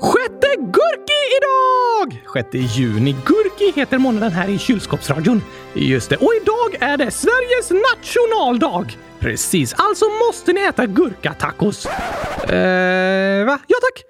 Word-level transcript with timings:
Sjätte 0.00 0.46
Gurki 0.58 1.20
idag! 1.38 2.22
Sjätte 2.24 2.58
juni. 2.58 3.16
Gurki 3.26 3.80
heter 3.80 3.98
månaden 3.98 4.32
här 4.32 4.48
i 4.48 4.58
kylskåpsradion. 4.58 5.42
Just 5.74 6.10
det. 6.10 6.16
Och 6.16 6.32
idag 6.42 6.90
är 6.90 6.96
det 6.96 7.10
Sveriges 7.10 7.70
nationaldag. 7.70 8.98
Precis, 9.18 9.74
alltså 9.78 10.04
måste 10.26 10.52
ni 10.52 10.60
äta 10.60 10.86
gurkatacos. 10.86 11.86
Eh, 11.86 13.46
va? 13.46 13.58
Ja 13.66 13.76
tack. 13.80 14.02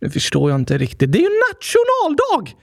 Nu 0.00 0.10
förstår 0.10 0.50
jag 0.50 0.60
inte 0.60 0.78
riktigt. 0.78 1.12
Det 1.12 1.18
är 1.18 1.22
ju 1.22 1.40
nationaldag! 1.52 2.54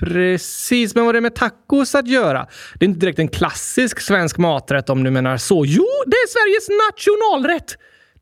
Precis, 0.00 0.94
men 0.94 1.04
vad 1.04 1.10
är 1.10 1.14
det 1.14 1.20
med 1.20 1.34
tacos 1.34 1.94
att 1.94 2.08
göra? 2.08 2.46
Det 2.74 2.84
är 2.84 2.88
inte 2.88 3.00
direkt 3.00 3.18
en 3.18 3.28
klassisk 3.28 4.00
svensk 4.00 4.38
maträtt 4.38 4.90
om 4.90 5.04
du 5.04 5.10
menar 5.10 5.36
så. 5.36 5.64
Jo, 5.66 5.86
det 6.06 6.16
är 6.16 6.28
Sveriges 6.28 6.68
nationalrätt! 6.88 7.76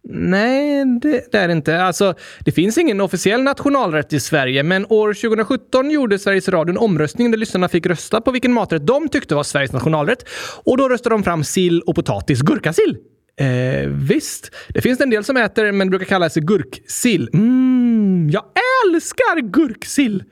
Nej, 0.09 0.85
det, 1.03 1.32
det, 1.32 1.39
är 1.39 1.48
det 1.48 1.53
inte. 1.53 1.82
Alltså, 1.82 2.14
det 2.45 2.53
finns 2.53 2.79
ingen 2.79 3.00
officiell 3.00 3.43
nationalrätt 3.43 4.12
i 4.12 4.21
Sverige, 4.21 4.62
men 4.62 4.87
år 4.89 5.14
2017 5.14 5.91
gjorde 5.91 6.18
Sveriges 6.18 6.49
Radio 6.49 6.72
en 6.72 6.79
omröstning 6.79 7.31
där 7.31 7.39
lyssnarna 7.39 7.68
fick 7.68 7.86
rösta 7.86 8.21
på 8.21 8.31
vilken 8.31 8.53
maträtt 8.53 8.86
de 8.86 9.08
tyckte 9.08 9.35
var 9.35 9.43
Sveriges 9.43 9.72
nationalrätt. 9.72 10.29
Och 10.64 10.77
då 10.77 10.89
röstade 10.89 11.14
de 11.14 11.22
fram 11.22 11.44
sill 11.44 11.81
och 11.81 11.94
potatis. 11.94 12.41
Gurkasill! 12.41 12.96
Eh, 13.41 13.89
visst, 13.89 14.50
det 14.68 14.81
finns 14.81 15.00
en 15.00 15.11
del 15.11 15.25
som 15.25 15.36
äter, 15.36 15.72
men 15.72 15.86
det 15.86 15.91
brukar 15.91 16.07
kallas 16.07 16.35
gurksill. 16.35 17.30
Mm, 17.32 18.30
jag 18.32 18.44
älskar 18.86 19.41
gurksill! 19.41 20.25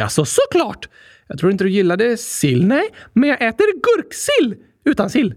Alltså 0.00 0.24
såklart! 0.24 0.88
Jag 1.28 1.38
tror 1.38 1.52
inte 1.52 1.64
du 1.64 1.70
gillade 1.70 2.16
sill, 2.16 2.66
nej, 2.66 2.88
men 3.12 3.28
jag 3.28 3.42
äter 3.42 3.66
gurksill 3.82 4.54
utan 4.84 5.10
sill. 5.10 5.34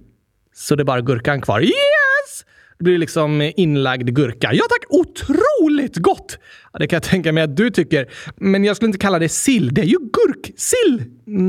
Så 0.53 0.75
det 0.75 0.83
är 0.83 0.85
bara 0.85 1.01
gurkan 1.01 1.41
kvar. 1.41 1.61
Yes! 1.61 2.45
Det 2.77 2.83
blir 2.83 2.97
liksom 2.97 3.51
inlagd 3.55 4.09
gurka. 4.09 4.49
Ja 4.53 4.63
tack! 4.69 4.83
Otroligt 4.89 5.97
gott! 5.97 6.37
Ja, 6.73 6.79
det 6.79 6.87
kan 6.87 6.95
jag 6.97 7.03
tänka 7.03 7.31
mig 7.31 7.43
att 7.43 7.57
du 7.57 7.69
tycker. 7.69 8.11
Men 8.35 8.63
jag 8.63 8.75
skulle 8.75 8.87
inte 8.87 8.99
kalla 8.99 9.19
det 9.19 9.29
sill. 9.29 9.73
Det 9.73 9.81
är 9.81 9.85
ju 9.85 9.97
gurksill! 9.99 11.03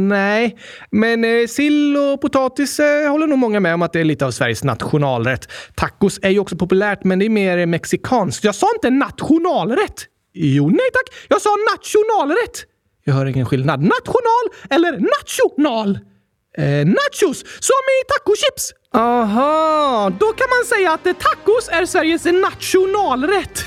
Nej, 0.09 0.59
men 0.91 1.25
eh, 1.25 1.47
sill 1.47 1.97
och 1.97 2.21
potatis 2.21 2.81
eh, 2.81 3.11
håller 3.11 3.27
nog 3.27 3.39
många 3.39 3.61
med 3.61 3.75
om 3.75 3.83
att 3.83 3.93
det 3.93 4.01
är 4.01 4.05
lite 4.05 4.27
av 4.27 4.31
Sveriges 4.31 4.65
nationalrätt. 4.65 5.49
Tacos 5.75 6.19
är 6.23 6.31
ju 6.31 6.39
också 6.39 6.57
populärt, 6.57 7.05
men 7.05 7.19
det 7.19 7.25
är 7.25 7.31
mer 7.31 7.67
mexikanskt. 7.67 8.45
Jag 8.45 8.55
sa 8.55 8.67
inte 8.75 8.91
nationalrätt! 8.91 10.07
Jo, 10.35 10.69
nej 10.69 10.91
tack! 10.93 11.15
Jag 11.29 11.41
sa 11.43 11.51
nationalrätt! 11.75 12.65
Jag 13.05 13.15
hör 13.15 13.27
ingen 13.27 13.47
skillnad. 13.47 13.81
National 13.81 14.45
eller 14.71 14.93
national? 14.93 15.99
Eh, 16.59 16.87
nachos, 16.87 17.45
som 17.61 17.83
i 17.95 17.99
tacochips! 18.09 18.73
Aha, 18.97 20.11
då 20.21 20.27
kan 20.27 20.47
man 20.51 20.65
säga 20.67 20.93
att 20.93 21.05
tacos 21.05 21.69
är 21.69 21.87
Sveriges 21.87 22.25
nationalrätt. 22.25 23.65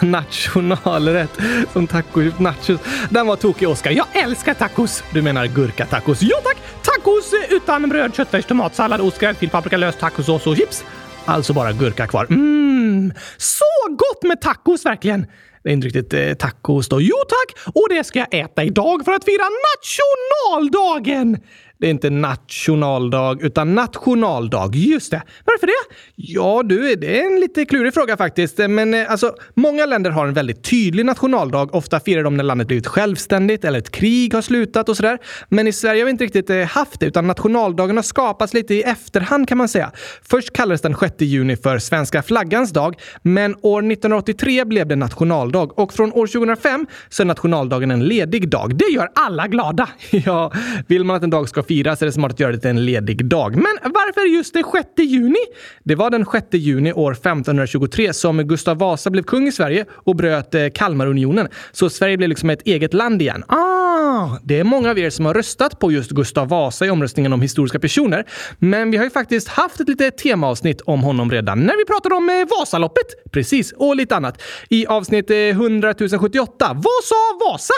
nationalrätt. 0.02 1.38
Som 1.72 1.86
tacos. 1.86 2.38
nachos. 2.38 2.80
Den 3.10 3.26
var 3.26 3.36
tokig, 3.36 3.68
Oskar. 3.68 3.90
Jag 3.90 4.06
älskar 4.12 4.54
tacos. 4.54 5.04
Du 5.10 5.22
menar 5.22 5.46
gurkatacos? 5.46 6.22
Ja 6.22 6.36
tack! 6.44 6.56
Tacos 6.82 7.34
utan 7.50 7.88
bröd, 7.88 8.14
köttfärs, 8.14 8.44
tomatsallad, 8.44 9.00
ost, 9.00 9.18
gräddfil, 9.18 9.50
paprika, 9.50 9.76
lös, 9.76 9.96
tacosås 9.96 10.46
och 10.46 10.56
chips. 10.56 10.84
Alltså 11.24 11.52
bara 11.52 11.72
gurka 11.72 12.06
kvar. 12.06 12.26
Mmm, 12.30 13.12
så 13.36 13.64
gott 13.88 14.22
med 14.22 14.40
tacos 14.40 14.86
verkligen! 14.86 15.26
Det 15.62 15.70
är 15.70 15.72
inte 15.72 15.86
riktigt 15.86 16.14
eh, 16.14 16.34
tacos 16.34 16.88
då. 16.88 17.00
Jo 17.00 17.16
tack! 17.28 17.74
Och 17.74 17.86
det 17.88 18.04
ska 18.04 18.18
jag 18.18 18.34
äta 18.34 18.64
idag 18.64 19.04
för 19.04 19.12
att 19.12 19.24
fira 19.24 19.44
nationaldagen! 19.74 21.38
Det 21.82 21.86
är 21.86 21.90
inte 21.90 22.10
nationaldag, 22.10 23.38
utan 23.40 23.74
nationaldag. 23.74 24.70
Just 24.74 25.10
det. 25.10 25.22
Varför 25.44 25.66
det? 25.66 25.94
Ja, 26.16 26.62
du, 26.64 26.94
det 26.94 27.20
är 27.20 27.26
en 27.26 27.40
lite 27.40 27.64
klurig 27.64 27.94
fråga 27.94 28.16
faktiskt. 28.16 28.58
Men 28.58 28.94
eh, 28.94 29.10
alltså, 29.10 29.34
många 29.54 29.86
länder 29.86 30.10
har 30.10 30.26
en 30.26 30.34
väldigt 30.34 30.64
tydlig 30.64 31.06
nationaldag. 31.06 31.74
Ofta 31.74 32.00
firar 32.00 32.22
de 32.22 32.36
när 32.36 32.44
landet 32.44 32.66
blivit 32.66 32.86
självständigt 32.86 33.64
eller 33.64 33.78
ett 33.78 33.90
krig 33.90 34.34
har 34.34 34.42
slutat 34.42 34.88
och 34.88 34.96
sådär. 34.96 35.18
Men 35.48 35.68
i 35.68 35.72
Sverige 35.72 36.00
har 36.00 36.04
vi 36.04 36.10
inte 36.10 36.24
riktigt 36.24 36.50
eh, 36.50 36.64
haft 36.64 37.00
det, 37.00 37.06
utan 37.06 37.26
nationaldagen 37.26 37.96
har 37.96 38.02
skapats 38.02 38.54
lite 38.54 38.74
i 38.74 38.82
efterhand 38.82 39.48
kan 39.48 39.58
man 39.58 39.68
säga. 39.68 39.92
Först 40.22 40.52
kallades 40.52 40.80
den 40.80 40.96
6 41.00 41.14
juni 41.18 41.56
för 41.56 41.78
svenska 41.78 42.22
flaggans 42.22 42.72
dag, 42.72 42.96
men 43.22 43.56
år 43.62 43.78
1983 43.78 44.64
blev 44.64 44.86
det 44.86 44.96
nationaldag 44.96 45.78
och 45.78 45.92
från 45.92 46.12
år 46.12 46.26
2005 46.26 46.86
så 47.08 47.22
är 47.22 47.26
nationaldagen 47.26 47.90
en 47.90 48.04
ledig 48.04 48.48
dag. 48.48 48.76
Det 48.76 48.92
gör 48.94 49.08
alla 49.14 49.46
glada! 49.46 49.88
ja, 50.10 50.52
vill 50.86 51.04
man 51.04 51.16
att 51.16 51.22
en 51.22 51.30
dag 51.30 51.48
ska 51.48 51.62
firas 51.72 52.02
är 52.02 52.06
det 52.06 52.12
smart 52.12 52.32
att 52.32 52.40
göra 52.40 52.52
det 52.52 52.58
till 52.58 52.70
en 52.70 52.84
ledig 52.84 53.24
dag. 53.24 53.56
Men 53.56 53.78
varför 53.82 54.36
just 54.36 54.54
den 54.54 54.64
6 54.72 54.88
juni? 54.98 55.44
Det 55.84 55.94
var 55.94 56.10
den 56.10 56.26
6 56.32 56.46
juni 56.50 56.92
år 56.92 57.12
1523 57.12 58.12
som 58.12 58.38
Gustav 58.38 58.78
Vasa 58.78 59.10
blev 59.10 59.22
kung 59.22 59.48
i 59.48 59.52
Sverige 59.52 59.84
och 59.90 60.16
bröt 60.16 60.54
eh, 60.54 60.68
Kalmarunionen. 60.74 61.48
Så 61.72 61.90
Sverige 61.90 62.16
blev 62.16 62.28
liksom 62.28 62.50
ett 62.50 62.62
eget 62.66 62.94
land 62.94 63.22
igen. 63.22 63.44
Ah, 63.48 64.38
det 64.42 64.58
är 64.58 64.64
många 64.64 64.90
av 64.90 64.98
er 64.98 65.10
som 65.10 65.26
har 65.26 65.34
röstat 65.34 65.78
på 65.78 65.92
just 65.92 66.10
Gustav 66.10 66.48
Vasa 66.48 66.86
i 66.86 66.90
omröstningen 66.90 67.32
om 67.32 67.42
historiska 67.42 67.78
personer. 67.78 68.24
Men 68.58 68.90
vi 68.90 68.96
har 68.96 69.04
ju 69.04 69.10
faktiskt 69.10 69.48
haft 69.48 69.80
ett 69.80 69.88
litet 69.88 70.18
temaavsnitt 70.18 70.80
om 70.80 71.02
honom 71.02 71.30
redan 71.30 71.60
när 71.60 71.76
vi 71.76 71.84
pratade 71.84 72.14
om 72.14 72.28
eh, 72.28 72.58
Vasaloppet. 72.58 73.06
Precis, 73.32 73.72
och 73.72 73.96
lite 73.96 74.16
annat. 74.16 74.42
I 74.68 74.86
avsnitt 74.86 75.30
eh, 75.30 75.36
100 75.36 75.94
078. 75.94 76.72
Vad 76.74 77.04
sa 77.04 77.14
Vasa? 77.40 77.74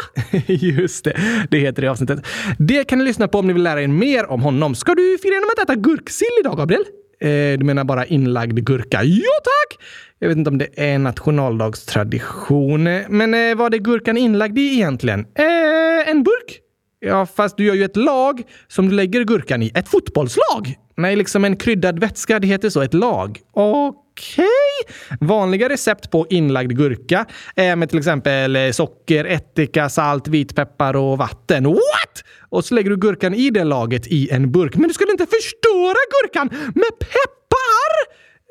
just 0.53 1.05
det, 1.05 1.17
det 1.51 1.59
heter 1.59 1.83
det 1.83 1.89
avsnittet. 1.89 2.27
Det 2.59 2.85
kan 2.85 2.99
ni 2.99 3.05
lyssna 3.05 3.29
på 3.29 3.39
om 3.39 3.47
ni 3.47 3.53
vill 3.53 3.63
lära 3.63 3.83
er 3.83 3.84
mer 3.89 4.31
om 4.31 4.41
honom. 4.43 4.75
Ska 4.75 4.95
du 4.95 5.19
fira 5.23 5.35
genom 5.35 5.49
att 5.57 5.65
äta 5.65 5.75
gurksill 5.75 6.29
idag, 6.41 6.57
Gabriel? 6.57 6.85
Eh, 7.21 7.59
du 7.59 7.65
menar 7.65 7.85
bara 7.85 8.07
inlagd 8.07 8.59
gurka? 8.59 9.03
Ja, 9.03 9.33
tack! 9.45 9.85
Jag 10.19 10.29
vet 10.29 10.39
inte 10.39 10.51
om 10.51 10.59
det 10.59 10.69
är 10.77 10.95
en 10.95 11.03
nationaldagstradition. 11.03 12.85
Men 13.09 13.35
eh, 13.35 13.57
vad 13.57 13.75
är 13.75 13.79
gurkan 13.79 14.17
inlagd 14.17 14.59
i 14.59 14.75
egentligen? 14.75 15.21
Eh, 15.21 16.11
en 16.11 16.23
burk? 16.23 16.61
Ja, 17.01 17.27
fast 17.27 17.57
du 17.57 17.65
gör 17.65 17.75
ju 17.75 17.85
ett 17.85 17.97
lag 17.97 18.43
som 18.69 18.89
du 18.89 18.95
lägger 18.95 19.25
gurkan 19.25 19.63
i. 19.63 19.73
Ett 19.75 19.89
fotbollslag? 19.89 20.75
Nej, 20.97 21.17
liksom 21.17 21.45
en 21.45 21.57
kryddad 21.57 21.99
vätska. 21.99 22.39
Det 22.39 22.47
heter 22.47 22.71
så. 22.71 22.83
Ett 22.83 22.95
lag. 22.95 23.41
Okej. 23.53 24.45
Okay. 25.05 25.19
Vanliga 25.29 25.69
recept 25.69 26.11
på 26.11 26.27
inlagd 26.31 26.77
gurka 26.77 27.27
är 27.57 27.77
med 27.77 27.89
till 27.89 27.99
exempel 27.99 28.57
eh, 28.57 28.71
socker, 28.71 29.25
ättika, 29.25 29.89
salt, 29.89 30.29
vitpeppar 30.29 30.97
och 30.97 31.19
vatten. 31.19 31.65
What? 31.65 32.25
Och 32.55 32.65
så 32.65 32.75
lägger 32.75 32.91
du 32.91 32.97
gurkan 32.97 33.35
i 33.35 33.51
det 33.51 33.65
laget 33.65 34.07
i 34.07 34.31
en 34.31 34.53
burk. 34.53 34.77
Men 34.77 34.89
du 34.89 34.95
skulle 34.95 35.11
inte 35.11 35.27
förstöra 35.27 35.97
gurkan 36.15 36.49
med 36.75 36.99
peppar! 36.99 37.93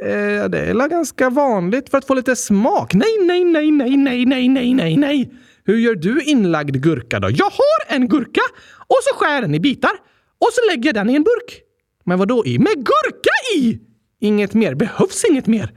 Eh, 0.05 0.49
det 0.49 0.59
är 0.59 0.89
ganska 0.89 1.29
vanligt 1.29 1.89
för 1.89 1.97
att 1.97 2.05
få 2.05 2.13
lite 2.13 2.35
smak. 2.35 2.93
Nej, 2.93 3.17
nej, 3.21 3.43
nej, 3.43 3.71
nej, 3.71 3.97
nej, 3.97 4.25
nej, 4.25 4.47
nej, 4.49 4.73
nej, 4.73 4.97
nej. 4.97 5.33
Hur 5.65 5.77
gör 5.77 5.95
du 5.95 6.23
inlagd 6.23 6.75
gurka 6.75 7.19
då? 7.19 7.29
Jag 7.29 7.45
har 7.45 7.95
en 7.95 8.07
gurka 8.07 8.41
och 8.77 8.97
så 9.01 9.15
skär 9.15 9.33
jag 9.33 9.43
den 9.43 9.55
i 9.55 9.59
bitar 9.59 9.91
och 10.39 10.49
så 10.51 10.71
lägger 10.71 10.85
jag 10.85 10.95
den 10.95 11.09
i 11.09 11.15
en 11.15 11.23
burk. 11.23 11.61
Men 12.05 12.19
vad 12.19 12.27
då 12.27 12.45
i? 12.45 12.59
Med 12.59 12.75
gurka 12.75 13.57
i! 13.57 13.79
Inget 14.19 14.53
mer. 14.53 14.75
Behövs 14.75 15.23
inget 15.29 15.47
mer. 15.47 15.71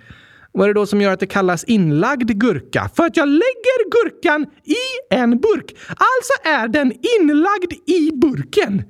Vad 0.57 0.65
är 0.65 0.75
det 0.75 0.81
då 0.81 0.87
som 0.87 1.01
gör 1.01 1.13
att 1.13 1.21
det 1.21 1.27
kallas 1.27 1.65
inlagd 1.65 2.31
gurka? 2.31 2.91
För 2.97 3.07
att 3.07 3.17
jag 3.17 3.29
lägger 3.29 3.91
gurkan 3.91 4.47
i 4.65 5.15
en 5.15 5.31
burk. 5.31 5.77
Alltså 5.89 6.33
är 6.45 6.69
den 6.69 6.93
inlagd 7.19 7.73
i 7.87 8.11
burken. 8.13 8.83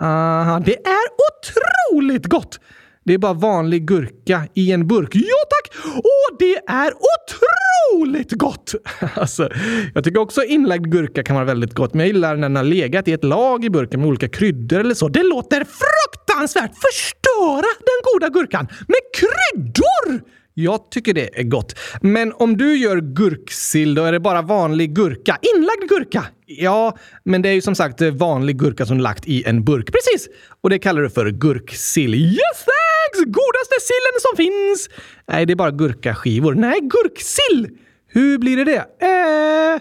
Aha, 0.00 0.62
det 0.66 0.76
är 0.86 1.06
otroligt 1.28 2.26
gott! 2.26 2.60
Det 3.04 3.14
är 3.14 3.18
bara 3.18 3.32
vanlig 3.32 3.86
gurka 3.86 4.42
i 4.54 4.72
en 4.72 4.86
burk. 4.88 5.08
Ja 5.14 5.38
tack! 5.50 5.94
Och 5.96 6.36
det 6.38 6.56
är 6.66 6.92
otroligt 6.92 8.32
gott! 8.32 8.74
alltså, 9.14 9.48
jag 9.94 10.04
tycker 10.04 10.20
också 10.20 10.44
inlagd 10.44 10.92
gurka 10.92 11.22
kan 11.22 11.36
vara 11.36 11.46
väldigt 11.46 11.74
gott, 11.74 11.94
men 11.94 12.00
jag 12.00 12.06
gillar 12.06 12.36
när 12.36 12.42
den 12.42 12.56
har 12.56 12.64
legat 12.64 13.08
i 13.08 13.12
ett 13.12 13.24
lag 13.24 13.64
i 13.64 13.70
burken 13.70 14.00
med 14.00 14.08
olika 14.08 14.28
kryddor 14.28 14.80
eller 14.80 14.94
så. 14.94 15.08
Det 15.08 15.22
låter 15.22 15.64
fruktansvärt! 15.64 16.72
Förstöra 16.74 17.68
den 17.78 18.12
goda 18.12 18.28
gurkan 18.28 18.68
med 18.88 19.00
kryddor! 19.14 20.38
Jag 20.60 20.90
tycker 20.90 21.14
det 21.14 21.38
är 21.40 21.42
gott. 21.42 21.78
Men 22.00 22.32
om 22.32 22.56
du 22.56 22.76
gör 22.76 23.00
gurksill, 23.00 23.94
då 23.94 24.04
är 24.04 24.12
det 24.12 24.20
bara 24.20 24.42
vanlig 24.42 24.94
gurka. 24.94 25.38
Inlagd 25.56 25.88
gurka! 25.88 26.24
Ja, 26.46 26.96
men 27.24 27.42
det 27.42 27.48
är 27.48 27.52
ju 27.52 27.60
som 27.60 27.74
sagt 27.74 28.00
eh, 28.00 28.10
vanlig 28.10 28.58
gurka 28.58 28.86
som 28.86 29.00
lagt 29.00 29.28
i 29.28 29.44
en 29.46 29.64
burk. 29.64 29.86
Precis! 29.92 30.28
Och 30.60 30.70
det 30.70 30.78
kallar 30.78 31.02
du 31.02 31.10
för 31.10 31.30
gurksill. 31.30 32.14
Yes 32.14 32.64
thanks! 32.66 33.24
Godaste 33.26 33.76
sillen 33.80 34.20
som 34.20 34.36
finns! 34.36 34.88
Nej, 35.28 35.46
det 35.46 35.52
är 35.52 35.56
bara 35.56 35.70
gurkaskivor. 35.70 36.54
Nej, 36.54 36.80
gurksill! 36.82 37.68
Hur 38.08 38.38
blir 38.38 38.56
det 38.56 38.64
det? 38.64 39.06
Eh... 39.06 39.80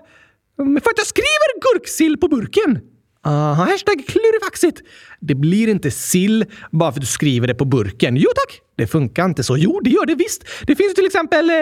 För 0.58 0.90
att 0.90 0.98
jag 0.98 1.08
skriver 1.08 1.74
gurksill 1.74 2.18
på 2.18 2.28
burken. 2.28 2.80
Aha, 3.28 3.64
hashtag 3.64 4.06
klurifaxigt. 4.08 4.82
Det 5.20 5.36
blir 5.36 5.68
inte 5.68 5.92
sill 5.92 6.46
bara 6.72 6.92
för 6.92 7.00
att 7.00 7.02
du 7.02 7.08
skriver 7.08 7.48
det 7.48 7.56
på 7.56 7.66
burken. 7.66 8.18
Jo 8.18 8.30
tack! 8.36 8.62
Det 8.78 8.88
funkar 8.88 9.26
inte 9.26 9.44
så. 9.44 9.58
Jo, 9.58 9.80
det 9.84 9.90
gör 9.90 10.06
det 10.06 10.16
visst. 10.16 10.44
Det 10.68 10.76
finns 10.76 10.94
till 10.94 11.06
exempel 11.06 11.50
eh, 11.50 11.56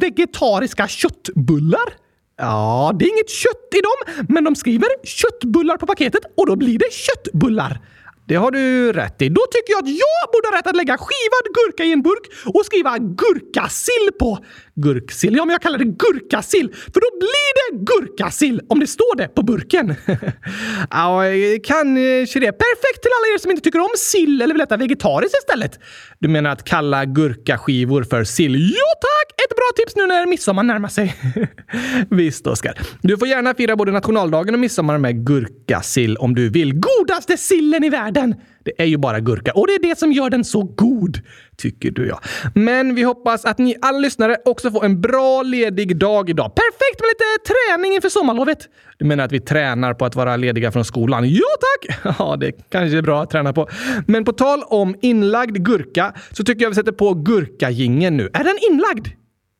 vegetariska 0.00 0.88
köttbullar. 0.88 1.94
Ja, 2.36 2.92
det 2.98 3.04
är 3.04 3.08
inget 3.08 3.30
kött 3.30 3.68
i 3.74 3.80
dem, 3.80 4.24
men 4.28 4.44
de 4.44 4.56
skriver 4.56 4.88
köttbullar 5.04 5.76
på 5.76 5.86
paketet 5.86 6.22
och 6.36 6.46
då 6.46 6.56
blir 6.56 6.78
det 6.78 6.92
köttbullar. 6.92 7.80
Det 8.28 8.34
har 8.34 8.50
du 8.50 8.92
rätt 8.92 9.22
i. 9.22 9.28
Då 9.28 9.42
tycker 9.52 9.72
jag 9.72 9.82
att 9.82 9.88
jag 9.88 10.24
borde 10.32 10.48
ha 10.48 10.58
rätt 10.58 10.66
att 10.66 10.76
lägga 10.76 10.96
skivad 10.98 11.44
gurka 11.54 11.84
i 11.84 11.92
en 11.92 12.02
burk 12.02 12.54
och 12.54 12.66
skriva 12.66 12.98
gurkasill 12.98 14.10
på. 14.18 14.38
Gurksill? 14.74 15.36
Ja, 15.36 15.44
men 15.44 15.52
jag 15.52 15.62
kallar 15.62 15.78
det 15.78 15.84
gurkasill, 15.84 16.68
för 16.72 17.00
då 17.00 17.18
blir 17.18 17.52
det 17.56 17.84
gurkasill 17.84 18.60
om 18.68 18.80
det 18.80 18.86
står 18.86 19.16
det 19.16 19.28
på 19.28 19.42
burken. 19.42 19.94
ja, 20.90 21.22
kanske 21.64 22.38
eh, 22.38 22.40
det. 22.40 22.52
Perfekt 22.52 23.02
till 23.02 23.10
alla 23.18 23.34
er 23.34 23.38
som 23.38 23.50
inte 23.50 23.62
tycker 23.62 23.78
om 23.78 23.88
sill 23.96 24.42
eller 24.42 24.54
vill 24.54 24.60
äta 24.60 24.76
vegetariskt 24.76 25.36
istället. 25.38 25.78
Du 26.18 26.28
menar 26.28 26.50
att 26.50 26.64
kalla 26.64 27.04
gurkaskivor 27.04 28.02
för 28.02 28.24
sill? 28.24 28.54
Ja, 28.54 28.92
tack! 29.00 29.44
Ett 29.44 29.56
bra 29.56 29.70
tips 29.76 29.96
nu 29.96 30.06
när 30.06 30.26
midsommar 30.26 30.62
närmar 30.62 30.88
sig. 30.88 31.16
Visst, 32.10 32.46
Oskar. 32.46 32.78
Du 33.02 33.18
får 33.18 33.28
gärna 33.28 33.54
fira 33.54 33.76
både 33.76 33.92
nationaldagen 33.92 34.54
och 34.54 34.60
midsommar 34.60 34.98
med 34.98 35.26
gurkasill 35.26 36.16
om 36.16 36.34
du 36.34 36.48
vill. 36.48 36.72
Godaste 36.74 37.36
sillen 37.36 37.84
i 37.84 37.90
världen! 37.90 38.34
Det 38.64 38.82
är 38.82 38.84
ju 38.84 38.96
bara 38.96 39.20
gurka 39.20 39.52
och 39.52 39.66
det 39.66 39.74
är 39.74 39.78
det 39.78 39.98
som 39.98 40.12
gör 40.12 40.30
den 40.30 40.44
så 40.44 40.62
god, 40.62 41.18
tycker 41.56 41.90
du 41.90 42.06
ja. 42.06 42.20
Men 42.54 42.94
vi 42.94 43.02
hoppas 43.02 43.44
att 43.44 43.58
ni 43.58 43.76
alla 43.82 43.98
lyssnare 43.98 44.36
också 44.44 44.70
får 44.70 44.84
en 44.84 45.00
bra 45.00 45.42
ledig 45.42 45.96
dag 45.96 46.30
idag. 46.30 46.54
Perfekt 46.54 47.00
med 47.00 47.08
lite 47.08 47.52
träning 47.52 47.94
inför 47.94 48.08
sommarlovet. 48.08 48.58
Du 48.98 49.04
menar 49.04 49.24
att 49.24 49.32
vi 49.32 49.40
tränar 49.40 49.94
på 49.94 50.04
att 50.04 50.16
vara 50.16 50.36
lediga 50.36 50.72
från 50.72 50.84
skolan? 50.84 51.28
Ja 51.28 51.44
tack! 51.60 51.98
Ja, 52.18 52.36
det 52.36 52.52
kanske 52.70 52.98
är 52.98 53.02
bra 53.02 53.22
att 53.22 53.30
träna 53.30 53.52
på. 53.52 53.68
Men 54.06 54.24
på 54.24 54.32
tal 54.32 54.62
om 54.66 54.96
inlagd 55.02 55.56
gurka 55.64 56.14
så 56.30 56.44
tycker 56.44 56.62
jag 56.62 56.70
vi 56.70 56.74
sätter 56.74 56.92
på 56.92 57.14
gurkagingen 57.14 58.16
nu. 58.16 58.30
Är 58.32 58.44
den 58.44 58.58
inlagd? 58.70 59.08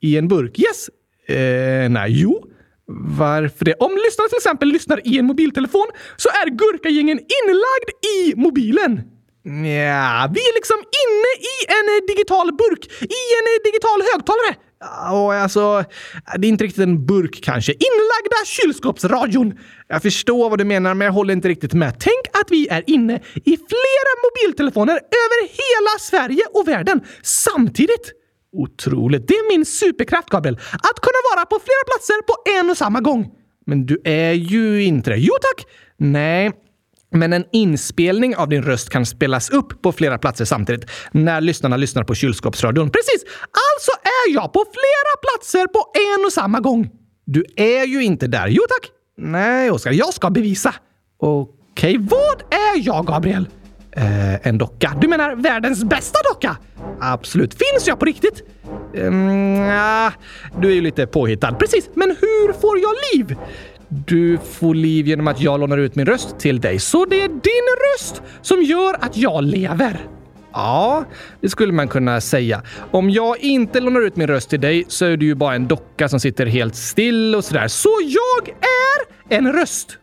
I 0.01 0.17
en 0.17 0.29
burk? 0.29 0.59
Yes? 0.59 0.89
Eh, 1.37 1.91
nej, 1.91 2.07
jo. 2.09 2.52
Varför 3.19 3.65
det? 3.65 3.75
Om 3.75 3.93
lyssnaren 4.05 4.29
till 4.29 4.37
exempel 4.37 4.69
lyssnar 4.69 5.07
i 5.07 5.19
en 5.19 5.27
mobiltelefon 5.27 5.87
så 6.17 6.29
är 6.29 6.47
gurkagängen 6.51 7.19
inlagd 7.19 7.89
i 8.17 8.35
mobilen. 8.37 8.93
Ja, 9.45 10.31
vi 10.35 10.41
är 10.51 10.55
liksom 10.55 10.77
inne 11.03 11.31
i 11.53 11.55
en 11.77 12.07
digital 12.07 12.53
burk, 12.53 12.85
i 13.01 13.23
en 13.39 13.47
digital 13.65 14.03
högtalare. 14.13 14.55
Och 15.13 15.35
alltså, 15.35 15.85
det 16.39 16.47
är 16.47 16.49
inte 16.49 16.65
riktigt 16.65 16.83
en 16.83 17.07
burk 17.07 17.41
kanske. 17.43 17.73
Inlagda 17.73 18.45
kylskåpsradion. 18.45 19.59
Jag 19.89 20.03
förstår 20.03 20.51
vad 20.51 20.59
du 20.59 20.65
menar, 20.65 20.95
men 20.95 21.05
jag 21.05 21.13
håller 21.13 21.33
inte 21.33 21.49
riktigt 21.49 21.73
med. 21.73 22.01
Tänk 22.01 22.43
att 22.43 22.51
vi 22.51 22.69
är 22.69 22.85
inne 22.87 23.15
i 23.35 23.57
flera 23.57 24.13
mobiltelefoner 24.25 24.95
över 24.95 25.41
hela 25.43 25.99
Sverige 26.01 26.43
och 26.55 26.69
världen 26.69 27.01
samtidigt. 27.23 28.13
Otroligt. 28.53 29.29
Det 29.29 29.35
är 29.35 29.57
min 29.57 29.67
superkraft, 29.67 30.31
Gabriel. 30.31 30.57
Att 30.73 31.01
kunna 31.01 31.21
vara 31.35 31.47
på 31.47 31.59
flera 31.65 31.85
platser 31.87 32.23
på 32.23 32.61
en 32.61 32.71
och 32.71 32.77
samma 32.77 33.01
gång. 33.01 33.31
Men 33.67 33.87
du 33.87 34.01
är 34.05 34.33
ju 34.33 34.85
inte 34.85 35.11
det. 35.11 35.17
Jo 35.17 35.35
tack! 35.41 35.67
Nej, 35.97 36.53
men 37.15 37.33
en 37.33 37.45
inspelning 37.53 38.37
av 38.37 38.49
din 38.49 38.63
röst 38.63 38.91
kan 38.91 39.07
spelas 39.07 39.51
upp 39.51 39.83
på 39.83 39.93
flera 39.93 40.19
platser 40.19 40.45
samtidigt 40.45 40.91
när 41.13 41.41
lyssnarna 41.41 41.77
lyssnar 41.77 42.05
på 42.05 42.15
kylskåpsradion. 42.15 42.91
Precis! 42.91 43.25
Alltså 43.43 43.91
är 44.03 44.35
jag 44.35 44.53
på 44.53 44.65
flera 44.65 45.17
platser 45.23 45.67
på 45.67 45.93
en 46.19 46.27
och 46.27 46.33
samma 46.33 46.61
gång. 46.61 46.91
Du 47.25 47.45
är 47.57 47.87
ju 47.87 48.05
inte 48.05 48.27
där. 48.27 48.49
Jo 48.49 48.63
tack! 48.69 48.91
Nej, 49.19 49.71
Oskar. 49.71 49.93
Jag 49.93 50.15
ska 50.15 50.31
bevisa. 50.31 50.75
Okej, 51.19 51.99
okay. 51.99 52.09
vad 52.11 52.55
är 52.55 52.87
jag, 52.87 53.07
Gabriel? 53.07 53.47
Eh, 53.97 54.47
en 54.47 54.59
docka. 54.59 54.97
Du 55.01 55.09
menar 55.09 55.35
världens 55.35 55.85
bästa 55.85 56.19
docka? 56.33 56.57
Absolut. 57.01 57.55
Finns 57.55 57.89
jag 57.89 57.99
på 57.99 58.05
riktigt? 58.05 58.43
Ehm, 58.95 59.29
mm, 59.29 59.63
ja, 59.63 60.13
du 60.61 60.71
är 60.71 60.75
ju 60.75 60.81
lite 60.81 61.07
påhittad. 61.07 61.53
Precis, 61.53 61.91
men 61.95 62.09
hur 62.11 62.53
får 62.53 62.79
jag 62.79 62.95
liv? 63.13 63.37
Du 63.89 64.39
får 64.39 64.75
liv 64.75 65.09
genom 65.09 65.29
att 65.29 65.41
jag 65.41 65.61
lånar 65.61 65.79
ut 65.79 65.95
min 65.95 66.07
röst 66.07 66.39
till 66.39 66.61
dig. 66.61 66.79
Så 66.79 67.05
det 67.05 67.23
är 67.23 67.29
din 67.29 67.69
röst 67.95 68.23
som 68.43 68.63
gör 68.63 68.95
att 69.01 69.17
jag 69.17 69.45
lever? 69.45 70.01
Ja, 70.53 71.05
det 71.41 71.49
skulle 71.49 71.73
man 71.73 71.89
kunna 71.89 72.21
säga. 72.21 72.63
Om 72.91 73.11
jag 73.11 73.39
inte 73.39 73.81
lånar 73.81 74.01
ut 74.01 74.17
min 74.17 74.27
röst 74.27 74.51
till 74.51 74.61
dig 74.61 74.85
så 74.89 75.05
är 75.05 75.17
du 75.17 75.27
ju 75.27 75.35
bara 75.35 75.55
en 75.55 75.69
docka 75.69 76.09
som 76.09 76.21
sitter 76.21 76.47
helt 76.47 76.77
still 76.77 77.35
och 77.35 77.45
sådär. 77.45 77.69
Så 77.69 77.91
jag 78.01 78.49
är 78.49 79.37
en 79.39 79.53
röst! 79.53 79.99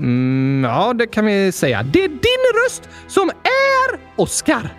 Mm, 0.00 0.70
ja, 0.70 0.92
det 0.92 1.06
kan 1.06 1.26
vi 1.26 1.52
säga. 1.52 1.82
Det 1.82 2.04
är 2.04 2.08
din 2.08 2.64
röst 2.64 2.88
som 3.08 3.28
är 3.28 3.98
Oscar. 4.16 4.74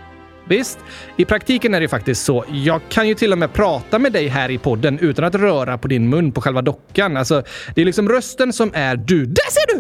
Visst, 0.48 0.80
i 1.18 1.26
praktiken 1.26 1.74
är 1.74 1.82
det 1.82 1.88
faktiskt 1.88 2.26
så. 2.26 2.46
Jag 2.50 2.82
kan 2.90 3.08
ju 3.08 3.16
till 3.16 3.32
och 3.32 3.38
med 3.38 3.54
prata 3.54 4.00
med 4.00 4.14
dig 4.14 4.28
här 4.28 4.52
i 4.52 4.58
podden 4.58 5.00
utan 5.00 5.26
att 5.26 5.36
röra 5.36 5.78
på 5.78 5.88
din 5.88 6.10
mun 6.10 6.32
på 6.32 6.42
själva 6.42 6.62
dockan. 6.62 7.18
Alltså, 7.18 7.44
det 7.76 7.82
är 7.82 7.86
liksom 7.86 8.10
rösten 8.10 8.54
som 8.54 8.72
är 8.74 8.96
du. 8.96 9.26
Där 9.26 9.52
ser 9.52 9.74
du! 9.74 9.80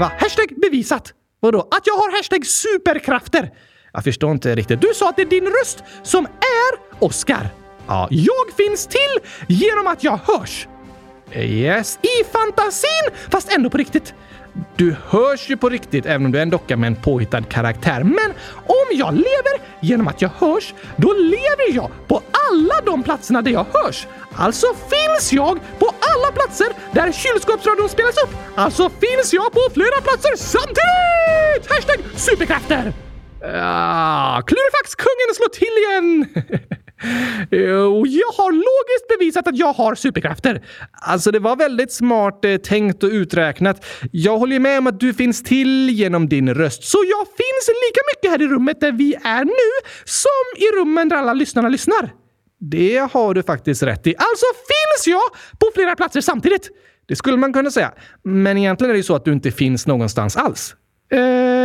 Va? 0.00 0.12
Hashtag 0.18 0.46
bevisat! 0.62 1.12
Vadå? 1.40 1.60
Att 1.60 1.86
jag 1.86 1.94
har 1.94 2.16
hashtag 2.16 2.46
superkrafter? 2.46 3.50
Jag 3.92 4.04
förstår 4.04 4.30
inte 4.32 4.54
riktigt. 4.54 4.80
Du 4.80 4.88
sa 4.94 5.08
att 5.08 5.16
det 5.16 5.22
är 5.22 5.26
din 5.26 5.46
röst 5.46 5.84
som 6.02 6.24
är 6.24 7.04
Oscar. 7.04 7.48
Ja, 7.86 8.08
jag 8.10 8.56
finns 8.56 8.86
till 8.86 9.30
genom 9.48 9.86
att 9.86 10.04
jag 10.04 10.18
hörs. 10.24 10.68
Yes, 11.34 11.98
i 12.02 12.24
fantasin, 12.32 13.10
fast 13.30 13.52
ändå 13.52 13.70
på 13.70 13.78
riktigt. 13.78 14.14
Du 14.76 14.96
hörs 15.08 15.50
ju 15.50 15.56
på 15.56 15.68
riktigt 15.68 16.06
även 16.06 16.26
om 16.26 16.32
du 16.32 16.38
är 16.38 16.42
en 16.42 16.50
docka 16.50 16.76
med 16.76 16.86
en 16.86 16.96
påhittad 16.96 17.42
karaktär. 17.42 18.04
Men 18.04 18.32
om 18.66 18.86
jag 18.92 19.14
lever 19.14 19.60
genom 19.80 20.08
att 20.08 20.22
jag 20.22 20.30
hörs, 20.38 20.74
då 20.96 21.12
lever 21.12 21.74
jag 21.74 21.90
på 22.08 22.22
alla 22.50 22.80
de 22.86 23.02
platserna 23.02 23.42
där 23.42 23.50
jag 23.50 23.66
hörs. 23.72 24.06
Alltså 24.34 24.66
finns 24.66 25.32
jag 25.32 25.58
på 25.78 25.86
alla 25.86 26.32
platser 26.32 26.66
där 26.92 27.12
kylskåpsradion 27.12 27.88
spelas 27.88 28.16
upp. 28.24 28.30
Alltså 28.54 28.90
finns 28.90 29.32
jag 29.32 29.52
på 29.52 29.60
flera 29.74 30.00
platser 30.02 30.36
samtidigt! 30.36 31.70
Hashtag 31.70 31.98
superkrafter! 32.16 32.92
Ah, 33.54 34.42
Klurifax-kungen 34.42 35.34
slår 35.34 35.48
till 35.48 35.74
igen! 35.82 36.26
Eh, 37.50 37.60
jag 37.60 38.32
har 38.36 38.52
logiskt 38.52 39.08
bevisat 39.18 39.48
att 39.48 39.58
jag 39.58 39.72
har 39.72 39.94
superkrafter. 39.94 40.62
Alltså, 40.92 41.30
det 41.30 41.38
var 41.38 41.56
väldigt 41.56 41.92
smart 41.92 42.44
eh, 42.44 42.56
tänkt 42.56 43.02
och 43.02 43.10
uträknat. 43.10 43.84
Jag 44.12 44.38
håller 44.38 44.58
med 44.58 44.78
om 44.78 44.86
att 44.86 45.00
du 45.00 45.14
finns 45.14 45.42
till 45.42 45.90
genom 45.90 46.28
din 46.28 46.54
röst, 46.54 46.84
så 46.84 46.98
jag 46.98 47.26
finns 47.26 47.68
lika 47.68 48.00
mycket 48.14 48.30
här 48.30 48.46
i 48.46 48.54
rummet 48.54 48.80
där 48.80 48.92
vi 48.92 49.14
är 49.14 49.44
nu 49.44 49.88
som 50.04 50.56
i 50.56 50.80
rummen 50.80 51.08
där 51.08 51.16
alla 51.16 51.34
lyssnarna 51.34 51.68
lyssnar. 51.68 52.12
Det 52.60 53.08
har 53.12 53.34
du 53.34 53.42
faktiskt 53.42 53.82
rätt 53.82 54.06
i. 54.06 54.14
Alltså 54.18 54.46
finns 54.54 55.06
jag 55.06 55.22
på 55.58 55.66
flera 55.74 55.96
platser 55.96 56.20
samtidigt. 56.20 56.70
Det 57.08 57.16
skulle 57.16 57.36
man 57.36 57.52
kunna 57.52 57.70
säga. 57.70 57.92
Men 58.24 58.58
egentligen 58.58 58.90
är 58.90 58.94
det 58.94 58.98
ju 58.98 59.02
så 59.02 59.14
att 59.14 59.24
du 59.24 59.32
inte 59.32 59.50
finns 59.50 59.86
någonstans 59.86 60.36
alls. 60.36 60.74
Eh 61.12 61.57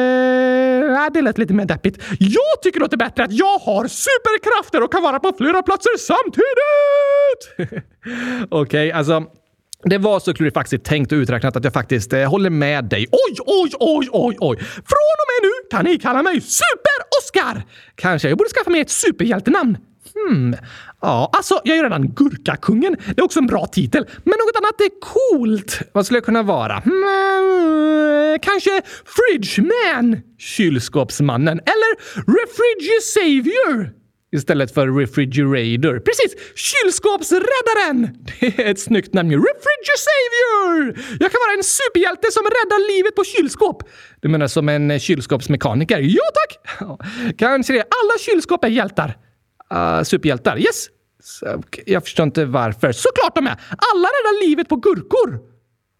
äh, 1.05 1.13
det 1.13 1.21
lät 1.21 1.37
lite 1.37 1.53
mer 1.53 1.65
deppigt. 1.65 1.97
Jag 2.19 2.61
tycker 2.63 2.79
det 2.79 2.83
låter 2.83 2.97
bättre 2.97 3.23
att 3.23 3.33
jag 3.33 3.57
har 3.59 3.87
superkrafter 3.87 4.83
och 4.83 4.91
kan 4.91 5.03
vara 5.03 5.19
på 5.19 5.33
flera 5.37 5.61
platser 5.63 5.97
samtidigt! 5.97 7.83
Okej, 8.49 8.87
okay, 8.89 8.91
alltså 8.91 9.23
det 9.83 9.97
var 9.97 10.19
så 10.19 10.33
klurifaxigt 10.33 10.85
tänkt 10.85 11.11
och 11.11 11.15
uträknat 11.15 11.55
att 11.55 11.63
jag 11.63 11.73
faktiskt 11.73 12.13
eh, 12.13 12.29
håller 12.29 12.49
med 12.49 12.85
dig. 12.85 13.07
Oj, 13.11 13.37
oj, 13.45 13.71
oj, 13.79 14.09
oj, 14.11 14.37
oj! 14.39 14.57
Från 14.57 15.15
och 15.21 15.27
med 15.31 15.41
nu 15.41 15.51
kan 15.71 15.85
ni 15.85 15.99
kalla 15.99 16.23
mig 16.23 16.41
Super-Oskar! 16.41 17.63
Kanske 17.95 18.29
jag 18.29 18.37
borde 18.37 18.49
skaffa 18.49 18.69
mig 18.69 18.81
ett 18.81 18.89
superhjältenamn. 18.89 19.77
Hmm. 20.13 20.55
Ja, 21.01 21.29
alltså, 21.33 21.61
jag 21.63 21.73
är 21.73 21.77
ju 21.77 21.83
redan 21.83 22.09
Gurkakungen. 22.09 22.95
Det 23.05 23.21
är 23.21 23.23
också 23.25 23.39
en 23.39 23.47
bra 23.47 23.65
titel. 23.65 24.05
Men 24.23 24.33
något 24.39 24.57
annat 24.57 24.81
är 24.81 24.99
coolt. 24.99 25.79
Vad 25.91 26.05
skulle 26.05 26.17
jag 26.17 26.25
kunna 26.25 26.43
vara? 26.43 26.81
Mm, 26.85 28.39
kanske 28.41 28.81
Fridgeman? 29.05 30.21
Kylskåpsmannen. 30.39 31.59
Eller 31.59 31.95
Refrigisavior? 32.15 34.03
Istället 34.35 34.73
för 34.73 34.87
refrigerator. 34.99 35.99
Precis! 35.99 36.35
Kylskåpsräddaren! 36.55 38.17
Det 38.39 38.59
är 38.59 38.71
ett 38.71 38.79
snyggt 38.79 39.13
namn. 39.13 39.31
ju. 39.31 39.37
Refrigerasavior! 39.37 41.05
Jag 41.19 41.31
kan 41.31 41.39
vara 41.47 41.57
en 41.57 41.63
superhjälte 41.63 42.31
som 42.31 42.43
räddar 42.43 42.97
livet 42.97 43.15
på 43.15 43.23
kylskåp. 43.23 43.83
Du 44.21 44.27
menar 44.29 44.47
som 44.47 44.69
en 44.69 44.99
kylskåpsmekaniker? 44.99 45.99
Ja, 45.99 46.23
tack! 46.33 46.57
Kanske 47.37 47.73
det. 47.73 47.79
Alla 47.79 48.19
kylskåp 48.19 48.63
är 48.63 48.67
hjältar 48.67 49.17
uh, 49.73 50.03
superhjältar. 50.03 50.57
Yes! 50.57 50.87
Så, 51.23 51.63
jag 51.85 52.03
förstår 52.03 52.23
inte 52.23 52.45
varför. 52.45 52.91
Såklart 52.91 53.35
de 53.35 53.47
är! 53.47 53.57
Alla 53.91 54.07
räddar 54.07 54.47
livet 54.47 54.69
på 54.69 54.75
gurkor! 54.75 55.39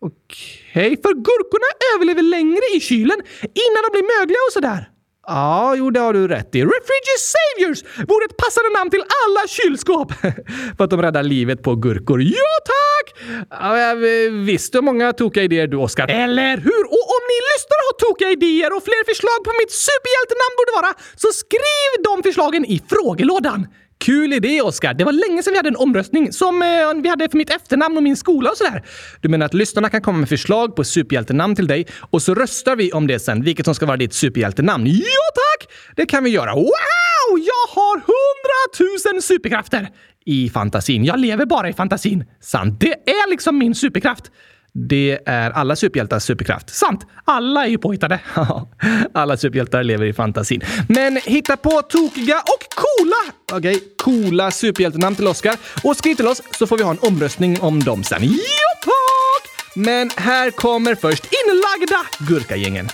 Okej, 0.02 0.92
okay, 0.92 1.02
för 1.02 1.14
gurkorna 1.14 1.70
överlever 1.96 2.22
längre 2.22 2.62
i 2.76 2.80
kylen 2.80 3.20
innan 3.42 3.82
de 3.86 3.90
blir 3.92 4.20
mögliga 4.20 4.38
och 4.48 4.54
sådär. 4.54 4.90
Ja, 5.28 5.76
jo, 5.76 5.90
det 5.90 6.00
har 6.00 6.14
du 6.14 6.28
rätt 6.28 6.56
i. 6.56 6.62
Refugees 6.62 7.34
Saviors 7.34 7.84
vore 7.84 8.26
ett 8.26 8.38
passande 8.38 8.70
namn 8.78 8.90
till 8.92 9.04
alla 9.24 9.48
kylskåp. 9.48 10.14
För 10.78 10.84
att 10.84 10.90
de 10.90 11.02
räddar 11.02 11.24
livet 11.24 11.64
på 11.64 11.76
gurkor. 11.76 12.22
Ja, 12.22 12.54
tack! 12.66 13.06
Ja, 13.50 13.94
visst, 14.32 14.72
du 14.72 14.78
har 14.78 14.84
många 14.84 15.14
tokiga 15.14 15.44
idéer 15.44 15.68
du, 15.68 15.78
Oskar. 15.78 16.08
Eller 16.08 16.58
hur? 16.58 16.84
Och 16.96 17.06
om 17.16 17.24
ni 17.32 17.38
lyssnar 17.52 17.73
och 17.94 18.00
tokiga 18.08 18.30
idéer 18.38 18.72
och 18.76 18.84
fler 18.90 19.04
förslag 19.12 19.40
på 19.48 19.52
mitt 19.62 19.74
superhjältenamn 19.88 20.54
borde 20.60 20.74
vara, 20.80 20.92
så 21.24 21.30
skriv 21.44 21.90
de 22.08 22.14
förslagen 22.28 22.64
i 22.66 22.78
frågelådan. 22.90 23.68
Kul 24.06 24.34
idé, 24.34 24.62
Oskar. 24.62 24.94
Det 24.94 25.04
var 25.04 25.12
länge 25.12 25.44
sedan 25.44 25.54
vi 25.54 25.58
hade 25.58 25.70
en 25.70 25.76
omröstning 25.76 26.34
som 26.34 26.62
eh, 26.62 27.02
vi 27.04 27.10
hade 27.10 27.30
för 27.30 27.38
mitt 27.38 27.50
efternamn 27.50 27.98
och 27.98 28.04
min 28.04 28.18
skola 28.18 28.50
och 28.50 28.58
sådär. 28.58 28.84
Du 29.22 29.30
menar 29.30 29.46
att 29.46 29.54
lyssnarna 29.54 29.90
kan 29.90 30.02
komma 30.02 30.18
med 30.18 30.30
förslag 30.30 30.76
på 30.76 30.84
superhjältenamn 30.84 31.56
till 31.56 31.68
dig 31.68 31.88
och 32.12 32.22
så 32.22 32.36
röstar 32.36 32.76
vi 32.76 32.92
om 32.92 33.08
det 33.08 33.20
sen, 33.20 33.44
vilket 33.44 33.66
som 33.66 33.76
ska 33.76 33.86
vara 33.86 33.98
ditt 33.98 34.14
superhjältenamn? 34.14 34.88
Ja, 34.88 35.24
tack! 35.36 35.72
Det 35.96 36.06
kan 36.06 36.24
vi 36.24 36.30
göra. 36.30 36.54
Wow! 36.56 37.40
Jag 37.52 37.76
har 37.76 37.96
hundratusen 37.96 39.22
superkrafter! 39.22 39.90
I 40.26 40.50
fantasin. 40.50 41.06
Jag 41.06 41.20
lever 41.20 41.46
bara 41.46 41.70
i 41.70 41.74
fantasin. 41.74 42.26
Sant. 42.42 42.80
Det 42.80 42.94
är 42.94 43.30
liksom 43.30 43.58
min 43.58 43.76
superkraft. 43.76 44.32
Det 44.74 45.20
är 45.26 45.52
alla 45.52 45.76
superhjältars 45.76 46.24
superkraft. 46.24 46.70
Sant! 46.70 47.08
Alla 47.26 47.66
är 47.66 47.70
ju 47.70 47.78
påhittade. 47.78 48.20
alla 49.14 49.38
superhjältar 49.38 49.84
lever 49.84 50.06
i 50.06 50.14
fantasin. 50.14 50.62
Men 50.90 51.20
hitta 51.26 51.58
på 51.58 51.82
tokiga 51.82 52.40
och 52.40 52.76
coola, 52.76 53.34
okej, 53.52 53.76
okay, 53.76 53.90
coola 53.98 54.52
superhjältenamn 54.52 55.16
till 55.16 55.28
Oscar 55.28 55.58
och 55.84 55.98
skriv 55.98 56.16
till 56.16 56.28
oss 56.28 56.42
så 56.52 56.68
får 56.68 56.78
vi 56.78 56.84
ha 56.84 56.92
en 56.92 57.00
omröstning 57.02 57.60
om 57.62 57.80
dem 57.80 58.04
sen. 58.04 58.20
Jo! 58.24 58.64
Men 59.76 60.10
här 60.18 60.52
kommer 60.52 60.96
först 60.96 61.28
inlagda 61.46 62.06
Gurkagängen. 62.20 62.90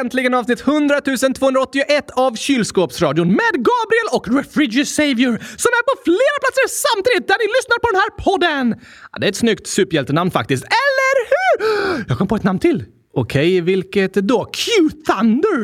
Äntligen 0.00 0.34
avsnitt 0.34 0.60
100 0.60 1.00
281 1.38 2.10
av 2.10 2.34
Kylskåpsradion 2.36 3.28
med 3.28 3.52
Gabriel 3.52 4.08
och 4.12 4.28
Refrigerator 4.36 4.84
Savior 4.84 5.34
som 5.62 5.70
är 5.78 5.82
på 5.90 5.94
flera 6.04 6.36
platser 6.42 6.66
samtidigt 6.86 7.28
där 7.28 7.38
ni 7.42 7.46
lyssnar 7.56 7.78
på 7.84 7.88
den 7.92 8.00
här 8.02 8.10
podden. 8.26 8.64
Ja, 9.12 9.18
det 9.18 9.26
är 9.26 9.30
ett 9.30 9.36
snyggt 9.36 9.66
superhjältenamn 9.66 10.30
faktiskt, 10.30 10.64
eller 10.64 11.14
hur? 11.30 12.04
Jag 12.08 12.18
kom 12.18 12.28
på 12.28 12.36
ett 12.36 12.42
namn 12.42 12.58
till. 12.58 12.84
Okej, 13.14 13.40
okay, 13.40 13.60
vilket 13.60 14.14
då? 14.14 14.44
Q-Thunder? 14.44 15.60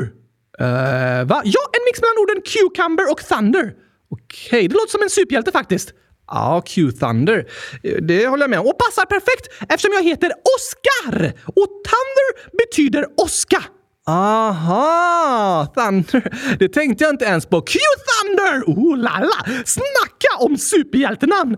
Uh, 0.61 1.25
va? 1.31 1.43
Ja, 1.45 1.63
en 1.77 1.83
mix 1.87 2.01
mellan 2.01 2.19
orden 2.23 2.43
cucumber 2.53 3.11
och 3.13 3.21
thunder. 3.29 3.73
Okej, 4.11 4.49
okay, 4.49 4.69
det 4.69 4.75
låter 4.75 4.91
som 4.91 5.03
en 5.03 5.11
superhjälte 5.11 5.53
faktiskt. 5.53 5.93
Ja, 6.27 6.63
Q-Thunder. 6.67 7.47
Eh, 7.83 7.97
det 8.03 8.27
håller 8.27 8.43
jag 8.43 8.51
med 8.51 8.61
om. 8.61 8.67
Och 8.67 8.79
passar 8.79 9.05
perfekt 9.07 9.73
eftersom 9.73 9.93
jag 9.93 10.03
heter 10.03 10.33
Oscar! 10.57 11.33
Och 11.47 11.69
Thunder 11.91 12.57
betyder 12.59 13.07
åska. 13.17 13.65
Aha! 14.07 15.67
Thunder. 15.75 16.57
Det 16.59 16.69
tänkte 16.69 17.05
jag 17.05 17.13
inte 17.13 17.25
ens 17.25 17.47
på. 17.47 17.61
Q-Thunder! 17.61 18.63
Oh 18.67 18.97
la 18.97 19.21
la! 19.21 19.55
Snacka 19.65 20.39
om 20.39 20.57
superhjältenamn! 20.57 21.57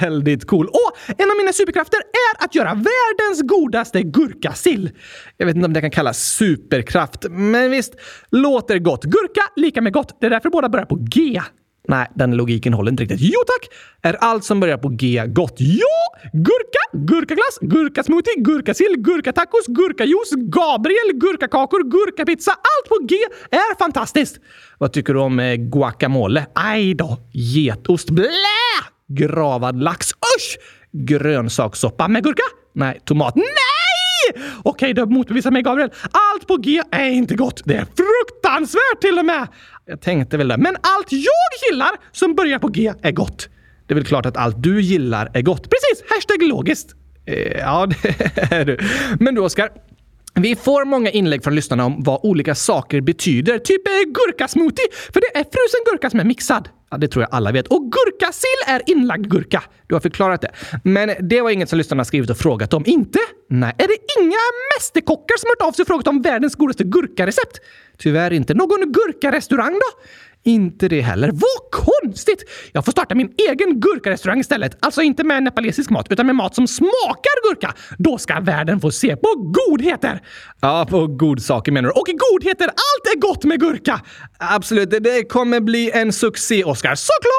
Väldigt 0.00 0.46
cool. 0.46 0.66
Och 0.66 1.18
en 1.18 1.30
av 1.30 1.36
mina 1.36 1.52
superkrafter 1.52 1.96
är 1.98 2.44
att 2.44 2.54
göra 2.54 2.74
världens 2.74 3.42
godaste 3.42 4.02
gurkasill. 4.02 4.90
Jag 5.36 5.46
vet 5.46 5.56
inte 5.56 5.66
om 5.66 5.72
det 5.72 5.80
kan 5.80 5.90
kallas 5.90 6.18
superkraft, 6.18 7.26
men 7.30 7.70
visst 7.70 7.94
låter 8.30 8.78
gott. 8.78 9.04
Gurka 9.04 9.42
lika 9.56 9.80
med 9.80 9.92
gott. 9.92 10.20
Det 10.20 10.26
är 10.26 10.30
därför 10.30 10.50
båda 10.50 10.68
börjar 10.68 10.86
på 10.86 10.98
G. 11.00 11.40
Nej, 11.88 12.06
den 12.14 12.36
logiken 12.36 12.72
håller 12.72 12.90
inte 12.90 13.02
riktigt. 13.02 13.20
Jo 13.20 13.40
tack! 13.46 13.68
Är 14.02 14.16
allt 14.20 14.44
som 14.44 14.60
börjar 14.60 14.78
på 14.78 14.88
G 14.88 15.22
gott? 15.26 15.54
Ja! 15.58 16.28
Gurka, 16.32 16.82
gurkaglass, 16.92 17.58
gurkasmoothie, 17.60 18.34
gurkasill, 18.36 18.94
gurkatacos, 18.98 19.66
gurkajuice, 19.66 20.34
Gabriel, 20.36 21.12
gurkakakor, 21.14 21.82
gurkapizza. 21.90 22.50
Allt 22.50 22.88
på 22.88 23.06
G 23.06 23.16
är 23.50 23.78
fantastiskt! 23.78 24.36
Vad 24.78 24.92
tycker 24.92 25.14
du 25.14 25.20
om 25.20 25.40
eh, 25.40 25.54
guacamole? 25.54 26.46
Aj 26.54 26.94
då! 26.94 27.18
Getost. 27.32 28.10
Blä! 28.10 28.26
Gravad 29.08 29.82
lax. 29.82 30.10
Usch! 30.10 30.58
Grönsakssoppa 30.92 32.08
med 32.08 32.24
gurka? 32.24 32.42
Nej, 32.72 33.00
tomat. 33.04 33.36
Nej! 33.36 33.46
Okej, 34.62 34.92
okay, 34.92 34.92
du 34.92 35.06
motbevisar 35.06 35.50
mig 35.50 35.62
Gabriel. 35.62 35.90
Allt 36.02 36.46
på 36.46 36.56
G 36.56 36.82
är 36.90 37.10
inte 37.10 37.34
gott. 37.34 37.62
Det 37.64 37.74
är 37.74 37.84
fruktansvärt 38.56 39.00
till 39.00 39.18
och 39.18 39.24
med. 39.24 39.48
Jag 39.86 40.00
tänkte 40.00 40.36
väl 40.36 40.48
det. 40.48 40.56
Men 40.56 40.76
allt 40.80 41.12
jag 41.12 41.70
gillar 41.70 41.90
som 42.12 42.34
börjar 42.34 42.58
på 42.58 42.68
G 42.68 42.92
är 43.02 43.12
gott. 43.12 43.48
Det 43.86 43.94
är 43.94 43.94
väl 43.94 44.04
klart 44.04 44.26
att 44.26 44.36
allt 44.36 44.62
du 44.62 44.80
gillar 44.80 45.30
är 45.34 45.42
gott. 45.42 45.62
Precis! 45.62 46.04
Hashtag 46.10 46.42
logiskt. 46.42 46.94
Eh, 47.26 47.58
ja, 47.58 47.86
det 48.02 48.52
är 48.52 48.64
du. 48.64 48.78
Men 49.20 49.34
du, 49.34 49.40
Oskar. 49.40 49.70
Vi 50.34 50.56
får 50.56 50.84
många 50.84 51.10
inlägg 51.10 51.44
från 51.44 51.54
lyssnarna 51.54 51.84
om 51.84 52.02
vad 52.02 52.20
olika 52.22 52.54
saker 52.54 53.00
betyder. 53.00 53.58
Typ 53.58 53.88
eh, 53.88 53.92
gurkasmoothie, 53.92 54.86
för 55.12 55.20
det 55.20 55.38
är 55.38 55.44
frusen 55.44 55.80
gurka 55.92 56.10
som 56.10 56.20
är 56.20 56.24
mixad. 56.24 56.68
Ja, 56.90 56.96
det 56.96 57.08
tror 57.08 57.22
jag 57.22 57.34
alla 57.34 57.52
vet. 57.52 57.66
Och 57.66 57.92
gurkasill 57.92 58.60
är 58.66 58.82
inlagd 58.86 59.30
gurka. 59.30 59.62
Du 59.86 59.94
har 59.94 60.00
förklarat 60.00 60.40
det. 60.40 60.50
Men 60.84 61.10
det 61.20 61.40
var 61.40 61.50
inget 61.50 61.68
som 61.68 61.78
lyssnarna 61.78 62.04
skrivit 62.04 62.30
och 62.30 62.36
frågat 62.36 62.74
om. 62.74 62.82
Inte? 62.86 63.18
Nej. 63.48 63.74
Är 63.78 63.88
det 63.88 63.96
inga 64.20 64.44
mästerkockar 64.76 65.38
som 65.38 65.48
hört 65.48 65.68
av 65.68 65.72
sig 65.72 65.82
och 65.82 65.86
frågat 65.86 66.06
om 66.06 66.22
världens 66.22 66.54
godaste 66.54 66.84
gurkarecept? 66.84 67.60
Tyvärr 67.98 68.32
inte. 68.32 68.54
Någon 68.54 68.92
gurkarestaurang 68.92 69.72
då? 69.72 70.02
Inte 70.46 70.88
det 70.88 71.00
heller. 71.00 71.30
Vad 71.32 71.84
konstigt! 71.84 72.44
Jag 72.72 72.84
får 72.84 72.92
starta 72.92 73.14
min 73.14 73.34
egen 73.50 73.80
gurkarestaurang 73.80 74.40
istället. 74.40 74.76
Alltså 74.80 75.02
inte 75.02 75.24
med 75.24 75.42
nepalesisk 75.42 75.90
mat, 75.90 76.06
utan 76.10 76.26
med 76.26 76.34
mat 76.34 76.54
som 76.54 76.66
smakar 76.68 77.50
gurka. 77.50 77.74
Då 77.98 78.18
ska 78.18 78.40
världen 78.40 78.80
få 78.80 78.90
se 78.90 79.16
på 79.16 79.28
godheter! 79.36 80.22
Ja, 80.60 80.86
på 80.90 81.06
godsaker 81.06 81.72
menar 81.72 81.88
du. 81.88 81.92
Och 81.92 82.06
godheter, 82.06 82.64
allt 82.66 83.14
är 83.14 83.20
gott 83.20 83.44
med 83.44 83.60
gurka! 83.60 84.00
Absolut, 84.38 84.90
det 84.90 85.28
kommer 85.28 85.60
bli 85.60 85.90
en 85.90 86.12
succé, 86.12 86.64
Oscar. 86.64 86.94
Såklart! 86.94 87.35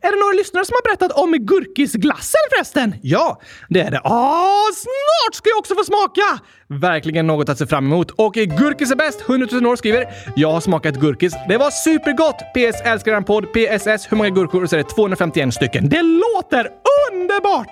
Är 0.00 0.10
det 0.12 0.20
några 0.20 0.32
lyssnare 0.32 0.64
som 0.64 0.74
har 0.74 0.82
berättat 0.88 1.12
om 1.12 1.32
gurkisglassen 1.32 2.40
förresten? 2.54 2.94
Ja, 3.02 3.40
det 3.68 3.80
är 3.80 3.90
det. 3.90 4.00
Ah, 4.04 4.66
snart 4.74 5.34
ska 5.34 5.48
jag 5.48 5.58
också 5.58 5.74
få 5.74 5.84
smaka! 5.84 6.38
Verkligen 6.68 7.26
något 7.26 7.48
att 7.48 7.58
se 7.58 7.66
fram 7.66 7.86
emot. 7.86 8.10
Och 8.10 8.34
Gurkis 8.34 8.90
är 8.90 8.96
bäst, 8.96 9.20
100 9.28 9.48
000 9.52 9.66
år 9.66 9.76
skriver 9.76 10.06
“Jag 10.36 10.52
har 10.52 10.60
smakat 10.60 10.94
gurkis. 10.96 11.32
Det 11.48 11.56
var 11.58 11.70
supergott! 11.70 12.38
PS 12.54 12.80
älskar 12.84 13.12
en 13.12 13.24
podd. 13.24 13.44
PSS 13.52 14.12
hur 14.12 14.16
många 14.16 14.30
gurkor?” 14.30 14.62
och 14.62 14.70
så 14.70 14.76
är 14.76 14.82
det 14.82 14.88
251 14.88 15.54
stycken. 15.54 15.88
Det 15.88 16.02
låter 16.02 16.68
underbart! 17.12 17.68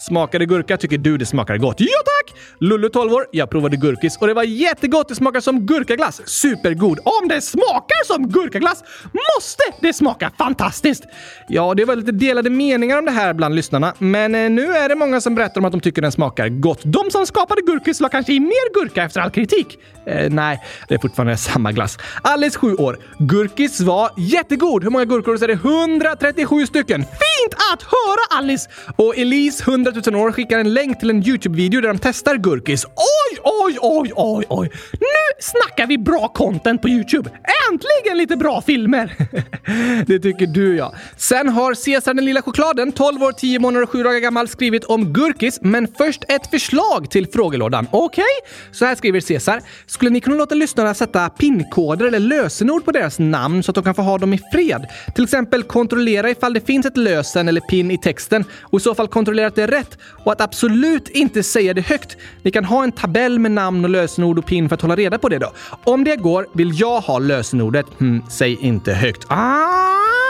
Smakade 0.00 0.46
gurka 0.46 0.76
tycker 0.76 0.98
du 0.98 1.18
det 1.18 1.26
smakar 1.26 1.56
gott? 1.56 1.76
Ja 1.78 1.86
tack! 2.04 2.36
Lullu 2.60 2.88
12 2.88 3.12
år. 3.12 3.26
Jag 3.32 3.50
provade 3.50 3.76
gurkis 3.76 4.16
och 4.20 4.26
det 4.26 4.34
var 4.34 4.42
jättegott. 4.42 5.08
Det 5.08 5.14
smakar 5.14 5.40
som 5.40 5.66
gurkaglass. 5.66 6.20
Supergod. 6.24 6.98
Om 7.04 7.28
det 7.28 7.40
smakar 7.40 8.04
som 8.06 8.28
gurkaglass 8.28 8.84
måste 9.36 9.62
det 9.80 9.92
smaka 9.92 10.30
fantastiskt! 10.38 11.04
Ja, 11.48 11.74
det 11.74 11.84
var 11.84 11.96
lite 11.96 12.12
delade 12.12 12.50
meningar 12.50 12.98
om 12.98 13.04
det 13.04 13.10
här 13.10 13.34
bland 13.34 13.54
lyssnarna, 13.54 13.94
men 13.98 14.34
eh, 14.34 14.50
nu 14.50 14.72
är 14.72 14.88
det 14.88 14.94
många 14.94 15.20
som 15.20 15.34
berättar 15.34 15.60
om 15.60 15.64
att 15.64 15.72
de 15.72 15.80
tycker 15.80 16.02
den 16.02 16.12
smakar 16.12 16.48
gott. 16.48 16.80
De 16.84 17.10
som 17.10 17.26
skapade 17.26 17.62
gurkis 17.62 18.00
la 18.00 18.08
kanske 18.08 18.32
i 18.32 18.40
mer 18.40 18.74
gurka 18.74 19.02
efter 19.02 19.20
all 19.20 19.30
kritik. 19.30 19.78
Eh, 20.06 20.30
nej, 20.30 20.60
det 20.88 20.94
är 20.94 20.98
fortfarande 20.98 21.36
samma 21.36 21.72
glass. 21.72 21.98
Alice, 22.22 22.58
7 22.58 22.74
år. 22.74 22.98
Gurkis 23.18 23.80
var 23.80 24.10
jättegod. 24.16 24.84
Hur 24.84 24.90
många 24.90 25.04
gurkor? 25.04 25.36
Så 25.36 25.44
är 25.44 25.48
det 25.48 25.54
137 25.54 26.66
stycken. 26.66 27.00
Fint 27.02 27.54
att 27.72 27.82
höra 27.82 28.38
Alice! 28.38 28.70
Och 28.96 29.18
Elise, 29.18 29.64
100 29.70 29.92
000 30.06 30.16
år, 30.16 30.32
skickar 30.32 30.58
en 30.58 30.74
länk 30.74 31.00
till 31.00 31.10
en 31.10 31.22
Youtube-video 31.22 31.80
där 31.80 31.88
de 31.88 31.98
testar 31.98 32.36
gurkis. 32.36 32.84
Oj, 32.84 33.38
oj, 33.42 33.78
oj, 33.80 34.12
oj, 34.16 34.44
oj! 34.48 34.70
Nu 34.92 35.40
snackar 35.40 35.86
vi 35.86 35.98
bra 35.98 36.28
content 36.28 36.82
på 36.82 36.88
Youtube. 36.88 37.30
Äntligen 37.70 38.18
lite 38.18 38.36
bra 38.36 38.62
filmer! 38.62 39.16
det 40.06 40.18
tycker 40.18 40.46
du 40.46 40.76
ja. 40.76 40.94
Sen 41.20 41.48
har 41.48 41.74
Cesar 41.74 42.14
den 42.14 42.24
lilla 42.24 42.42
chokladen, 42.42 42.92
12 42.92 43.22
år, 43.22 43.32
10 43.32 43.58
månader 43.58 43.82
och 43.82 43.90
7 43.90 44.02
dagar 44.02 44.18
gammal, 44.18 44.48
skrivit 44.48 44.84
om 44.84 45.12
gurkis. 45.12 45.58
Men 45.62 45.88
först 45.98 46.24
ett 46.28 46.50
förslag 46.50 47.10
till 47.10 47.26
frågelådan. 47.26 47.86
Okej? 47.90 48.22
Okay? 48.22 48.52
Så 48.72 48.84
här 48.84 48.94
skriver 48.94 49.20
Cesar. 49.20 49.62
Skulle 49.86 50.10
ni 50.10 50.20
kunna 50.20 50.36
låta 50.36 50.54
lyssnarna 50.54 50.94
sätta 50.94 51.28
pinkoder 51.28 52.06
eller 52.06 52.18
lösenord 52.18 52.84
på 52.84 52.92
deras 52.92 53.18
namn 53.18 53.62
så 53.62 53.70
att 53.70 53.74
de 53.74 53.84
kan 53.84 53.94
få 53.94 54.02
ha 54.02 54.18
dem 54.18 54.34
i 54.34 54.40
fred? 54.52 54.86
Till 55.14 55.24
exempel 55.24 55.62
kontrollera 55.62 56.30
ifall 56.30 56.52
det 56.52 56.66
finns 56.66 56.86
ett 56.86 56.96
lösen 56.96 57.48
eller 57.48 57.60
pin 57.60 57.90
i 57.90 57.98
texten 57.98 58.44
och 58.62 58.80
i 58.80 58.82
så 58.82 58.94
fall 58.94 59.08
kontrollera 59.08 59.46
att 59.46 59.54
det 59.54 59.62
är 59.62 59.68
rätt 59.68 59.98
och 60.24 60.32
att 60.32 60.40
absolut 60.40 61.08
inte 61.08 61.42
säga 61.42 61.74
det 61.74 61.82
högt. 61.82 62.16
Ni 62.42 62.50
kan 62.50 62.64
ha 62.64 62.84
en 62.84 62.92
tabell 62.92 63.38
med 63.38 63.50
namn 63.50 63.84
och 63.84 63.90
lösenord 63.90 64.38
och 64.38 64.46
pin 64.46 64.68
för 64.68 64.74
att 64.74 64.82
hålla 64.82 64.96
reda 64.96 65.18
på 65.18 65.28
det 65.28 65.38
då. 65.38 65.52
Om 65.84 66.04
det 66.04 66.16
går 66.16 66.46
vill 66.54 66.80
jag 66.80 67.00
ha 67.00 67.18
lösenordet. 67.18 67.86
Hmm, 67.98 68.22
säg 68.30 68.58
inte 68.60 68.92
högt. 68.92 69.26
Ah! 69.28 70.29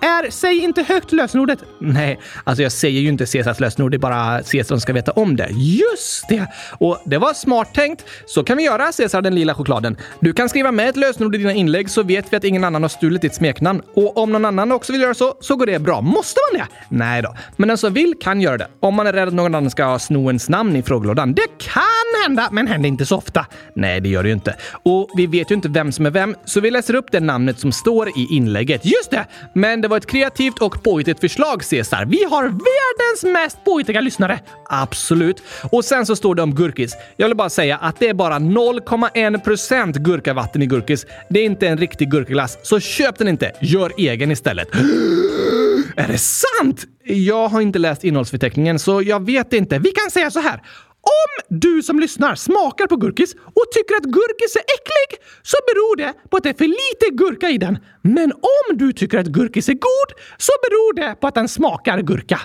Är 0.00 0.30
säg 0.30 0.58
inte 0.58 0.82
högt 0.82 1.12
lösenordet. 1.12 1.58
Nej, 1.78 2.20
alltså 2.44 2.62
jag 2.62 2.72
säger 2.72 3.00
ju 3.00 3.08
inte 3.08 3.26
Caesars 3.26 3.60
lösenord. 3.60 3.90
Det 3.90 3.96
är 3.96 3.98
bara 3.98 4.42
Caesar 4.42 4.64
som 4.64 4.80
ska 4.80 4.92
veta 4.92 5.12
om 5.12 5.36
det. 5.36 5.48
Just 5.50 6.28
det! 6.28 6.46
Och 6.78 7.02
det 7.04 7.18
var 7.18 7.34
smart 7.34 7.74
tänkt. 7.74 8.04
Så 8.26 8.44
kan 8.44 8.56
vi 8.56 8.62
göra, 8.62 8.92
Caesar 8.92 9.22
den 9.22 9.34
lila 9.34 9.54
chokladen. 9.54 9.96
Du 10.20 10.32
kan 10.32 10.48
skriva 10.48 10.72
med 10.72 10.88
ett 10.88 10.96
lösenord 10.96 11.34
i 11.34 11.38
dina 11.38 11.52
inlägg 11.52 11.90
så 11.90 12.02
vet 12.02 12.32
vi 12.32 12.36
att 12.36 12.44
ingen 12.44 12.64
annan 12.64 12.82
har 12.82 12.88
stulit 12.88 13.22
ditt 13.22 13.34
smeknamn. 13.34 13.82
Och 13.94 14.16
om 14.16 14.32
någon 14.32 14.44
annan 14.44 14.72
också 14.72 14.92
vill 14.92 15.00
göra 15.00 15.14
så, 15.14 15.34
så 15.40 15.56
går 15.56 15.66
det 15.66 15.78
bra. 15.78 16.00
Måste 16.00 16.40
man 16.52 16.60
det? 16.60 16.66
Nej 16.88 17.22
då. 17.22 17.34
Men 17.56 17.68
den 17.68 17.78
som 17.78 17.92
vill 17.92 18.14
kan 18.20 18.40
göra 18.40 18.58
det. 18.58 18.68
Om 18.80 18.94
man 18.94 19.06
är 19.06 19.12
rädd 19.12 19.28
att 19.28 19.34
någon 19.34 19.54
annan 19.54 19.70
ska 19.70 19.98
sno 19.98 20.26
ens 20.26 20.48
namn 20.48 20.76
i 20.76 20.82
frågelådan. 20.82 21.34
Det 21.34 21.46
kan 21.58 21.82
hända, 22.26 22.48
men 22.52 22.66
händer 22.66 22.88
inte 22.88 23.06
så 23.06 23.16
ofta. 23.16 23.46
Nej, 23.74 24.00
det 24.00 24.08
gör 24.08 24.22
det 24.22 24.28
ju 24.28 24.34
inte. 24.34 24.56
Och 24.82 25.10
vi 25.16 25.26
vet 25.26 25.50
ju 25.50 25.54
inte 25.54 25.68
vem 25.68 25.92
som 25.92 26.06
är 26.06 26.10
vem, 26.10 26.36
så 26.44 26.60
vi 26.60 26.70
läser 26.70 26.94
upp 26.94 27.06
det 27.12 27.20
namnet 27.20 27.60
som 27.60 27.72
står 27.72 28.08
i 28.08 28.26
inlägget. 28.30 28.84
Just 28.84 29.10
det! 29.10 29.26
Men 29.54 29.69
men 29.70 29.80
det 29.80 29.88
var 29.88 29.96
ett 29.96 30.06
kreativt 30.06 30.58
och 30.58 30.82
påhittigt 30.82 31.20
förslag, 31.20 31.64
Cesar. 31.64 32.04
Vi 32.04 32.24
har 32.24 32.42
världens 32.42 33.22
mest 33.22 33.64
påhittiga 33.64 34.00
lyssnare. 34.00 34.40
Absolut. 34.68 35.42
Och 35.72 35.84
sen 35.84 36.06
så 36.06 36.16
står 36.16 36.34
det 36.34 36.42
om 36.42 36.54
gurkis. 36.54 36.96
Jag 37.16 37.28
vill 37.28 37.36
bara 37.36 37.50
säga 37.50 37.76
att 37.76 37.98
det 37.98 38.08
är 38.08 38.14
bara 38.14 38.38
0,1% 38.38 39.98
gurkavatten 39.98 40.62
i 40.62 40.66
gurkis. 40.66 41.06
Det 41.28 41.40
är 41.40 41.44
inte 41.44 41.68
en 41.68 41.78
riktig 41.78 42.10
gurkaglass, 42.10 42.58
så 42.62 42.80
köp 42.80 43.18
den 43.18 43.28
inte. 43.28 43.52
Gör 43.60 43.92
egen 43.98 44.30
istället. 44.30 44.68
Är 45.96 46.08
det 46.08 46.18
sant? 46.18 46.84
Jag 47.04 47.48
har 47.48 47.60
inte 47.60 47.78
läst 47.78 48.04
innehållsförteckningen, 48.04 48.78
så 48.78 49.02
jag 49.02 49.26
vet 49.26 49.52
inte. 49.52 49.78
Vi 49.78 49.90
kan 49.90 50.10
säga 50.10 50.30
så 50.30 50.40
här. 50.40 50.60
Om 51.02 51.58
du 51.60 51.82
som 51.82 52.00
lyssnar 52.00 52.34
smakar 52.34 52.86
på 52.86 52.96
gurkis 52.96 53.34
och 53.34 53.64
tycker 53.74 53.94
att 53.94 54.04
gurkis 54.04 54.56
är 54.56 54.60
äcklig 54.60 55.26
så 55.42 55.56
beror 55.66 55.96
det 55.96 56.14
på 56.30 56.36
att 56.36 56.42
det 56.42 56.48
är 56.48 56.54
för 56.54 56.64
lite 56.64 57.16
gurka 57.24 57.48
i 57.48 57.58
den. 57.58 57.78
Men 58.02 58.32
om 58.32 58.76
du 58.76 58.92
tycker 58.92 59.18
att 59.18 59.26
gurkis 59.26 59.68
är 59.68 59.72
god 59.72 60.10
så 60.38 60.52
beror 60.62 60.94
det 60.94 61.14
på 61.20 61.26
att 61.26 61.34
den 61.34 61.48
smakar 61.48 62.02
gurka. 62.02 62.40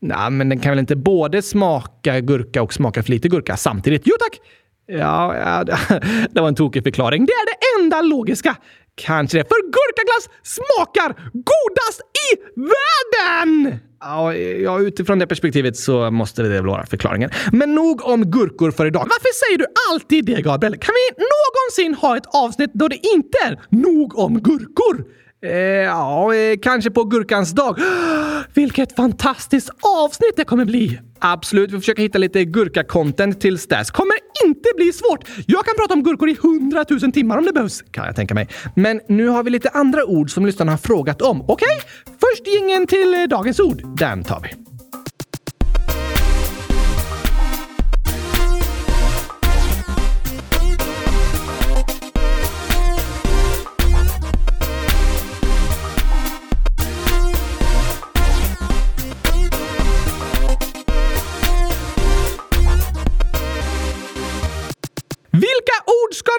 Nej, 0.00 0.30
men 0.30 0.48
den 0.48 0.60
kan 0.60 0.72
väl 0.72 0.78
inte 0.78 0.96
både 0.96 1.42
smaka 1.42 2.20
gurka 2.20 2.62
och 2.62 2.74
smaka 2.74 3.02
för 3.02 3.10
lite 3.10 3.28
gurka 3.28 3.56
samtidigt? 3.56 4.02
Jo 4.04 4.14
tack! 4.20 4.40
Ja, 4.86 5.36
ja, 5.36 5.64
det 6.30 6.40
var 6.40 6.48
en 6.48 6.54
tokig 6.54 6.82
förklaring. 6.82 7.26
Det 7.26 7.32
är 7.32 7.46
det 7.46 7.82
enda 7.82 8.02
logiska. 8.02 8.56
Kanske 8.94 9.38
det, 9.38 9.44
för 9.44 9.62
gurkaglass 9.62 10.28
smakar 10.42 11.08
godast 11.32 12.00
i 12.00 12.36
världen! 12.56 13.78
Ja, 14.00 14.80
utifrån 14.80 15.18
det 15.18 15.26
perspektivet 15.26 15.76
så 15.76 16.10
måste 16.10 16.42
det 16.42 16.60
vara 16.60 16.86
förklaringen. 16.86 17.30
Men 17.52 17.74
nog 17.74 18.04
om 18.04 18.30
gurkor 18.30 18.70
för 18.70 18.86
idag. 18.86 19.00
Varför 19.00 19.46
säger 19.46 19.58
du 19.58 19.66
alltid 19.90 20.24
det, 20.24 20.42
Gabriel? 20.42 20.76
Kan 20.76 20.94
vi 20.94 21.24
någonsin 21.24 21.94
ha 21.94 22.16
ett 22.16 22.26
avsnitt 22.34 22.70
då 22.74 22.88
det 22.88 23.06
inte 23.14 23.38
är 23.44 23.60
nog 23.68 24.18
om 24.18 24.40
gurkor? 24.42 25.04
Eh, 25.44 25.52
ja, 25.52 26.34
eh, 26.34 26.58
kanske 26.62 26.90
på 26.90 27.04
gurkans 27.04 27.50
dag. 27.50 27.78
Vilket 28.54 28.96
fantastiskt 28.96 29.70
avsnitt 30.04 30.32
det 30.36 30.44
kommer 30.44 30.64
bli! 30.64 31.00
Absolut, 31.18 31.72
vi 31.72 31.78
försöker 31.78 32.02
hitta 32.02 32.18
lite 32.18 32.44
gurka-content 32.44 33.40
tills 33.40 33.66
dess. 33.66 33.90
Kommer 33.90 34.14
inte 34.44 34.68
bli 34.76 34.92
svårt. 34.92 35.28
Jag 35.46 35.64
kan 35.64 35.74
prata 35.78 35.94
om 35.94 36.02
gurkor 36.02 36.28
i 36.28 36.36
hundratusen 36.42 37.12
timmar 37.12 37.38
om 37.38 37.44
det 37.44 37.52
behövs, 37.52 37.82
kan 37.90 38.06
jag 38.06 38.16
tänka 38.16 38.34
mig. 38.34 38.48
Men 38.76 39.00
nu 39.08 39.28
har 39.28 39.42
vi 39.42 39.50
lite 39.50 39.68
andra 39.68 40.04
ord 40.04 40.30
som 40.30 40.46
lyssnarna 40.46 40.72
har 40.72 40.78
frågat 40.78 41.22
om. 41.22 41.40
Okej? 41.40 41.52
Okay? 41.52 42.16
Först 42.20 42.42
ingen 42.62 42.86
till 42.86 43.14
eh, 43.14 43.22
dagens 43.22 43.60
ord. 43.60 43.82
Den 43.98 44.24
tar 44.24 44.40
vi. 44.40 44.73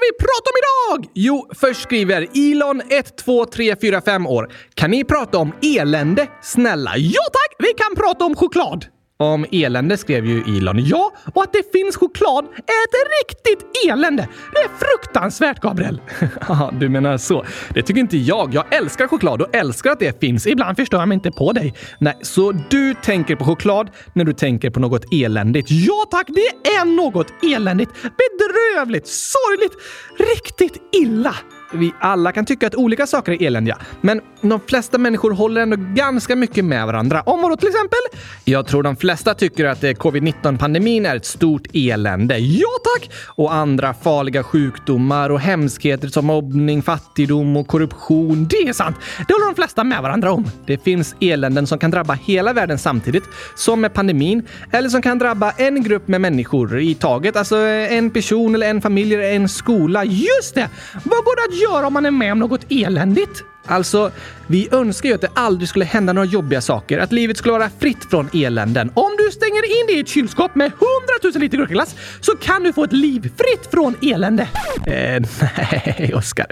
Vi 0.02 0.12
prata 0.20 0.50
om 0.52 0.56
idag? 0.64 1.00
Jo, 1.14 1.50
först 1.56 1.82
skriver 1.82 2.22
Elon12345 2.22 4.28
år. 4.28 4.52
Kan 4.74 4.92
ni 4.92 5.04
prata 5.04 5.38
om 5.38 5.54
elände? 5.62 6.28
Snälla, 6.42 6.98
ja 6.98 7.22
tack! 7.34 7.56
Vi 7.60 7.74
kan 7.74 7.96
prata 7.96 8.26
om 8.26 8.36
choklad. 8.36 8.86
Om 9.18 9.46
elände 9.52 9.98
skrev 9.98 10.26
ju 10.26 10.58
Elon 10.58 10.86
ja, 10.86 11.12
och 11.34 11.44
att 11.44 11.54
det 11.54 11.72
finns 11.72 11.96
choklad 11.96 12.46
är 12.46 12.84
ett 12.86 12.96
riktigt 13.22 13.66
elände. 13.88 14.28
Det 14.54 14.60
är 14.60 14.70
fruktansvärt, 14.78 15.60
Gabriel. 15.62 16.02
Ja, 16.48 16.72
du 16.80 16.90
menar 16.90 17.18
så. 17.18 17.46
Det 17.70 17.82
tycker 17.82 18.02
inte 18.02 18.18
jag. 18.18 18.54
Jag 18.54 18.74
älskar 18.74 19.08
choklad 19.08 19.42
och 19.42 19.56
älskar 19.56 19.92
att 19.92 20.00
det 20.00 20.20
finns. 20.20 20.48
Ibland 20.48 20.78
förstör 20.78 21.00
jag 21.00 21.08
mig 21.08 21.16
inte 21.16 21.32
på 21.32 21.52
dig. 21.52 21.74
Nej, 22.00 22.18
så 22.22 22.52
du 22.52 22.94
tänker 22.94 23.36
på 23.36 23.46
choklad 23.46 23.90
när 24.14 24.26
du 24.26 24.34
tänker 24.34 24.70
på 24.70 24.80
något 24.80 25.06
eländigt. 25.14 25.68
Ja 25.72 26.06
tack, 26.12 26.28
det 26.28 26.70
är 26.70 26.86
något 26.86 27.28
eländigt, 27.44 27.92
bedrövligt, 28.02 29.08
sorgligt, 29.08 29.74
riktigt 30.18 30.82
illa 30.96 31.36
vi 31.76 31.94
alla 32.00 32.32
kan 32.32 32.46
tycka 32.46 32.68
att 32.68 32.76
olika 32.76 33.08
saker 33.08 33.32
är 33.32 33.48
eländiga, 33.48 33.78
men 34.02 34.22
de 34.42 34.60
flesta 34.68 34.98
människor 34.98 35.32
håller 35.32 35.62
ändå 35.62 35.78
ganska 35.80 36.36
mycket 36.36 36.66
med 36.66 36.86
varandra. 36.86 37.22
Om 37.22 37.42
vadå 37.42 37.58
till 37.58 37.68
exempel? 37.68 38.00
Jag 38.44 38.68
tror 38.68 38.84
de 38.84 38.96
flesta 38.96 39.34
tycker 39.34 39.66
att 39.66 39.84
eh, 39.84 39.92
covid-19-pandemin 39.92 41.06
är 41.06 41.16
ett 41.16 41.26
stort 41.26 41.68
elände. 41.74 42.38
Ja 42.38 42.68
tack! 42.84 43.12
Och 43.26 43.54
andra 43.54 43.94
farliga 43.94 44.44
sjukdomar 44.44 45.30
och 45.30 45.40
hemskheter 45.40 46.08
som 46.08 46.26
mobbning, 46.26 46.82
fattigdom 46.82 47.58
och 47.58 47.68
korruption. 47.68 48.48
Det 48.50 48.56
är 48.56 48.74
sant! 48.74 48.96
Det 49.28 49.34
håller 49.34 49.46
de 49.46 49.56
flesta 49.56 49.84
med 49.84 50.02
varandra 50.02 50.32
om. 50.32 50.46
Det 50.66 50.84
finns 50.84 51.16
eländen 51.20 51.68
som 51.68 51.80
kan 51.80 51.92
drabba 51.92 52.14
hela 52.14 52.54
världen 52.54 52.78
samtidigt, 52.78 53.24
som 53.56 53.82
med 53.82 53.94
pandemin, 53.94 54.48
eller 54.72 54.90
som 54.90 55.02
kan 55.02 55.20
drabba 55.20 55.52
en 55.52 55.84
grupp 55.84 56.08
med 56.08 56.22
människor 56.22 56.80
i 56.80 56.96
taget. 56.96 57.36
Alltså 57.36 57.58
eh, 57.58 57.98
en 57.98 58.10
person 58.10 58.56
eller 58.56 58.70
en 58.70 58.82
familj 58.82 59.14
eller 59.14 59.32
en 59.32 59.50
skola. 59.50 60.06
Just 60.06 60.56
det! 60.56 60.70
Vad 60.94 61.24
går 61.26 61.36
det 61.36 61.54
att 61.54 61.62
göra 61.62 61.65
om 61.68 61.94
man 61.94 62.06
är 62.06 62.12
med 62.12 62.32
om 62.32 62.40
något 62.40 62.66
eländigt? 62.70 63.44
Alltså, 63.68 64.12
vi 64.48 64.68
önskar 64.72 65.10
ju 65.10 65.16
att 65.16 65.22
det 65.22 65.30
aldrig 65.34 65.70
skulle 65.70 65.86
hända 65.86 66.14
några 66.14 66.26
jobbiga 66.26 66.62
saker, 66.62 67.00
att 67.00 67.12
livet 67.12 67.38
skulle 67.38 67.52
vara 67.52 67.70
fritt 67.80 68.10
från 68.10 68.30
eländen. 68.34 68.92
Om 68.94 69.12
du 69.18 69.32
stänger 69.32 69.66
in 69.66 69.88
det 69.88 69.94
i 69.94 70.00
ett 70.00 70.08
kylskåp 70.08 70.56
med 70.56 70.66
100 70.66 70.80
000 71.24 71.34
liter 71.34 71.58
gurkaglass 71.58 71.96
så 72.22 72.32
kan 72.32 72.64
du 72.64 72.74
få 72.74 72.84
ett 72.84 72.94
liv 72.94 73.22
fritt 73.22 73.72
från 73.72 73.96
elände. 74.02 74.48
Eh, 74.88 75.24
nej, 75.58 76.12
Oskar. 76.16 76.46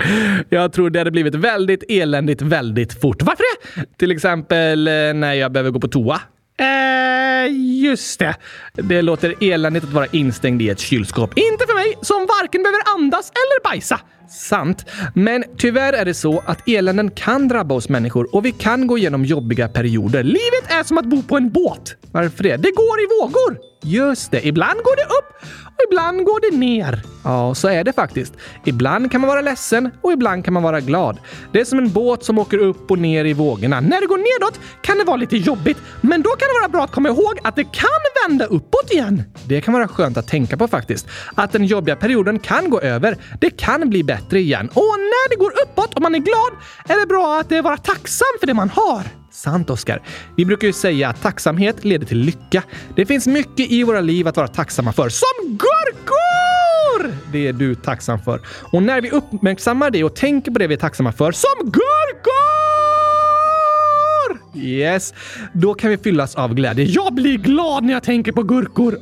Jag 0.50 0.74
tror 0.74 0.90
det 0.90 1.00
hade 1.00 1.12
blivit 1.12 1.36
väldigt 1.36 1.84
eländigt 1.90 2.42
väldigt 2.42 3.02
fort. 3.02 3.22
Varför 3.22 3.44
det? 3.44 3.86
Till 3.98 4.12
exempel 4.12 4.88
eh, 4.88 4.94
när 4.94 5.34
jag 5.34 5.52
behöver 5.52 5.72
gå 5.72 5.80
på 5.80 5.88
toa. 5.88 6.22
Eh, 6.60 7.52
just 7.84 8.20
det. 8.20 8.36
Det 8.74 9.02
låter 9.02 9.36
eländigt 9.42 9.86
att 9.86 9.92
vara 9.92 10.06
instängd 10.12 10.62
i 10.62 10.70
ett 10.70 10.80
kylskåp. 10.80 11.38
Inte 11.38 11.66
för 11.68 11.74
mig 11.74 11.94
som 12.02 12.28
varken 12.40 12.64
behöver 12.64 12.82
andas 12.96 13.32
eller 13.32 13.64
bajsa. 13.64 14.00
Sant. 14.34 14.86
Men 15.14 15.44
tyvärr 15.58 15.94
är 15.94 16.06
det 16.06 16.14
så 16.14 16.44
att 16.46 16.68
eländen 16.68 17.12
kan 17.12 17.48
drabba 17.48 17.76
oss 17.76 17.90
människor 17.90 18.36
och 18.36 18.46
vi 18.46 18.52
kan 18.52 18.88
gå 18.88 18.98
igenom 18.98 19.26
jobbiga 19.26 19.68
perioder. 19.68 20.24
Livet 20.24 20.66
är 20.68 20.84
som 20.84 20.98
att 20.98 21.06
bo 21.06 21.24
på 21.24 21.38
en 21.38 21.52
båt. 21.52 21.96
Varför 22.12 22.44
det? 22.44 22.58
Det 22.58 22.72
går 22.72 23.00
i 23.00 23.08
vågor. 23.22 23.58
Just 23.84 24.32
det. 24.32 24.48
Ibland 24.48 24.78
går 24.78 24.96
det 24.96 25.04
upp 25.04 25.34
och 25.76 25.92
ibland 25.92 26.26
går 26.26 26.52
det 26.52 26.58
ner. 26.58 27.02
Ja, 27.24 27.56
så 27.56 27.68
är 27.68 27.84
det 27.84 27.94
faktiskt. 27.94 28.34
Ibland 28.66 29.12
kan 29.12 29.22
man 29.22 29.28
vara 29.28 29.42
ledsen 29.42 29.92
och 30.02 30.12
ibland 30.12 30.46
kan 30.46 30.54
man 30.54 30.64
vara 30.64 30.80
glad. 30.80 31.18
Det 31.52 31.60
är 31.60 31.66
som 31.66 31.80
en 31.80 31.92
båt 31.92 32.24
som 32.24 32.38
åker 32.38 32.58
upp 32.58 32.92
och 32.92 33.00
ner 33.00 33.26
i 33.26 33.34
vågorna. 33.34 33.80
När 33.80 34.02
det 34.02 34.08
går 34.08 34.18
nedåt 34.18 34.60
kan 34.82 34.98
det 34.98 35.04
vara 35.04 35.18
lite 35.18 35.38
jobbigt, 35.38 35.78
men 36.02 36.22
då 36.22 36.30
kan 36.30 36.48
det 36.48 36.60
vara 36.62 36.70
bra 36.70 36.84
att 36.84 36.92
komma 36.92 37.10
ihåg 37.10 37.40
att 37.44 37.56
det 37.56 37.64
kan 37.64 38.28
vända 38.28 38.46
uppåt 38.46 38.92
igen. 38.92 39.24
Det 39.48 39.62
kan 39.62 39.74
vara 39.74 39.88
skönt 39.88 40.18
att 40.18 40.28
tänka 40.28 40.58
på 40.58 40.68
faktiskt. 40.68 41.08
Att 41.36 41.52
den 41.52 41.66
jobbiga 41.66 41.96
perioden 41.96 42.40
kan 42.40 42.70
gå 42.70 42.82
över. 42.82 43.18
Det 43.42 43.50
kan 43.50 43.90
bli 43.90 44.04
bättre 44.04 44.23
igen. 44.32 44.68
Och 44.68 44.96
när 45.00 45.30
det 45.30 45.36
går 45.36 45.52
uppåt 45.64 45.94
och 45.94 46.02
man 46.02 46.16
är 46.16 46.20
glad 46.20 46.52
är 46.86 47.00
det 47.00 47.08
bra 47.08 47.40
att 47.40 47.64
vara 47.64 47.78
tacksam 47.78 48.28
för 48.40 48.48
det 48.48 48.54
man 48.54 48.70
har. 48.70 49.04
Sant, 49.32 49.70
Oskar. 49.70 50.02
Vi 50.38 50.46
brukar 50.46 50.68
ju 50.68 50.74
säga 50.74 51.10
att 51.10 51.22
tacksamhet 51.22 51.84
leder 51.86 52.06
till 52.06 52.18
lycka. 52.18 52.64
Det 52.96 53.06
finns 53.06 53.28
mycket 53.28 53.72
i 53.72 53.84
våra 53.84 54.02
liv 54.02 54.28
att 54.28 54.38
vara 54.38 54.48
tacksamma 54.48 54.94
för. 54.94 55.10
Som 55.10 55.48
gurkor! 55.48 57.18
Det 57.32 57.48
är 57.48 57.54
du 57.54 57.76
tacksam 57.76 58.20
för. 58.20 58.42
Och 58.72 58.84
när 58.84 59.02
vi 59.02 59.12
uppmärksammar 59.12 59.92
det 59.92 60.04
och 60.04 60.16
tänker 60.16 60.52
på 60.52 60.60
det 60.60 60.68
vi 60.68 60.74
är 60.74 60.80
tacksamma 60.80 61.12
för, 61.12 61.32
som 61.32 61.72
gurkor! 61.72 62.63
Yes, 64.56 65.14
då 65.54 65.74
kan 65.74 65.90
vi 65.90 65.98
fyllas 65.98 66.36
av 66.36 66.54
glädje. 66.54 66.86
Jag 66.86 67.14
blir 67.14 67.38
glad 67.38 67.84
när 67.84 67.94
jag 67.94 68.04
tänker 68.04 68.32
på 68.32 68.44
gurkor. 68.44 68.98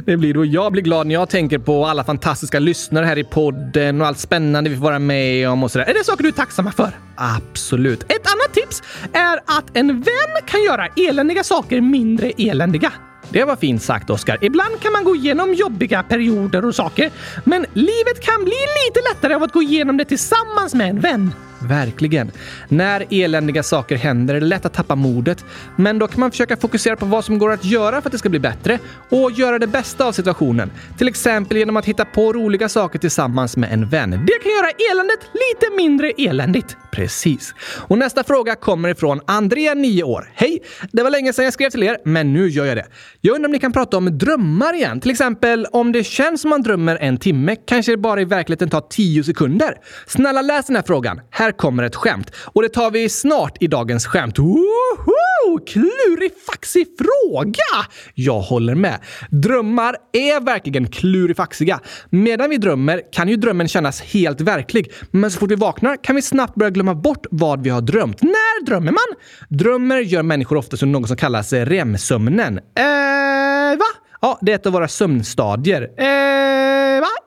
det 0.04 0.16
blir 0.16 0.34
då 0.34 0.44
jag 0.44 0.72
blir 0.72 0.82
glad 0.82 1.06
när 1.06 1.14
jag 1.14 1.28
tänker 1.28 1.58
på 1.58 1.86
alla 1.86 2.04
fantastiska 2.04 2.58
lyssnare 2.58 3.06
här 3.06 3.18
i 3.18 3.24
podden 3.24 4.00
och 4.00 4.06
allt 4.06 4.18
spännande 4.18 4.70
vi 4.70 4.76
får 4.76 4.84
vara 4.84 4.98
med 4.98 5.48
om 5.48 5.62
och 5.62 5.70
sådär. 5.70 5.86
Är 5.86 5.94
det 5.94 6.04
saker 6.04 6.22
du 6.22 6.28
är 6.28 6.32
tacksamma 6.32 6.72
för? 6.72 6.90
Absolut. 7.16 8.02
Ett 8.02 8.08
annat 8.08 8.54
tips 8.54 8.82
är 9.12 9.58
att 9.58 9.76
en 9.76 9.86
vän 9.86 10.42
kan 10.46 10.62
göra 10.62 10.86
eländiga 10.96 11.44
saker 11.44 11.80
mindre 11.80 12.32
eländiga. 12.38 12.92
Det 13.30 13.44
var 13.44 13.56
fint 13.56 13.82
sagt, 13.82 14.10
Oskar. 14.10 14.38
Ibland 14.40 14.80
kan 14.80 14.92
man 14.92 15.04
gå 15.04 15.16
igenom 15.16 15.54
jobbiga 15.54 16.02
perioder 16.02 16.64
och 16.64 16.74
saker, 16.74 17.10
men 17.44 17.66
livet 17.72 18.20
kan 18.20 18.44
bli 18.44 18.52
lite 18.86 19.00
lättare 19.14 19.34
av 19.34 19.42
att 19.42 19.52
gå 19.52 19.62
igenom 19.62 19.96
det 19.96 20.04
tillsammans 20.04 20.74
med 20.74 20.90
en 20.90 21.00
vän. 21.00 21.32
Verkligen. 21.62 22.30
När 22.68 23.06
eländiga 23.10 23.62
saker 23.62 23.96
händer 23.96 24.34
är 24.34 24.40
det 24.40 24.46
lätt 24.46 24.66
att 24.66 24.74
tappa 24.74 24.94
modet, 24.94 25.44
men 25.76 25.98
då 25.98 26.06
kan 26.06 26.20
man 26.20 26.30
försöka 26.30 26.56
fokusera 26.56 26.96
på 26.96 27.06
vad 27.06 27.24
som 27.24 27.38
går 27.38 27.52
att 27.52 27.64
göra 27.64 28.00
för 28.00 28.08
att 28.08 28.12
det 28.12 28.18
ska 28.18 28.28
bli 28.28 28.38
bättre 28.38 28.78
och 29.10 29.30
göra 29.32 29.58
det 29.58 29.66
bästa 29.66 30.04
av 30.04 30.12
situationen. 30.12 30.70
Till 30.98 31.08
exempel 31.08 31.56
genom 31.56 31.76
att 31.76 31.84
hitta 31.84 32.04
på 32.04 32.32
roliga 32.32 32.68
saker 32.68 32.98
tillsammans 32.98 33.56
med 33.56 33.72
en 33.72 33.88
vän. 33.88 34.10
Det 34.10 34.38
kan 34.42 34.52
göra 34.52 34.70
eländet 34.92 35.20
lite 35.32 35.76
mindre 35.76 36.10
eländigt. 36.10 36.76
Precis. 36.90 37.54
Och 37.60 37.98
nästa 37.98 38.24
fråga 38.24 38.54
kommer 38.54 38.88
ifrån 38.88 39.20
Andrea, 39.26 39.74
9 39.74 40.02
år. 40.02 40.30
Hej! 40.34 40.62
Det 40.92 41.02
var 41.02 41.10
länge 41.10 41.32
sedan 41.32 41.44
jag 41.44 41.54
skrev 41.54 41.70
till 41.70 41.82
er, 41.82 41.98
men 42.04 42.32
nu 42.32 42.48
gör 42.48 42.64
jag 42.64 42.76
det. 42.76 42.86
Jag 43.20 43.34
undrar 43.34 43.48
om 43.48 43.52
ni 43.52 43.58
kan 43.58 43.72
prata 43.72 43.96
om 43.96 44.18
drömmar 44.18 44.74
igen? 44.74 45.00
Till 45.00 45.10
exempel 45.10 45.66
om 45.72 45.92
det 45.92 46.04
känns 46.04 46.40
som 46.40 46.50
man 46.50 46.62
drömmer 46.62 46.96
en 46.96 47.18
timme, 47.18 47.56
kanske 47.66 47.92
det 47.92 47.96
bara 47.96 48.20
i 48.20 48.24
verkligheten 48.24 48.70
tar 48.70 48.80
10 48.80 49.24
sekunder. 49.24 49.74
Snälla 50.06 50.42
läs 50.42 50.66
den 50.66 50.76
här 50.76 50.82
frågan. 50.86 51.20
Här 51.30 51.47
här 51.48 51.52
kommer 51.52 51.82
ett 51.82 51.96
skämt. 51.96 52.30
Och 52.44 52.62
det 52.62 52.68
tar 52.68 52.90
vi 52.90 53.08
snart 53.08 53.56
i 53.60 53.66
dagens 53.66 54.06
skämt. 54.06 54.38
Woho! 54.38 55.58
Klurifaxig 55.66 56.86
fråga! 56.98 57.86
Jag 58.14 58.40
håller 58.40 58.74
med. 58.74 58.98
Drömmar 59.30 59.96
är 60.12 60.40
verkligen 60.40 60.90
klurifaxiga. 60.90 61.80
Medan 62.10 62.50
vi 62.50 62.56
drömmer 62.56 63.02
kan 63.12 63.28
ju 63.28 63.36
drömmen 63.36 63.68
kännas 63.68 64.00
helt 64.00 64.40
verklig. 64.40 64.92
Men 65.10 65.30
så 65.30 65.38
fort 65.38 65.50
vi 65.50 65.54
vaknar 65.54 66.04
kan 66.04 66.16
vi 66.16 66.22
snabbt 66.22 66.54
börja 66.54 66.70
glömma 66.70 66.94
bort 66.94 67.26
vad 67.30 67.62
vi 67.62 67.70
har 67.70 67.80
drömt. 67.80 68.22
När 68.22 68.64
drömmer 68.66 68.92
man? 68.92 69.18
Drömmer 69.48 69.98
gör 69.98 70.22
människor 70.22 70.56
ofta 70.56 70.76
som 70.76 70.92
något 70.92 71.08
som 71.08 71.16
kallas 71.16 71.52
REM-sömnen. 71.52 72.58
Eh, 72.58 73.78
va? 73.78 73.86
Ja, 74.20 74.38
det 74.40 74.52
är 74.52 74.56
ett 74.56 74.66
av 74.66 74.72
våra 74.72 74.88
sömnstadier. 74.88 75.82
Eh. 75.98 76.57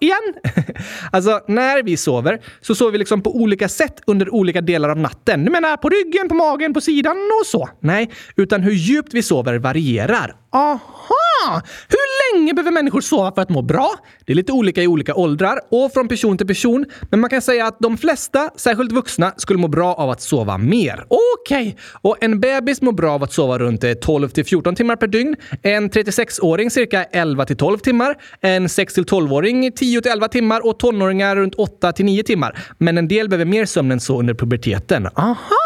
Igen? 0.02 0.54
alltså, 1.12 1.42
när 1.48 1.84
vi 1.84 1.98
sover 1.98 2.42
så 2.62 2.76
sover 2.76 2.92
vi 2.92 2.98
liksom 2.98 3.22
på 3.22 3.36
olika 3.36 3.70
sätt 3.70 4.02
under 4.06 4.34
olika 4.34 4.62
delar 4.62 4.90
av 4.90 4.98
natten. 4.98 5.46
Du 5.46 5.52
menar 5.52 5.78
på 5.78 5.90
ryggen, 5.90 6.30
på 6.30 6.36
magen, 6.36 6.74
på 6.74 6.82
sidan 6.82 7.18
och 7.42 7.48
så? 7.48 7.70
Nej, 7.80 8.12
utan 8.36 8.62
hur 8.62 8.72
djupt 8.72 9.14
vi 9.14 9.24
sover 9.24 9.56
varierar. 9.56 10.36
Aha! 10.52 11.62
Hur 11.88 12.11
länge 12.34 12.54
behöver 12.54 12.72
människor 12.72 13.02
sova 13.02 13.32
för 13.32 13.42
att 13.42 13.50
må 13.50 13.62
bra? 13.62 13.90
Det 14.26 14.34
är 14.34 14.36
lite 14.36 14.52
olika 14.52 14.84
i 14.84 14.88
olika 14.88 15.16
åldrar 15.16 15.60
och 15.72 15.94
från 15.94 16.08
person 16.08 16.38
till 16.38 16.48
person, 16.48 16.86
men 17.10 17.20
man 17.20 17.30
kan 17.30 17.42
säga 17.42 17.66
att 17.66 17.80
de 17.80 17.98
flesta, 17.98 18.50
särskilt 18.56 18.92
vuxna, 18.92 19.34
skulle 19.38 19.60
må 19.60 19.68
bra 19.68 19.94
av 19.94 20.10
att 20.10 20.22
sova 20.22 20.58
mer. 20.58 21.06
Okej! 21.08 21.68
Okay. 21.68 21.74
Och 22.02 22.24
en 22.24 22.40
bebis 22.40 22.82
mår 22.82 22.92
bra 22.92 23.12
av 23.12 23.24
att 23.24 23.34
sova 23.34 23.60
runt 23.60 23.84
eh, 23.84 23.94
12 23.94 24.30
till 24.30 24.46
14 24.46 24.76
timmar 24.76 24.96
per 24.96 25.08
dygn. 25.08 25.36
En 25.62 25.90
36-åring 25.90 26.72
cirka 26.72 27.04
11 27.04 27.46
till 27.46 27.58
12 27.58 27.78
timmar. 27.78 28.16
En 28.42 28.70
6 28.70 28.94
till 28.94 29.04
12-åring 29.04 29.72
10 29.72 30.02
till 30.02 30.12
11 30.12 30.28
timmar 30.28 30.68
och 30.68 30.80
tonåringar 30.80 31.36
runt 31.36 31.56
8 31.56 31.92
till 31.92 32.06
9 32.06 32.24
timmar. 32.24 32.58
Men 32.78 32.98
en 32.98 33.08
del 33.08 33.30
behöver 33.30 33.46
mer 33.46 33.66
sömn 33.66 33.92
än 33.92 34.00
så 34.00 34.20
under 34.20 34.34
puberteten. 34.34 35.08
Aha! 35.16 35.61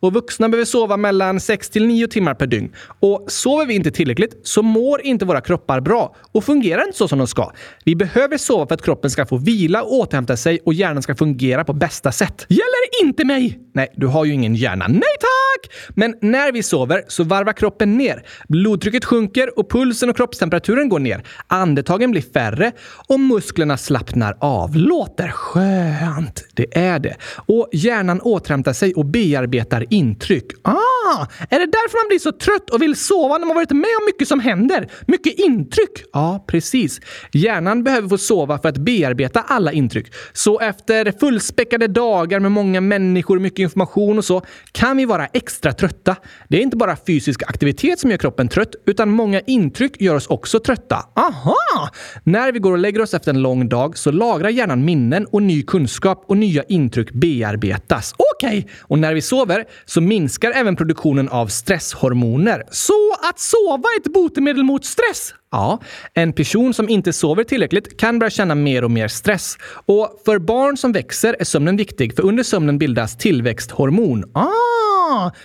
Och 0.00 0.12
vuxna 0.12 0.48
behöver 0.48 0.64
sova 0.64 0.96
mellan 0.96 1.40
6 1.40 1.70
till 1.70 1.86
9 1.86 2.08
timmar 2.08 2.34
per 2.34 2.46
dygn. 2.46 2.72
Och 3.00 3.24
sover 3.28 3.66
vi 3.66 3.74
inte 3.74 3.90
tillräckligt 3.90 4.40
så 4.42 4.62
mår 4.62 5.02
inte 5.02 5.24
våra 5.24 5.40
kroppar 5.40 5.80
bra 5.80 6.16
och 6.32 6.44
fungerar 6.44 6.86
inte 6.86 6.98
så 6.98 7.08
som 7.08 7.18
de 7.18 7.26
ska. 7.26 7.52
Vi 7.84 7.96
behöver 7.96 8.38
sova 8.38 8.66
för 8.66 8.74
att 8.74 8.82
kroppen 8.82 9.10
ska 9.10 9.26
få 9.26 9.36
vila 9.36 9.82
och 9.82 9.92
återhämta 9.92 10.36
sig 10.36 10.60
och 10.64 10.74
hjärnan 10.74 11.02
ska 11.02 11.14
fungera 11.14 11.64
på 11.64 11.72
bästa 11.72 12.12
sätt. 12.12 12.46
Gäller 12.48 13.04
inte 13.04 13.24
mig! 13.24 13.60
Nej, 13.74 13.92
du 13.96 14.06
har 14.06 14.24
ju 14.24 14.32
ingen 14.32 14.54
hjärna. 14.54 14.86
Nej 14.88 15.16
tack! 15.20 15.39
Men 15.88 16.14
när 16.20 16.52
vi 16.52 16.62
sover 16.62 17.04
så 17.08 17.24
varvar 17.24 17.52
kroppen 17.52 17.96
ner. 17.96 18.22
Blodtrycket 18.48 19.04
sjunker 19.04 19.58
och 19.58 19.70
pulsen 19.70 20.10
och 20.10 20.16
kroppstemperaturen 20.16 20.88
går 20.88 20.98
ner. 20.98 21.22
Andetagen 21.46 22.10
blir 22.10 22.24
färre 22.32 22.72
och 23.08 23.20
musklerna 23.20 23.76
slappnar 23.76 24.36
av. 24.40 24.76
Låter 24.76 25.28
skönt. 25.28 26.44
Det 26.54 26.78
är 26.78 26.98
det. 26.98 27.16
Och 27.46 27.68
hjärnan 27.72 28.20
återhämtar 28.20 28.72
sig 28.72 28.94
och 28.94 29.06
bearbetar 29.06 29.86
intryck. 29.90 30.46
Ah! 30.62 31.26
Är 31.50 31.58
det 31.58 31.66
därför 31.66 32.04
man 32.04 32.08
blir 32.08 32.18
så 32.18 32.32
trött 32.32 32.70
och 32.70 32.82
vill 32.82 32.96
sova 32.96 33.38
när 33.38 33.46
man 33.46 33.56
varit 33.56 33.70
med 33.70 33.96
om 34.00 34.04
mycket 34.06 34.28
som 34.28 34.40
händer? 34.40 34.88
Mycket 35.06 35.38
intryck? 35.38 36.04
Ja, 36.12 36.44
precis. 36.46 37.00
Hjärnan 37.32 37.84
behöver 37.84 38.08
få 38.08 38.18
sova 38.18 38.58
för 38.58 38.68
att 38.68 38.78
bearbeta 38.78 39.40
alla 39.40 39.72
intryck. 39.72 40.06
Så 40.32 40.60
efter 40.60 41.12
fullspäckade 41.20 41.86
dagar 41.86 42.40
med 42.40 42.52
många 42.52 42.80
människor, 42.80 43.38
mycket 43.38 43.58
information 43.58 44.18
och 44.18 44.24
så, 44.24 44.42
kan 44.72 44.96
vi 44.96 45.04
vara 45.04 45.26
extra 45.26 45.49
extra 45.50 45.72
trötta. 45.72 46.16
Det 46.48 46.56
är 46.56 46.62
inte 46.62 46.76
bara 46.76 46.96
fysisk 47.06 47.42
aktivitet 47.42 47.98
som 47.98 48.10
gör 48.10 48.18
kroppen 48.18 48.48
trött, 48.48 48.74
utan 48.86 49.10
många 49.10 49.40
intryck 49.40 50.00
gör 50.00 50.14
oss 50.14 50.26
också 50.26 50.60
trötta. 50.60 50.96
Aha! 51.16 51.90
När 52.24 52.52
vi 52.52 52.58
går 52.58 52.72
och 52.72 52.78
lägger 52.78 53.02
oss 53.02 53.14
efter 53.14 53.30
en 53.30 53.42
lång 53.42 53.68
dag 53.68 53.98
så 53.98 54.10
lagrar 54.10 54.48
hjärnan 54.48 54.84
minnen 54.84 55.26
och 55.26 55.42
ny 55.42 55.62
kunskap 55.62 56.24
och 56.26 56.36
nya 56.36 56.62
intryck 56.62 57.12
bearbetas. 57.12 58.14
Okej! 58.34 58.58
Okay. 58.58 58.70
Och 58.80 58.98
när 58.98 59.14
vi 59.14 59.22
sover 59.22 59.64
så 59.84 60.00
minskar 60.00 60.50
även 60.50 60.76
produktionen 60.76 61.28
av 61.28 61.46
stresshormoner. 61.46 62.62
Så 62.70 63.12
att 63.30 63.38
sova 63.40 63.88
är 63.96 64.00
ett 64.00 64.12
botemedel 64.12 64.64
mot 64.64 64.84
stress? 64.84 65.34
Ja, 65.52 65.80
en 66.14 66.32
person 66.32 66.74
som 66.74 66.88
inte 66.88 67.12
sover 67.12 67.44
tillräckligt 67.44 68.00
kan 68.00 68.18
börja 68.18 68.30
känna 68.30 68.54
mer 68.54 68.84
och 68.84 68.90
mer 68.90 69.08
stress. 69.08 69.58
Och 69.86 70.22
för 70.24 70.38
barn 70.38 70.76
som 70.76 70.92
växer 70.92 71.36
är 71.40 71.44
sömnen 71.44 71.76
viktig, 71.76 72.16
för 72.16 72.22
under 72.22 72.42
sömnen 72.42 72.78
bildas 72.78 73.16
tillväxthormon. 73.16 74.24
Ah, 74.34 74.89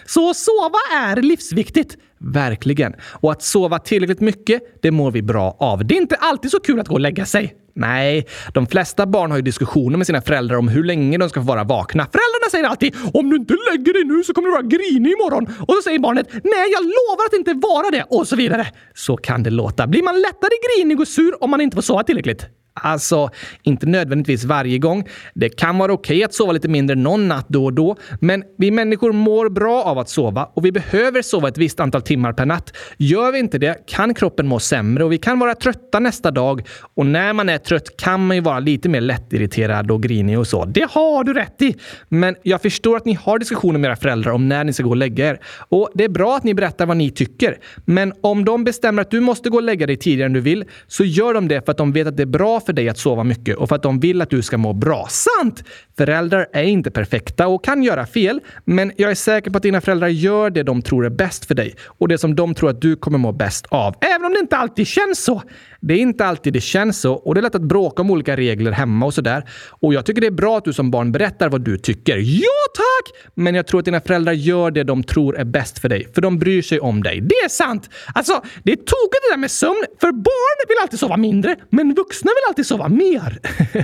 så 0.06 0.34
sova 0.34 0.80
är 0.93 1.21
livsviktigt. 1.21 1.97
Verkligen. 2.19 2.93
Och 3.21 3.32
att 3.32 3.41
sova 3.41 3.80
tillräckligt 3.80 4.21
mycket, 4.21 4.82
det 4.82 4.91
mår 4.91 5.12
vi 5.12 5.21
bra 5.21 5.58
av. 5.60 5.86
Det 5.86 5.95
är 5.95 6.01
inte 6.01 6.15
alltid 6.15 6.51
så 6.51 6.60
kul 6.60 6.80
att 6.80 6.88
gå 6.88 6.93
och 6.93 6.99
lägga 6.99 7.25
sig. 7.25 7.56
Nej, 7.78 8.28
de 8.54 8.67
flesta 8.67 9.06
barn 9.06 9.32
har 9.32 9.38
ju 9.38 9.41
diskussioner 9.41 9.97
med 9.97 10.08
sina 10.08 10.21
föräldrar 10.21 10.58
om 10.58 10.67
hur 10.67 10.84
länge 10.84 11.17
de 11.17 11.30
ska 11.30 11.39
få 11.39 11.47
vara 11.47 11.63
vakna. 11.63 12.04
Föräldrarna 12.04 12.49
säger 12.51 12.65
alltid 12.65 12.95
“Om 13.13 13.30
du 13.30 13.36
inte 13.36 13.54
lägger 13.71 13.93
dig 13.93 14.04
nu 14.04 14.23
så 14.23 14.34
kommer 14.34 14.47
du 14.47 14.51
vara 14.51 14.62
grinig 14.62 15.12
imorgon” 15.12 15.47
och 15.67 15.73
så 15.75 15.82
säger 15.82 15.99
barnet 15.99 16.28
“Nej, 16.32 16.71
jag 16.71 16.84
lovar 16.84 17.25
att 17.28 17.34
inte 17.34 17.54
vara 17.54 17.91
det” 17.91 18.04
och 18.10 18.28
så 18.28 18.36
vidare. 18.36 18.67
Så 18.93 19.17
kan 19.17 19.43
det 19.43 19.49
låta. 19.49 19.88
Blir 19.88 20.04
man 20.04 20.21
lättare 20.21 20.51
grinig 20.65 20.99
och 20.99 21.08
sur 21.08 21.43
om 21.43 21.49
man 21.49 21.62
inte 21.62 21.75
får 21.75 21.82
sova 21.82 22.04
tillräckligt? 22.04 22.45
Alltså, 22.81 23.29
inte 23.63 23.85
nödvändigtvis 23.85 24.43
varje 24.43 24.77
gång. 24.77 25.07
Det 25.33 25.49
kan 25.49 25.77
vara 25.77 25.93
okej 25.93 26.15
okay 26.15 26.23
att 26.23 26.33
sova 26.33 26.51
lite 26.51 26.67
mindre 26.67 26.95
någon 26.95 27.27
natt 27.27 27.45
då 27.49 27.65
och 27.65 27.73
då, 27.73 27.95
men 28.21 28.43
vi 28.57 28.71
människor 28.71 29.11
mår 29.11 29.49
bra 29.49 29.83
av 29.83 29.99
att 29.99 30.09
sova 30.09 30.49
och 30.53 30.65
vi 30.65 30.71
behöver 30.71 31.21
sova 31.21 31.47
ett 31.47 31.57
visst 31.57 31.79
antal 31.79 32.01
timmar 32.01 32.33
per 32.33 32.45
natt. 32.45 32.73
Gör 32.97 33.31
vi 33.31 33.39
inte 33.39 33.57
det 33.57 33.88
kan 33.88 34.13
kroppen 34.13 34.47
må 34.47 34.59
sämre 34.59 35.03
och 35.03 35.11
vi 35.11 35.17
kan 35.17 35.39
vara 35.39 35.55
trötta 35.55 35.99
nästa 35.99 36.31
dag. 36.31 36.67
Och 36.95 37.05
när 37.05 37.33
man 37.33 37.49
är 37.49 37.57
trött 37.57 37.97
kan 37.97 38.27
man 38.27 38.38
ju 38.38 38.41
vara 38.41 38.59
lite 38.59 38.89
mer 38.89 39.01
lättirriterad 39.01 39.91
och 39.91 40.03
grinig 40.03 40.39
och 40.39 40.47
så. 40.47 40.65
Det 40.65 40.88
har 40.91 41.23
du 41.23 41.33
rätt 41.33 41.61
i! 41.61 41.75
Men 42.09 42.35
jag 42.43 42.61
förstår 42.61 42.97
att 42.97 43.05
ni 43.05 43.13
har 43.13 43.39
diskussioner 43.39 43.79
med 43.79 43.88
era 43.88 43.95
föräldrar 43.95 44.31
om 44.31 44.49
när 44.49 44.63
ni 44.63 44.73
ska 44.73 44.83
gå 44.83 44.89
och 44.89 44.95
lägga 44.95 45.29
er. 45.29 45.39
Och 45.69 45.89
det 45.93 46.03
är 46.03 46.09
bra 46.09 46.35
att 46.35 46.43
ni 46.43 46.53
berättar 46.53 46.85
vad 46.85 46.97
ni 46.97 47.09
tycker. 47.09 47.57
Men 47.85 48.13
om 48.21 48.45
de 48.45 48.63
bestämmer 48.63 49.01
att 49.01 49.11
du 49.11 49.19
måste 49.19 49.49
gå 49.49 49.57
och 49.57 49.63
lägga 49.63 49.88
dig 49.88 49.97
tidigare 49.97 50.25
än 50.25 50.33
du 50.33 50.41
vill, 50.41 50.65
så 50.88 51.03
gör 51.03 51.33
de 51.33 51.47
det 51.47 51.65
för 51.65 51.71
att 51.71 51.77
de 51.77 51.91
vet 51.91 52.07
att 52.07 52.17
det 52.17 52.23
är 52.23 52.27
bra 52.27 52.59
för 52.65 52.73
dig 52.73 52.89
att 52.89 52.97
sova 52.97 53.23
mycket 53.23 53.58
och 53.58 53.69
för 53.69 53.75
att 53.75 53.84
de 53.84 53.99
vill 53.99 54.21
att 54.21 54.30
du 54.30 54.41
ska 54.41 54.58
må 54.58 54.73
bra. 54.73 55.08
Sant! 55.10 55.63
Föräldrar 55.97 56.47
är 56.54 56.63
inte 56.63 56.91
perfekta 56.91 57.47
och 57.47 57.63
kan 57.63 57.84
göra 57.84 58.06
fel, 58.06 58.39
men 58.65 58.91
jag 58.97 59.12
är 59.12 59.15
säker 59.15 59.51
på 59.51 59.58
att 59.58 59.63
dina 59.63 59.82
föräldrar 59.82 60.08
gör 60.08 60.49
det 60.49 60.63
de 60.63 60.82
tror 60.82 61.06
är 61.06 61.10
bäst 61.10 61.45
för 61.45 61.56
dig 61.56 61.75
och 61.86 62.08
det 62.08 62.17
som 62.17 62.36
de 62.36 62.56
tror 62.56 62.69
att 62.69 62.82
du 62.82 62.95
kommer 62.95 63.17
må 63.17 63.32
bäst 63.32 63.65
av. 63.69 63.95
Även 64.01 64.25
om 64.25 64.34
det 64.34 64.39
inte 64.39 64.58
alltid 64.58 64.88
känns 64.88 65.23
så. 65.23 65.41
Det 65.82 65.93
är 65.93 65.97
inte 65.97 66.25
alltid 66.25 66.54
det 66.54 66.62
känns 66.62 67.01
så 67.01 67.13
och 67.13 67.36
det 67.36 67.39
är 67.39 67.41
lätt 67.41 67.56
att 67.56 67.62
bråka 67.62 68.01
om 68.01 68.12
olika 68.12 68.38
regler 68.38 68.71
hemma 68.71 69.06
och 69.06 69.13
sådär. 69.13 69.43
Och 69.69 69.93
jag 69.93 70.06
tycker 70.06 70.21
det 70.21 70.28
är 70.28 70.32
bra 70.32 70.58
att 70.58 70.65
du 70.65 70.73
som 70.73 70.91
barn 70.91 71.12
berättar 71.12 71.49
vad 71.49 71.62
du 71.62 71.78
tycker. 71.78 72.17
Ja, 72.17 72.62
tack! 72.75 73.30
Men 73.34 73.56
jag 73.56 73.67
tror 73.67 73.80
att 73.80 73.86
dina 73.86 74.01
föräldrar 74.01 74.34
gör 74.34 74.71
det 74.71 74.84
de 74.84 75.04
tror 75.04 75.38
är 75.38 75.43
bäst 75.45 75.80
för 75.80 75.89
dig, 75.89 76.08
för 76.15 76.21
de 76.21 76.39
bryr 76.39 76.62
sig 76.62 76.80
om 76.80 77.04
dig. 77.04 77.21
Det 77.21 77.36
är 77.36 77.49
sant! 77.49 77.89
Alltså, 78.13 78.41
det 78.63 78.71
är 78.71 78.75
tokigt 78.75 79.23
det 79.30 79.34
där 79.34 79.38
med 79.38 79.51
sömn, 79.51 79.84
för 80.01 80.12
barn 80.12 80.67
vill 80.67 80.78
alltid 80.82 80.99
sova 80.99 81.17
mindre, 81.17 81.56
men 81.69 81.93
vuxna 81.93 82.32
vill 82.32 82.49
alltid 82.49 82.55
sova 82.63 82.89
mer. 82.89 83.39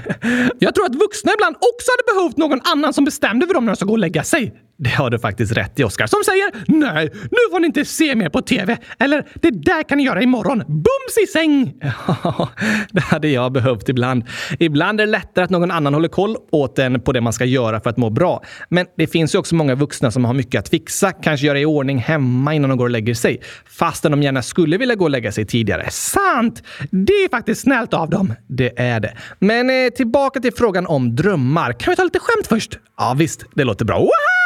jag 0.59 0.75
tror 0.75 0.85
att 0.85 0.95
vuxna 0.95 1.31
ibland 1.33 1.55
också 1.55 1.87
hade 1.91 2.19
behövt 2.19 2.37
någon 2.37 2.61
annan 2.63 2.93
som 2.93 3.05
bestämde 3.05 3.47
för 3.47 3.53
dem 3.53 3.65
när 3.65 3.71
de 3.71 3.75
ska 3.75 3.85
gå 3.85 3.93
och 3.93 3.99
lägga 3.99 4.23
sig. 4.23 4.53
Det 4.83 4.89
har 4.89 5.09
du 5.09 5.19
faktiskt 5.19 5.51
rätt 5.51 5.79
i, 5.79 5.83
Oskar. 5.83 6.07
Som 6.07 6.19
säger 6.25 6.51
“Nej, 6.67 7.09
nu 7.13 7.37
får 7.51 7.59
ni 7.59 7.65
inte 7.65 7.85
se 7.85 8.15
mer 8.15 8.29
på 8.29 8.41
TV” 8.41 8.77
eller 8.99 9.27
“Det 9.33 9.49
där 9.49 9.83
kan 9.83 9.97
ni 9.97 10.03
göra 10.03 10.21
imorgon. 10.21 10.63
Bums 10.67 11.17
i 11.23 11.27
säng!” 11.27 11.73
Ja, 12.07 12.49
det 12.91 13.01
hade 13.01 13.27
jag 13.27 13.51
behövt 13.51 13.89
ibland. 13.89 14.23
Ibland 14.59 15.01
är 15.01 15.05
det 15.05 15.11
lättare 15.11 15.45
att 15.45 15.51
någon 15.51 15.71
annan 15.71 15.93
håller 15.93 16.07
koll 16.07 16.37
åt 16.51 16.79
en 16.79 17.01
på 17.01 17.11
det 17.11 17.21
man 17.21 17.33
ska 17.33 17.45
göra 17.45 17.81
för 17.81 17.89
att 17.89 17.97
må 17.97 18.09
bra. 18.09 18.43
Men 18.69 18.85
det 18.97 19.07
finns 19.07 19.35
ju 19.35 19.39
också 19.39 19.55
många 19.55 19.75
vuxna 19.75 20.11
som 20.11 20.25
har 20.25 20.33
mycket 20.33 20.59
att 20.59 20.69
fixa, 20.69 21.11
kanske 21.11 21.47
göra 21.47 21.59
i 21.59 21.65
ordning 21.65 21.97
hemma 21.97 22.53
innan 22.53 22.69
de 22.69 22.77
går 22.77 22.85
och 22.85 22.91
lägger 22.91 23.13
sig. 23.13 23.41
Fastän 23.65 24.11
de 24.11 24.23
gärna 24.23 24.41
skulle 24.41 24.77
vilja 24.77 24.95
gå 24.95 25.03
och 25.03 25.09
lägga 25.09 25.31
sig 25.31 25.45
tidigare. 25.45 25.87
Sant! 25.89 26.63
Det 26.91 27.13
är 27.13 27.29
faktiskt 27.29 27.61
snällt 27.61 27.93
av 27.93 28.09
dem. 28.09 28.33
Det 28.47 28.79
är 28.79 28.99
det. 28.99 29.17
Men 29.39 29.69
eh, 29.69 29.89
tillbaka 29.89 30.39
till 30.39 30.53
frågan 30.53 30.87
om 30.87 31.15
drömmar. 31.15 31.73
Kan 31.73 31.91
vi 31.91 31.95
ta 31.95 32.03
lite 32.03 32.19
skämt 32.19 32.47
först? 32.47 32.79
Ja, 32.97 33.15
visst. 33.17 33.45
Det 33.55 33.63
låter 33.63 33.85
bra. 33.85 33.99
Wow! 33.99 34.40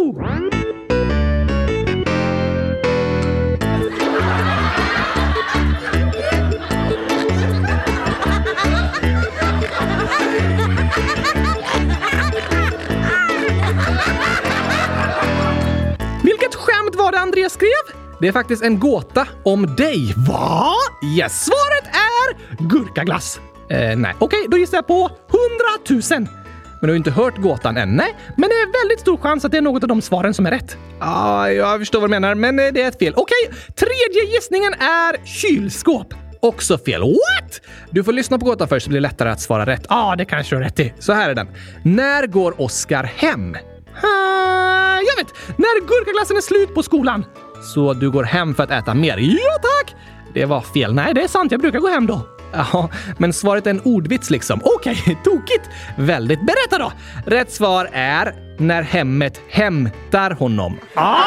Vilket 0.00 0.14
skämt 16.54 16.96
var 16.96 17.12
det 17.12 17.18
Andreas 17.18 17.52
skrev? 17.52 17.68
Det 18.20 18.28
är 18.28 18.32
faktiskt 18.32 18.62
en 18.62 18.78
gåta 18.78 19.26
om 19.44 19.76
dig. 19.76 20.14
Va? 20.28 20.72
Yes, 21.16 21.44
svaret 21.44 21.84
är 21.84 22.36
gurkaglass. 22.68 23.40
Eh, 23.70 23.96
nej, 23.96 24.14
okej, 24.18 24.38
okay, 24.38 24.48
då 24.48 24.58
gissar 24.58 24.76
jag 24.76 24.86
på 24.86 25.10
hundratusen. 25.28 26.39
Men 26.80 26.88
du 26.88 26.92
har 26.92 26.96
inte 26.96 27.10
hört 27.10 27.36
gåtan 27.36 27.76
än. 27.76 27.96
Nej, 27.96 28.16
men 28.36 28.48
det 28.48 28.54
är 28.54 28.82
väldigt 28.82 29.00
stor 29.00 29.16
chans 29.16 29.44
att 29.44 29.52
det 29.52 29.58
är 29.58 29.62
något 29.62 29.82
av 29.82 29.88
de 29.88 30.02
svaren 30.02 30.34
som 30.34 30.46
är 30.46 30.50
rätt. 30.50 30.76
Ja, 31.00 31.06
ah, 31.06 31.50
jag 31.50 31.78
förstår 31.78 32.00
vad 32.00 32.10
du 32.10 32.10
menar, 32.10 32.34
men 32.34 32.58
eh, 32.58 32.72
det 32.72 32.82
är 32.82 32.88
ett 32.88 32.98
fel. 32.98 33.12
Okej, 33.16 33.50
tredje 33.74 34.34
gissningen 34.34 34.72
är 34.72 35.26
kylskåp. 35.26 36.14
Också 36.40 36.78
fel. 36.78 37.00
What? 37.00 37.60
Du 37.90 38.04
får 38.04 38.12
lyssna 38.12 38.38
på 38.38 38.44
gåtan 38.44 38.68
först 38.68 38.84
så 38.84 38.90
blir 38.90 39.00
det 39.00 39.08
lättare 39.08 39.30
att 39.30 39.40
svara 39.40 39.66
rätt. 39.66 39.86
Ja, 39.88 40.12
ah, 40.12 40.16
det 40.16 40.24
kanske 40.24 40.56
du 40.56 40.56
har 40.56 40.64
rätt 40.64 40.80
i. 40.80 40.92
Så 40.98 41.12
här 41.12 41.30
är 41.30 41.34
den. 41.34 41.48
När 41.82 42.26
går 42.26 42.60
Oskar 42.60 43.04
hem? 43.04 43.56
Ah, 44.02 45.00
jag 45.00 45.16
vet! 45.16 45.58
När 45.58 45.80
gurkaglassen 45.80 46.36
är 46.36 46.40
slut 46.40 46.74
på 46.74 46.82
skolan. 46.82 47.24
Så 47.74 47.94
du 47.94 48.10
går 48.10 48.24
hem 48.24 48.54
för 48.54 48.62
att 48.62 48.70
äta 48.70 48.94
mer? 48.94 49.18
Ja, 49.18 49.58
tack! 49.62 49.94
Det 50.34 50.44
var 50.44 50.60
fel. 50.60 50.94
Nej, 50.94 51.14
det 51.14 51.22
är 51.22 51.28
sant. 51.28 51.52
Jag 51.52 51.60
brukar 51.60 51.78
gå 51.78 51.88
hem 51.88 52.06
då. 52.06 52.39
Ja, 52.52 52.90
men 53.18 53.32
svaret 53.32 53.66
är 53.66 53.70
en 53.70 53.80
ordvits 53.80 54.30
liksom. 54.30 54.60
Okej, 54.64 54.98
okay, 55.02 55.16
tokigt! 55.24 55.70
Väldigt. 55.96 56.40
Berätta 56.40 56.78
då! 56.78 56.92
Rätt 57.26 57.52
svar 57.52 57.88
är 57.92 58.34
när 58.58 58.82
hemmet 58.82 59.40
hämtar 59.48 60.30
honom. 60.30 60.78
Ah! 60.94 61.24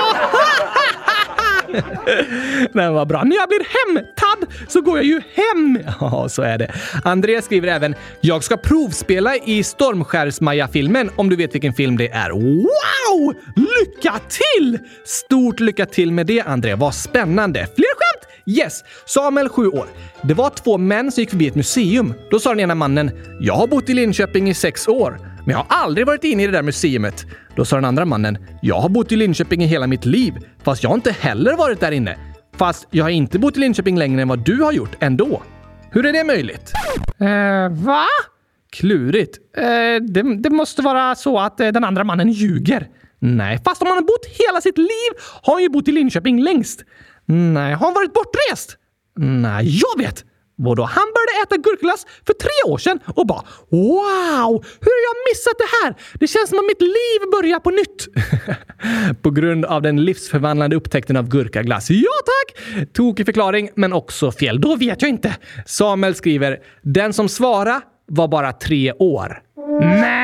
Den 2.74 2.94
var 2.94 3.06
bra. 3.06 3.24
När 3.24 3.36
jag 3.36 3.50
blir 3.50 3.66
hämtad 3.86 4.54
så 4.68 4.82
går 4.82 4.98
jag 4.98 5.06
ju 5.06 5.22
hem. 5.36 5.80
Ja, 6.00 6.30
så 6.30 6.42
är 6.42 6.58
det. 6.58 6.72
André 7.04 7.42
skriver 7.42 7.68
även 7.68 7.96
“Jag 8.22 8.44
ska 8.44 8.58
provspela 8.58 9.36
i 9.36 9.64
Stormskärsmaja-filmen 9.64 11.10
om 11.16 11.30
du 11.30 11.36
vet 11.36 11.54
vilken 11.54 11.74
film 11.74 11.98
det 11.98 12.10
är.” 12.10 12.30
Wow! 12.30 13.34
Lycka 13.56 14.14
till! 14.30 14.80
Stort 15.06 15.60
lycka 15.60 15.86
till 15.86 16.12
med 16.12 16.26
det, 16.26 16.42
André. 16.42 16.76
Vad 16.76 16.96
spännande. 16.96 17.68
Fler 17.76 17.96
skämt? 17.96 18.23
Yes! 18.46 18.84
Samuel, 19.06 19.50
7 19.50 19.68
år. 19.68 19.88
Det 20.22 20.34
var 20.34 20.50
två 20.50 20.78
män 20.78 21.12
som 21.12 21.22
gick 21.22 21.30
förbi 21.30 21.48
ett 21.48 21.56
museum. 21.56 22.14
Då 22.32 22.40
sa 22.40 22.50
den 22.50 22.60
ena 22.60 22.76
mannen 22.76 23.12
“Jag 23.40 23.54
har 23.54 23.68
bott 23.68 23.90
i 23.90 23.94
Linköping 23.94 24.50
i 24.50 24.54
sex 24.54 24.88
år, 24.88 25.18
men 25.46 25.50
jag 25.50 25.58
har 25.58 25.66
aldrig 25.70 26.08
varit 26.08 26.24
inne 26.24 26.44
i 26.44 26.46
det 26.46 26.52
där 26.52 26.62
museumet.” 26.62 27.26
Då 27.56 27.66
sa 27.66 27.76
den 27.76 27.86
andra 27.86 28.06
mannen 28.06 28.38
“Jag 28.62 28.80
har 28.80 28.90
bott 28.90 29.12
i 29.12 29.16
Linköping 29.16 29.64
i 29.64 29.66
hela 29.66 29.88
mitt 29.88 30.06
liv, 30.06 30.34
fast 30.64 30.84
jag 30.84 30.90
har 30.90 30.96
inte 30.96 31.12
heller 31.12 31.54
varit 31.56 31.80
där 31.80 31.92
inne. 31.92 32.18
Fast 32.58 32.88
jag 32.92 33.06
har 33.06 33.10
inte 33.10 33.40
bott 33.40 33.58
i 33.58 33.60
Linköping 33.60 33.98
längre 33.98 34.22
än 34.22 34.28
vad 34.28 34.40
du 34.40 34.62
har 34.62 34.72
gjort 34.72 34.98
ändå. 35.00 35.42
Hur 35.92 36.06
är 36.06 36.14
det 36.14 36.24
möjligt?” 36.24 36.72
Eh, 37.20 37.70
va? 37.70 38.06
Klurigt. 38.72 39.38
Eh, 39.58 39.64
det, 40.02 40.38
det, 40.38 40.50
måste 40.50 40.82
vara 40.82 41.16
så 41.16 41.40
att 41.40 41.60
eh, 41.60 41.68
den 41.68 41.84
andra 41.84 42.04
mannen 42.04 42.32
ljuger. 42.32 42.88
Nej, 43.20 43.60
fast 43.66 43.82
om 43.82 43.88
han 43.88 43.98
har 43.98 44.04
bott 44.04 44.26
hela 44.26 44.62
sitt 44.62 44.78
liv 44.78 45.12
har 45.42 45.54
han 45.54 45.64
ju 45.64 45.70
bott 45.70 45.88
i 45.88 45.92
Linköping 45.92 46.44
längst. 46.44 46.84
Nej, 47.26 47.74
har 47.74 47.86
han 47.86 47.94
varit 47.94 48.14
bortrest? 48.14 48.78
Nej, 49.18 49.80
jag 49.80 50.04
vet! 50.04 50.26
Vadå? 50.56 50.84
Han 50.84 51.04
började 51.16 51.44
äta 51.44 51.70
gurkglass 51.70 52.06
för 52.26 52.34
tre 52.34 52.72
år 52.72 52.78
sedan 52.78 53.00
och 53.16 53.28
bara 53.28 53.42
“Wow! 53.70 54.66
Hur 54.82 54.92
har 54.96 55.04
jag 55.10 55.18
missat 55.32 55.54
det 55.58 55.70
här? 55.84 55.96
Det 56.20 56.28
känns 56.28 56.50
som 56.50 56.60
att 56.60 56.66
mitt 56.66 56.82
liv 56.82 57.32
börjar 57.32 57.60
på 57.60 57.70
nytt!” 57.70 58.08
På 59.22 59.30
grund 59.32 59.66
av 59.66 59.82
den 59.82 60.06
livsförvandlande 60.06 60.76
upptäckten 60.76 61.18
av 61.18 61.28
gurkaglass. 61.28 61.90
Ja 61.90 62.12
tack! 62.26 62.64
Tokig 62.94 63.26
förklaring, 63.26 63.70
men 63.76 63.94
också 63.94 64.32
fel. 64.32 64.62
Då 64.62 64.76
vet 64.76 65.02
jag 65.02 65.10
inte. 65.10 65.36
Samuel 65.66 66.16
skriver 66.16 66.60
“Den 66.82 67.14
som 67.14 67.30
svarade 67.30 67.82
var 68.08 68.28
bara 68.28 68.54
tre 68.54 68.94
år”. 68.94 69.42
Nej! 69.82 70.23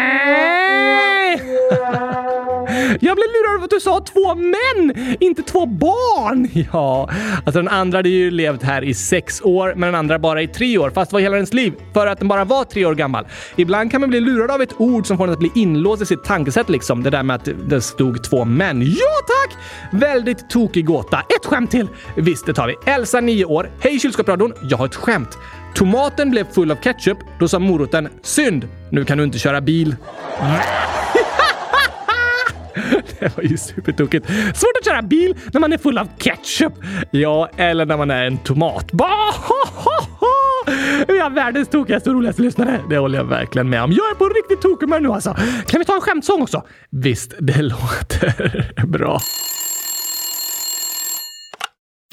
Jag 2.90 3.16
blev 3.16 3.28
lurad 3.28 3.58
av 3.58 3.64
att 3.64 3.70
du 3.70 3.80
sa 3.80 4.00
två 4.00 4.36
män, 4.36 5.16
inte 5.20 5.42
två 5.42 5.66
barn! 5.66 6.50
Ja, 6.74 7.10
alltså 7.46 7.52
den 7.52 7.68
andra 7.68 7.98
hade 7.98 8.10
ju 8.10 8.32
levt 8.32 8.64
här 8.64 8.84
i 8.84 8.94
sex 8.94 9.42
år, 9.42 9.74
men 9.76 9.82
den 9.88 9.96
andra 9.96 10.20
bara 10.20 10.42
i 10.42 10.48
tre 10.48 10.78
år, 10.78 10.90
fast 10.90 11.14
var 11.14 11.20
hela 11.20 11.36
ens 11.36 11.54
liv 11.54 11.74
för 11.94 12.08
att 12.08 12.20
den 12.20 12.28
bara 12.28 12.46
var 12.46 12.64
tre 12.64 12.86
år 12.86 12.96
gammal. 12.96 13.28
Ibland 13.56 13.92
kan 13.92 14.02
man 14.02 14.10
bli 14.10 14.20
lurad 14.20 14.52
av 14.52 14.62
ett 14.62 14.74
ord 14.78 15.08
som 15.08 15.18
får 15.18 15.28
en 15.28 15.34
att 15.34 15.40
bli 15.40 15.52
inlåst 15.56 16.02
i 16.02 16.06
sitt 16.06 16.24
tankesätt 16.24 16.70
liksom. 16.70 17.04
Det 17.04 17.10
där 17.10 17.24
med 17.24 17.36
att 17.36 17.50
det 17.70 17.82
stod 17.82 18.24
två 18.24 18.46
män. 18.46 18.82
Ja 18.82 19.16
tack! 19.28 19.58
Väldigt 20.02 20.50
tokig 20.50 20.86
gåta. 20.86 21.20
Ett 21.20 21.46
skämt 21.46 21.72
till. 21.72 21.88
Visst, 22.16 22.46
det 22.46 22.54
tar 22.54 22.68
vi. 22.68 22.92
Elsa, 22.92 23.22
nio 23.22 23.46
år. 23.46 23.70
Hej 23.80 24.00
kylskåpsradion, 24.00 24.54
jag 24.62 24.78
har 24.78 24.86
ett 24.86 24.96
skämt. 24.96 25.38
Tomaten 25.76 26.32
blev 26.32 26.52
full 26.54 26.72
av 26.72 26.76
ketchup. 26.76 27.18
Då 27.40 27.48
sa 27.48 27.60
moroten 27.60 28.10
“Synd, 28.22 28.68
nu 28.92 29.06
kan 29.06 29.18
du 29.18 29.24
inte 29.24 29.40
köra 29.40 29.62
bil”. 29.62 29.96
Det 33.30 33.38
var 33.38 33.44
ju 33.44 33.58
supertokigt. 33.58 34.28
Svårt 34.30 34.78
att 34.80 34.86
köra 34.86 35.02
bil 35.02 35.38
när 35.54 35.60
man 35.60 35.74
är 35.74 35.78
full 35.78 35.98
av 35.98 36.08
ketchup. 36.18 36.74
Ja, 37.12 37.50
eller 37.58 37.86
när 37.86 37.98
man 37.98 38.12
är 38.12 38.26
en 38.26 38.38
tomat. 38.38 38.86
Vi 41.08 41.20
har 41.20 41.30
världens 41.30 41.70
tokigaste 41.70 42.10
och 42.10 42.16
roligaste 42.16 42.42
lyssnare. 42.42 42.82
Det 42.90 42.98
håller 42.98 43.18
jag 43.18 43.26
verkligen 43.26 43.70
med 43.70 43.84
om. 43.84 43.92
Jag 43.92 44.12
är 44.12 44.16
på 44.16 44.30
riktigt 44.30 44.62
tokhumör 44.62 45.00
nu 45.00 45.12
alltså. 45.12 45.34
Kan 45.68 45.80
vi 45.80 45.86
ta 45.86 45.96
en 45.96 46.02
skämtsång 46.02 46.42
också? 46.42 46.64
Visst, 46.92 47.34
det 47.40 47.62
låter 47.74 48.86
bra. 48.86 49.20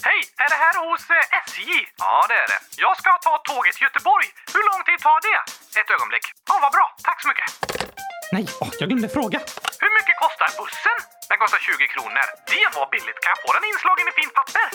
Hej! 0.03 0.21
Är 0.45 0.49
det 0.53 0.59
här 0.65 0.75
hos 0.91 1.03
eh, 1.11 1.39
SJ? 1.47 1.71
Ja, 1.99 2.27
det 2.29 2.35
är 2.35 2.49
det. 2.53 2.61
Jag 2.85 2.95
ska 3.01 3.11
ta 3.27 3.35
tåget 3.51 3.75
till 3.75 3.87
Göteborg. 3.89 4.27
Hur 4.55 4.65
lång 4.71 4.83
tid 4.89 4.99
tar 5.07 5.19
det? 5.29 5.41
Ett 5.81 5.91
ögonblick. 5.97 6.25
Ja, 6.49 6.55
vad 6.63 6.73
bra. 6.77 6.87
Tack 7.09 7.19
så 7.23 7.29
mycket. 7.29 8.06
Nej, 8.33 8.47
oh, 8.61 8.69
jag 8.81 8.89
glömde 8.89 9.09
fråga. 9.09 9.39
Hur 9.83 9.93
mycket 9.99 10.17
kostar 10.25 10.49
bussen? 10.59 10.99
Den 11.29 11.39
kostar 11.39 11.59
20 11.59 11.87
kronor. 11.95 12.27
Det 12.53 12.67
var 12.77 12.87
billigt. 12.91 13.21
Kan 13.23 13.31
jag 13.35 13.41
få 13.45 13.51
den 13.57 13.65
inslagen 13.71 14.05
i 14.11 14.13
fint 14.21 14.35
papper? 14.39 14.67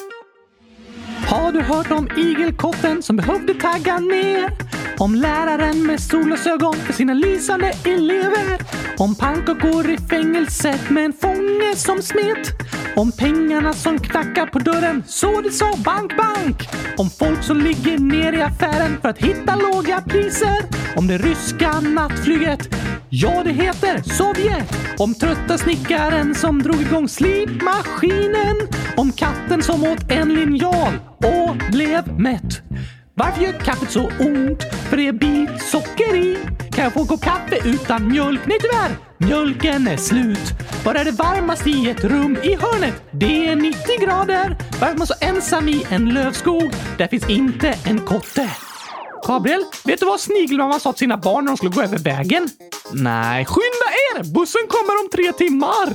Har 1.31 1.51
du 1.51 1.61
hört 1.61 1.91
om 1.91 2.05
igelkotten 2.17 3.03
som 3.03 3.15
behövde 3.15 3.53
tagga 3.53 3.99
ner? 3.99 4.51
Om 4.97 5.15
läraren 5.15 5.85
med 5.85 5.99
solglasögon 5.99 6.75
för 6.75 6.93
sina 6.93 7.13
lysande 7.13 7.73
elever. 7.85 8.59
Om 8.97 9.15
pannkakor 9.15 9.89
i 9.89 9.97
fängelset 9.97 10.89
med 10.89 11.05
en 11.05 11.13
fånge 11.13 11.75
som 11.75 12.01
smet. 12.01 12.51
Om 12.95 13.11
pengarna 13.11 13.73
som 13.73 13.99
knackar 13.99 14.45
på 14.45 14.59
dörren 14.59 15.03
så 15.07 15.41
det 15.41 15.51
sa 15.51 15.73
bank, 15.85 16.17
bank. 16.17 16.69
Om 16.97 17.09
folk 17.09 17.43
som 17.43 17.57
ligger 17.57 17.97
ner 17.97 18.33
i 18.33 18.41
affären 18.41 19.01
för 19.01 19.09
att 19.09 19.17
hitta 19.17 19.55
låga 19.55 20.01
priser. 20.01 20.59
Om 20.95 21.07
det 21.07 21.17
ryska 21.17 21.79
nattflyget. 21.79 22.90
Ja, 23.13 23.43
det 23.43 23.51
heter 23.51 24.01
Sovjet. 24.01 24.75
Om 24.97 25.13
trötta 25.13 25.57
snickaren 25.57 26.35
som 26.35 26.63
drog 26.63 26.81
igång 26.81 27.07
slipmaskinen. 27.09 28.55
Om 28.97 29.11
katten 29.11 29.63
som 29.63 29.83
åt 29.83 30.11
en 30.11 30.33
linjal 30.33 30.93
och 31.17 31.55
blev 31.71 32.19
mätt. 32.19 32.61
Varför 33.13 33.43
gör 33.43 33.51
kaffet 33.51 33.91
så 33.91 34.01
ont? 34.19 34.63
För 34.89 34.97
det 34.97 35.07
är 35.07 35.13
bit 35.13 35.61
socker 35.61 36.15
i. 36.15 36.37
Kan 36.71 36.83
jag 36.83 36.93
få 36.93 37.01
en 37.01 37.07
kopp 37.07 37.21
kaffe 37.21 37.69
utan 37.69 38.07
mjölk? 38.07 38.41
Nej 38.45 38.57
tyvärr, 38.61 38.97
mjölken 39.17 39.87
är 39.87 39.97
slut. 39.97 40.53
Var 40.85 40.95
är 40.95 41.05
det 41.05 41.11
varmast 41.11 41.67
i 41.67 41.89
ett 41.89 42.03
rum 42.03 42.37
i 42.43 42.55
hörnet? 42.55 43.03
Det 43.11 43.47
är 43.47 43.55
90 43.55 43.79
grader. 44.01 44.57
Varför 44.79 44.93
är 44.93 44.97
man 44.97 45.07
så 45.07 45.13
ensam 45.21 45.67
i 45.67 45.85
en 45.89 46.09
lövskog? 46.09 46.73
Där 46.97 47.07
finns 47.07 47.29
inte 47.29 47.75
en 47.85 47.99
kotte. 47.99 48.49
Gabriel, 49.27 49.65
vet 49.83 49.99
du 49.99 50.05
vad 50.05 50.19
snigelmamman 50.19 50.79
sa 50.79 50.93
till 50.93 50.99
sina 50.99 51.17
barn 51.17 51.45
när 51.45 51.51
de 51.51 51.57
skulle 51.57 51.71
gå 51.71 51.81
över 51.81 51.97
vägen? 51.97 52.49
Nej, 52.91 53.45
skynda 53.45 53.87
er! 54.15 54.23
Bussen 54.33 54.61
kommer 54.67 55.01
om 55.03 55.09
tre 55.11 55.33
timmar! 55.33 55.93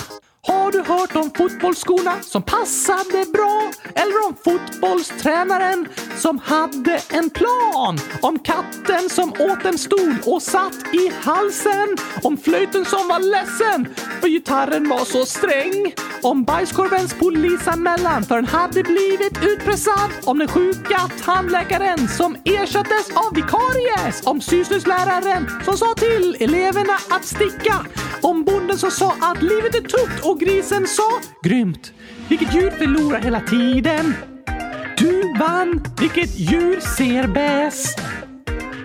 Har 0.46 0.72
du 0.72 0.82
hört 0.82 1.16
om 1.16 1.30
fotbollsskorna 1.36 2.22
som 2.22 2.42
passade 2.42 3.24
bra? 3.32 3.70
Eller 3.94 4.26
om 4.26 4.34
fotbollstränaren 4.44 5.88
som 6.16 6.38
hade 6.38 7.00
en 7.08 7.30
plan? 7.30 7.98
Om 8.20 8.38
katten 8.38 9.08
som 9.10 9.32
åt 9.32 9.64
en 9.64 9.78
stol 9.78 10.14
och 10.26 10.42
satt 10.42 10.94
i 10.94 11.12
halsen? 11.22 11.96
Om 12.22 12.36
flöjten 12.36 12.84
som 12.84 13.08
var 13.08 13.20
ledsen 13.20 13.94
för 14.20 14.28
gitarren 14.28 14.88
var 14.88 15.04
så 15.04 15.26
sträng? 15.26 15.94
Om 16.22 16.44
bajskorvens 16.44 17.14
polisanmälan 17.14 18.24
för 18.24 18.34
den 18.34 18.44
hade 18.44 18.82
blivit 18.82 19.44
utpressad? 19.44 20.10
Om 20.24 20.38
den 20.38 20.48
sjuka 20.48 21.00
tandläkaren 21.24 22.08
som 22.08 22.36
ersattes 22.44 23.10
av 23.14 23.34
vikaries? 23.34 24.22
Om 24.24 24.40
syslöjdsläraren 24.40 25.50
som 25.64 25.76
sa 25.76 25.94
till 25.94 26.36
eleverna 26.40 26.94
att 27.10 27.24
sticka? 27.24 27.86
Om 28.20 28.44
bonden 28.44 28.78
som 28.78 28.90
sa 28.90 29.14
att 29.20 29.42
livet 29.42 29.74
är 29.74 29.80
tufft 29.80 30.24
och 30.24 30.35
grisen 30.38 30.86
sa 30.86 31.20
grymt. 31.42 31.92
Vilket 32.28 32.54
djur 32.54 32.70
förlorar 32.70 33.20
hela 33.20 33.40
tiden? 33.40 34.14
Du 34.98 35.34
vann. 35.38 35.84
Vilket 36.00 36.38
djur 36.38 36.80
ser 36.80 37.26
bäst? 37.26 37.98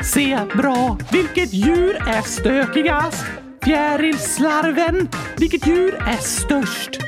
Se 0.04 0.40
bra. 0.56 0.98
Vilket 1.12 1.54
djur 1.54 1.96
är 1.96 2.22
stökigast? 2.22 3.26
Fjärilslarven. 3.64 5.10
Vilket 5.38 5.68
djur 5.68 5.96
är 5.96 6.18
störst? 6.18 7.00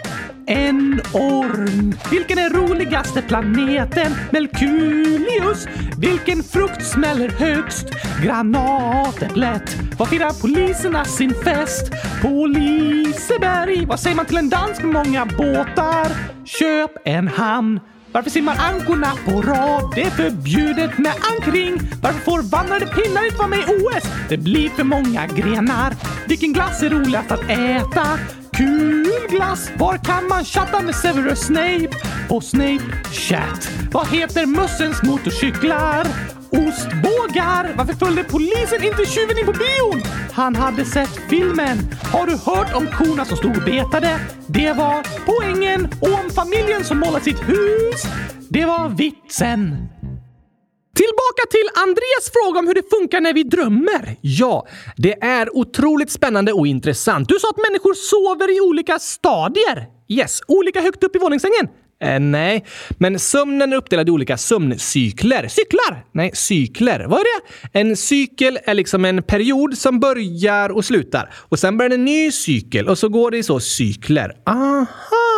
En 0.48 1.02
orm. 1.14 1.96
Vilken 2.12 2.38
är 2.38 2.50
roligaste 2.50 3.22
planeten? 3.22 4.16
Melkulius. 4.32 5.68
Vilken 5.98 6.44
frukt 6.44 6.86
smäller 6.86 7.30
högst? 7.30 7.86
Granatäpplet. 8.24 9.78
Var 9.98 10.06
firar 10.06 10.42
poliserna 10.42 11.06
sin 11.06 11.34
fest? 11.44 11.92
På 12.22 12.46
Liseberg. 12.46 13.86
Vad 13.86 14.00
säger 14.00 14.16
man 14.16 14.26
till 14.26 14.38
en 14.38 14.50
dans 14.50 14.84
med 14.84 14.94
många 14.94 15.26
båtar? 15.26 16.08
Köp 16.46 16.92
en 17.06 17.28
hamn. 17.28 17.80
Varför 18.12 18.30
simmar 18.30 18.58
ankorna 18.60 19.12
på 19.26 19.42
rad? 19.42 19.92
Det 19.96 20.02
är 20.02 20.10
förbjudet 20.10 20.98
med 20.98 21.14
ankring. 21.32 21.80
Varför 22.02 22.20
får 22.20 22.42
vandrande 22.42 22.86
pinnar 22.86 23.26
inte 23.26 23.38
vara 23.38 23.48
med 23.48 23.60
i 23.60 23.64
OS? 23.64 24.04
Det 24.30 24.38
blir 24.38 24.70
för 24.70 24.84
många 24.84 25.28
grenar. 25.28 25.94
Vilken 26.28 26.54
glass 26.54 26.84
är 26.84 26.90
roligast 26.90 27.32
att 27.32 27.50
äta? 27.50 28.20
Kul 28.54 29.28
glass! 29.30 29.72
Var 29.78 29.98
kan 29.98 30.28
man 30.28 30.46
chatta 30.46 30.82
med 30.82 30.96
Severus 30.96 31.40
Snape? 31.40 31.90
På 32.30 32.42
Snape 32.42 32.84
Chat. 33.12 33.70
Vad 33.92 34.08
heter 34.08 34.46
mössens 34.46 35.04
motorcyklar? 35.04 36.08
Ostbågar! 36.50 37.74
Varför 37.78 37.94
följde 37.94 38.24
polisen 38.24 38.84
inte 38.84 39.06
tjuven 39.06 39.38
in 39.40 39.46
på 39.46 39.52
bion? 39.52 40.04
Han 40.32 40.56
hade 40.56 40.86
sett 40.86 41.30
filmen. 41.30 41.78
Har 42.12 42.28
du 42.28 42.32
hört 42.32 42.76
om 42.76 42.88
korna 42.88 43.26
som 43.26 43.38
stod 43.38 43.58
och 43.58 43.64
betade? 43.64 44.20
Det 44.48 44.74
var 44.74 45.08
poängen. 45.26 45.88
Och 46.02 46.14
om 46.24 46.30
familjen 46.36 46.84
som 46.84 47.00
målat 47.00 47.24
sitt 47.24 47.50
hus? 47.50 48.04
Det 48.50 48.66
var 48.66 48.90
vitsen. 48.90 49.93
Tillbaka 50.96 51.44
till 51.52 51.70
Andreas 51.84 52.32
fråga 52.34 52.60
om 52.60 52.68
hur 52.68 52.74
det 52.74 52.90
funkar 52.90 53.22
när 53.22 53.34
vi 53.34 53.44
drömmer. 53.44 54.18
Ja, 54.22 54.68
det 54.98 55.24
är 55.24 55.58
otroligt 55.58 56.12
spännande 56.12 56.54
och 56.54 56.68
intressant. 56.68 57.28
Du 57.28 57.40
sa 57.40 57.50
att 57.50 57.70
människor 57.70 57.94
sover 57.94 58.58
i 58.58 58.62
olika 58.62 59.00
stadier. 59.00 59.88
Yes, 60.10 60.42
olika 60.48 60.82
högt 60.82 61.04
upp 61.04 61.16
i 61.16 61.20
våningssängen. 61.20 61.68
Eh, 62.04 62.20
nej, 62.20 62.66
men 62.98 63.20
sömnen 63.20 63.74
är 63.74 63.78
uppdelad 63.78 64.10
i 64.10 64.12
olika 64.12 64.38
sömncykler. 64.38 65.48
Cyklar? 65.48 66.06
Nej, 66.12 66.32
cykler. 66.34 67.06
Vad 67.08 67.20
är 67.20 67.24
det? 67.24 67.80
En 67.80 67.98
cykel 67.98 68.60
är 68.64 68.74
liksom 68.74 69.06
en 69.06 69.24
period 69.24 69.78
som 69.78 70.00
börjar 70.00 70.70
och 70.70 70.86
slutar. 70.86 71.34
Och 71.36 71.60
sen 71.60 71.78
börjar 71.78 71.92
en 71.92 72.06
ny 72.06 72.32
cykel 72.32 72.88
och 72.88 72.98
så 72.98 73.10
går 73.10 73.32
det 73.32 73.38
i 73.38 73.44
så 73.44 73.60
cykler. 73.60 74.36
Aha! 74.46 75.33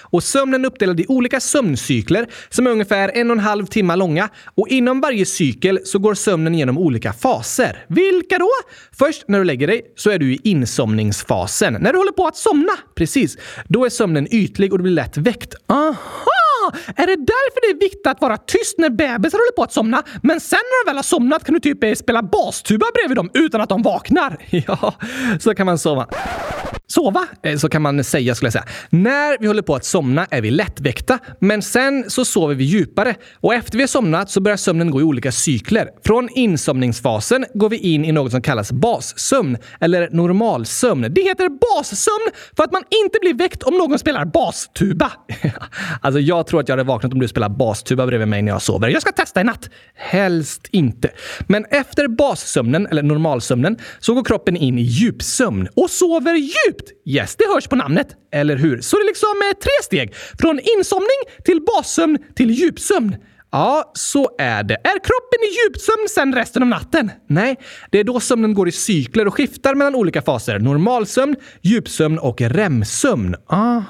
Och 0.00 0.22
sömnen 0.22 0.64
är 0.64 0.68
uppdelad 0.68 1.00
i 1.00 1.06
olika 1.08 1.40
sömncykler 1.40 2.26
som 2.48 2.66
är 2.66 2.70
ungefär 2.70 3.10
en 3.14 3.30
och 3.30 3.36
en 3.36 3.42
halv 3.42 3.66
timme 3.66 3.96
långa. 3.96 4.28
Och 4.54 4.68
inom 4.68 5.00
varje 5.00 5.26
cykel 5.26 5.80
så 5.84 5.98
går 5.98 6.14
sömnen 6.14 6.54
genom 6.54 6.78
olika 6.78 7.12
faser. 7.12 7.84
Vilka 7.88 8.38
då? 8.38 8.50
Först 8.98 9.24
när 9.28 9.38
du 9.38 9.44
lägger 9.44 9.66
dig 9.66 9.82
så 9.96 10.10
är 10.10 10.18
du 10.18 10.32
i 10.32 10.40
insomningsfasen. 10.44 11.72
När 11.80 11.92
du 11.92 11.98
håller 11.98 12.12
på 12.12 12.26
att 12.26 12.36
somna, 12.36 12.72
precis, 12.94 13.36
då 13.68 13.84
är 13.84 13.90
sömnen 13.90 14.28
ytlig 14.30 14.72
och 14.72 14.78
du 14.78 14.82
blir 14.82 14.92
lätt 14.92 15.16
väckt. 15.16 15.54
Aha! 15.68 16.24
Är 16.96 17.06
det 17.06 17.16
därför 17.16 17.60
det 17.60 17.76
är 17.76 17.80
viktigt 17.80 18.06
att 18.06 18.20
vara 18.20 18.36
tyst 18.36 18.78
när 18.78 18.90
bebisar 18.90 19.38
håller 19.38 19.52
på 19.56 19.62
att 19.62 19.72
somna? 19.72 20.02
Men 20.22 20.40
sen 20.40 20.58
när 20.62 20.84
de 20.84 20.90
väl 20.90 20.96
har 20.96 21.02
somnat 21.02 21.44
kan 21.44 21.54
du 21.54 21.60
typ 21.60 21.98
spela 21.98 22.22
bastuba 22.22 22.86
bredvid 22.94 23.16
dem 23.16 23.30
utan 23.34 23.60
att 23.60 23.68
de 23.68 23.82
vaknar? 23.82 24.36
Ja, 24.66 24.94
så 25.40 25.54
kan 25.54 25.66
man 25.66 25.78
sova. 25.78 26.06
Sova, 26.86 27.26
eh, 27.42 27.56
så 27.56 27.68
kan 27.68 27.82
man 27.82 28.04
säga 28.04 28.34
skulle 28.34 28.46
jag 28.46 28.52
säga. 28.52 28.64
När 28.90 29.38
vi 29.40 29.46
håller 29.46 29.62
på 29.62 29.74
att 29.74 29.84
somna 29.84 30.26
är 30.30 30.40
vi 30.40 30.50
lättväckta, 30.50 31.18
men 31.38 31.62
sen 31.62 32.10
så 32.10 32.24
sover 32.24 32.54
vi 32.54 32.64
djupare. 32.64 33.14
Och 33.34 33.54
efter 33.54 33.76
vi 33.76 33.82
har 33.82 33.88
somnat 33.88 34.30
så 34.30 34.40
börjar 34.40 34.56
sömnen 34.56 34.90
gå 34.90 35.00
i 35.00 35.04
olika 35.04 35.32
cykler. 35.32 35.88
Från 36.04 36.28
insomningsfasen 36.28 37.44
går 37.54 37.68
vi 37.68 37.76
in 37.76 38.04
i 38.04 38.12
något 38.12 38.32
som 38.32 38.42
kallas 38.42 38.72
bassömn, 38.72 39.56
eller 39.80 40.08
normalsömn. 40.10 41.14
Det 41.14 41.22
heter 41.22 41.48
bassömn 41.48 42.30
för 42.56 42.64
att 42.64 42.72
man 42.72 42.82
inte 43.04 43.18
blir 43.20 43.34
väckt 43.34 43.62
om 43.62 43.78
någon 43.78 43.98
spelar 43.98 44.24
bastuba. 44.24 45.12
alltså, 46.00 46.20
jag 46.20 46.46
tror 46.46 46.60
att 46.60 46.68
jag 46.68 46.76
hade 46.76 46.88
vaknat 46.88 47.12
om 47.12 47.20
du 47.20 47.28
spelar 47.28 47.48
bastuba 47.48 48.06
bredvid 48.06 48.28
mig 48.28 48.42
när 48.42 48.52
jag 48.52 48.62
sover. 48.62 48.88
Jag 48.88 49.02
ska 49.02 49.12
testa 49.12 49.40
i 49.40 49.44
natt. 49.44 49.70
Helst 49.94 50.68
inte. 50.70 51.10
Men 51.46 51.64
efter 51.64 52.08
bassömnen, 52.08 52.86
eller 52.86 53.02
normalsömnen, 53.02 53.76
så 54.00 54.14
går 54.14 54.24
kroppen 54.24 54.56
in 54.56 54.78
i 54.78 54.82
djupsömn 54.82 55.68
och 55.74 55.90
sover 55.90 56.34
djupt. 56.34 56.73
Yes, 57.06 57.36
det 57.36 57.44
hörs 57.54 57.66
på 57.66 57.76
namnet, 57.76 58.08
eller 58.34 58.56
hur? 58.56 58.80
Så 58.80 58.96
det 58.96 59.02
är 59.02 59.06
liksom 59.06 59.28
eh, 59.50 59.58
tre 59.58 59.82
steg. 59.82 60.14
Från 60.40 60.60
insomning 60.78 61.20
till 61.44 61.60
bassömn 61.62 62.18
till 62.34 62.50
djupsömn. 62.50 63.16
Ja, 63.52 63.92
så 63.94 64.30
är 64.38 64.62
det. 64.62 64.74
Är 64.74 64.98
kroppen 64.98 65.40
i 65.42 65.50
djupsömn 65.64 66.08
sen 66.10 66.34
resten 66.34 66.62
av 66.62 66.68
natten? 66.68 67.10
Nej, 67.28 67.56
det 67.90 68.00
är 68.00 68.04
då 68.04 68.20
sömnen 68.20 68.54
går 68.54 68.68
i 68.68 68.72
cykler 68.72 69.26
och 69.26 69.34
skiftar 69.34 69.74
mellan 69.74 69.94
olika 69.94 70.22
faser. 70.22 70.58
Normalsömn, 70.58 71.36
djupsömn 71.62 72.18
och 72.18 72.40
REM-sömn. 72.40 73.34
Aha. 73.48 73.84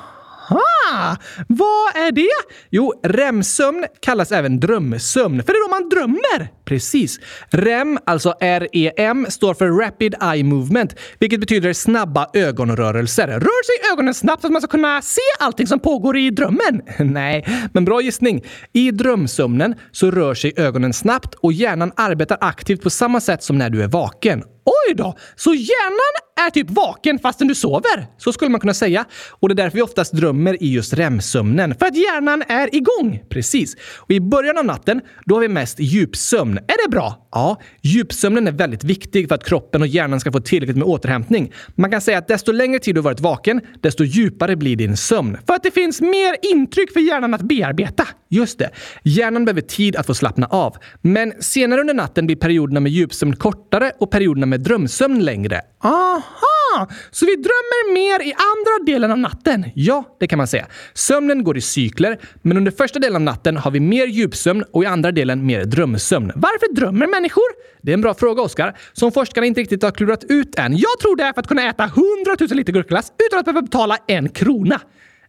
Aha! 0.50 1.16
Vad 1.48 1.96
är 1.96 2.12
det? 2.12 2.56
Jo, 2.70 2.92
REM-sömn 3.02 3.84
kallas 4.00 4.32
även 4.32 4.60
drömsömn, 4.60 5.42
för 5.42 5.52
det 5.52 5.58
är 5.58 5.68
då 5.68 5.80
man 5.80 5.88
drömmer. 5.88 6.48
Precis. 6.64 7.18
REM, 7.50 7.98
alltså 8.06 8.34
REM, 8.40 9.26
står 9.28 9.54
för 9.54 9.68
Rapid 9.68 10.14
Eye 10.22 10.44
Movement, 10.44 10.94
vilket 11.18 11.40
betyder 11.40 11.72
snabba 11.72 12.26
ögonrörelser. 12.32 13.26
Rör 13.28 13.64
sig 13.64 13.92
ögonen 13.92 14.14
snabbt 14.14 14.40
så 14.40 14.46
att 14.46 14.52
man 14.52 14.62
ska 14.62 14.70
kunna 14.70 15.02
se 15.02 15.20
allting 15.40 15.66
som 15.66 15.80
pågår 15.80 16.16
i 16.16 16.30
drömmen? 16.30 16.82
Nej, 16.98 17.46
men 17.72 17.84
bra 17.84 18.00
gissning. 18.00 18.44
I 18.72 18.90
drömsömnen 18.90 19.74
så 19.92 20.10
rör 20.10 20.34
sig 20.34 20.52
ögonen 20.56 20.92
snabbt 20.92 21.34
och 21.34 21.52
hjärnan 21.52 21.92
arbetar 21.96 22.38
aktivt 22.40 22.82
på 22.82 22.90
samma 22.90 23.20
sätt 23.20 23.42
som 23.42 23.58
när 23.58 23.70
du 23.70 23.82
är 23.82 23.88
vaken. 23.88 24.42
Oj 24.64 24.94
då! 24.94 25.16
Så 25.36 25.54
hjärnan 25.54 26.14
är 26.46 26.50
typ 26.50 26.70
vaken 26.70 27.18
fastän 27.18 27.48
du 27.48 27.54
sover? 27.54 28.06
Så 28.18 28.32
skulle 28.32 28.50
man 28.50 28.60
kunna 28.60 28.74
säga. 28.74 29.04
Och 29.30 29.48
det 29.48 29.52
är 29.52 29.56
därför 29.56 29.76
vi 29.76 29.82
oftast 29.82 30.12
drömmer 30.12 30.62
i 30.62 30.72
just 30.72 30.94
REM-sömnen. 30.94 31.74
För 31.74 31.86
att 31.86 31.96
hjärnan 31.96 32.42
är 32.48 32.74
igång. 32.74 33.22
Precis. 33.28 33.76
Och 33.98 34.10
i 34.10 34.20
början 34.20 34.58
av 34.58 34.64
natten, 34.64 35.00
då 35.24 35.34
har 35.34 35.40
vi 35.40 35.48
mest 35.48 35.80
djupsömn. 35.80 36.58
Är 36.58 36.86
det 36.86 36.90
bra? 36.90 37.28
Ja, 37.30 37.60
djupsömnen 37.82 38.46
är 38.48 38.52
väldigt 38.52 38.84
viktig 38.84 39.28
för 39.28 39.34
att 39.34 39.44
kroppen 39.44 39.82
och 39.82 39.88
hjärnan 39.88 40.20
ska 40.20 40.32
få 40.32 40.40
tillräckligt 40.40 40.76
med 40.76 40.86
återhämtning. 40.86 41.52
Man 41.74 41.90
kan 41.90 42.00
säga 42.00 42.18
att 42.18 42.28
desto 42.28 42.52
längre 42.52 42.78
tid 42.78 42.94
du 42.94 42.98
har 42.98 43.04
varit 43.04 43.20
vaken, 43.20 43.60
desto 43.80 44.04
djupare 44.04 44.56
blir 44.56 44.76
din 44.76 44.96
sömn. 44.96 45.38
För 45.46 45.54
att 45.54 45.62
det 45.62 45.70
finns 45.70 46.00
mer 46.00 46.36
intryck 46.52 46.92
för 46.92 47.00
hjärnan 47.00 47.34
att 47.34 47.42
bearbeta. 47.42 48.06
Just 48.34 48.58
det. 48.58 48.70
Hjärnan 49.02 49.44
behöver 49.44 49.60
tid 49.60 49.96
att 49.96 50.06
få 50.06 50.14
slappna 50.14 50.46
av. 50.46 50.76
Men 51.02 51.32
senare 51.40 51.80
under 51.80 51.94
natten 51.94 52.26
blir 52.26 52.36
perioderna 52.36 52.80
med 52.80 52.92
djupsömn 52.92 53.36
kortare 53.36 53.92
och 53.98 54.10
perioderna 54.10 54.46
med 54.46 54.60
drömsömn 54.60 55.24
längre. 55.24 55.60
Aha! 55.82 56.88
Så 57.10 57.26
vi 57.26 57.36
drömmer 57.36 57.92
mer 57.92 58.26
i 58.26 58.32
andra 58.32 58.92
delen 58.92 59.10
av 59.10 59.18
natten? 59.18 59.64
Ja, 59.74 60.16
det 60.20 60.26
kan 60.26 60.36
man 60.36 60.46
säga. 60.46 60.66
Sömnen 60.94 61.44
går 61.44 61.56
i 61.56 61.60
cykler, 61.60 62.18
men 62.42 62.56
under 62.56 62.72
första 62.72 62.98
delen 62.98 63.16
av 63.16 63.22
natten 63.22 63.56
har 63.56 63.70
vi 63.70 63.80
mer 63.80 64.06
djupsömn 64.06 64.64
och 64.72 64.82
i 64.82 64.86
andra 64.86 65.12
delen 65.12 65.46
mer 65.46 65.64
drömsömn. 65.64 66.32
Varför 66.34 66.74
drömmer 66.74 67.06
människor? 67.06 67.44
Det 67.82 67.92
är 67.92 67.94
en 67.94 68.00
bra 68.00 68.14
fråga, 68.14 68.42
Oskar, 68.42 68.76
som 68.92 69.12
forskarna 69.12 69.46
inte 69.46 69.60
riktigt 69.60 69.82
har 69.82 69.90
klurat 69.90 70.24
ut 70.24 70.58
än. 70.58 70.72
Jag 70.76 70.98
tror 71.00 71.16
det 71.16 71.22
är 71.22 71.32
för 71.32 71.40
att 71.40 71.48
kunna 71.48 71.68
äta 71.68 71.84
100 71.84 71.94
000 72.40 72.48
liter 72.50 72.72
gurkaglass 72.72 73.12
utan 73.26 73.38
att 73.38 73.44
behöva 73.44 73.62
betala 73.62 73.96
en 74.06 74.28
krona. 74.28 74.80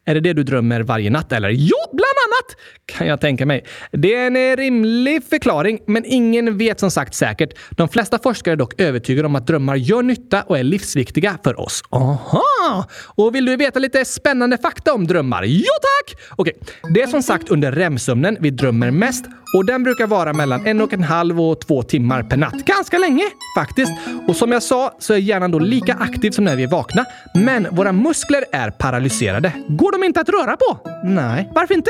Är 0.08 0.14
det 0.14 0.20
det 0.20 0.34
du 0.34 0.44
drömmer 0.44 0.82
varje 0.82 1.10
natt 1.10 1.32
eller? 1.32 1.50
Jo, 1.50 1.78
bland 1.92 2.15
annat! 2.46 2.58
Kan 2.86 3.08
jag 3.08 3.22
tänka 3.22 3.46
mig. 3.46 3.66
Det 3.92 4.16
är 4.16 4.28
en 4.28 4.36
eh, 4.36 4.56
rimlig 4.56 5.24
förklaring, 5.24 5.80
men 5.88 6.06
ingen 6.06 6.58
vet 6.58 6.80
som 6.80 6.92
sagt 6.92 7.16
säkert. 7.16 7.54
De 7.72 7.90
flesta 7.90 8.20
forskare 8.20 8.54
är 8.54 8.58
dock 8.58 8.82
övertygade 8.82 9.26
om 9.26 9.36
att 9.36 9.48
drömmar 9.48 9.76
gör 9.76 10.04
nytta 10.04 10.42
och 10.42 10.58
är 10.60 10.64
livsviktiga 10.64 11.38
för 11.44 11.60
oss. 11.60 11.82
Aha! 11.90 12.88
Och 13.16 13.36
vill 13.36 13.46
du 13.46 13.58
veta 13.58 13.80
lite 13.80 14.06
spännande 14.06 14.58
fakta 14.58 14.94
om 14.94 15.08
drömmar? 15.08 15.44
Jo 15.44 15.74
tack! 15.82 16.22
Okej, 16.36 16.54
det 16.94 17.02
är 17.02 17.08
som 17.08 17.24
sagt 17.24 17.50
under 17.50 17.72
REM-sömnen 17.72 18.38
vi 18.40 18.50
drömmer 18.50 18.92
mest 18.92 19.26
och 19.56 19.66
den 19.66 19.84
brukar 19.84 20.08
vara 20.08 20.34
mellan 20.34 20.68
en 20.68 20.82
och 20.82 20.94
en 20.94 21.04
halv 21.04 21.42
och 21.42 21.60
två 21.60 21.84
timmar 21.84 22.24
per 22.24 22.38
natt. 22.38 22.66
Ganska 22.66 22.98
länge 22.98 23.24
faktiskt. 23.58 23.92
Och 24.28 24.36
som 24.36 24.52
jag 24.52 24.64
sa 24.64 24.96
så 25.00 25.14
är 25.14 25.18
hjärnan 25.18 25.52
då 25.52 25.60
lika 25.60 25.94
aktiv 25.94 26.32
som 26.32 26.46
när 26.46 26.56
vi 26.56 26.64
är 26.64 26.68
vakna. 26.68 27.06
Men 27.34 27.68
våra 27.72 27.92
muskler 27.92 28.46
är 28.52 28.72
paralyserade. 28.72 29.52
Går 29.68 29.92
de 29.92 30.04
inte 30.04 30.22
att 30.22 30.30
röra 30.30 30.58
på? 30.58 30.80
Nej. 31.04 31.52
Varför 31.56 31.74
inte? 31.74 31.90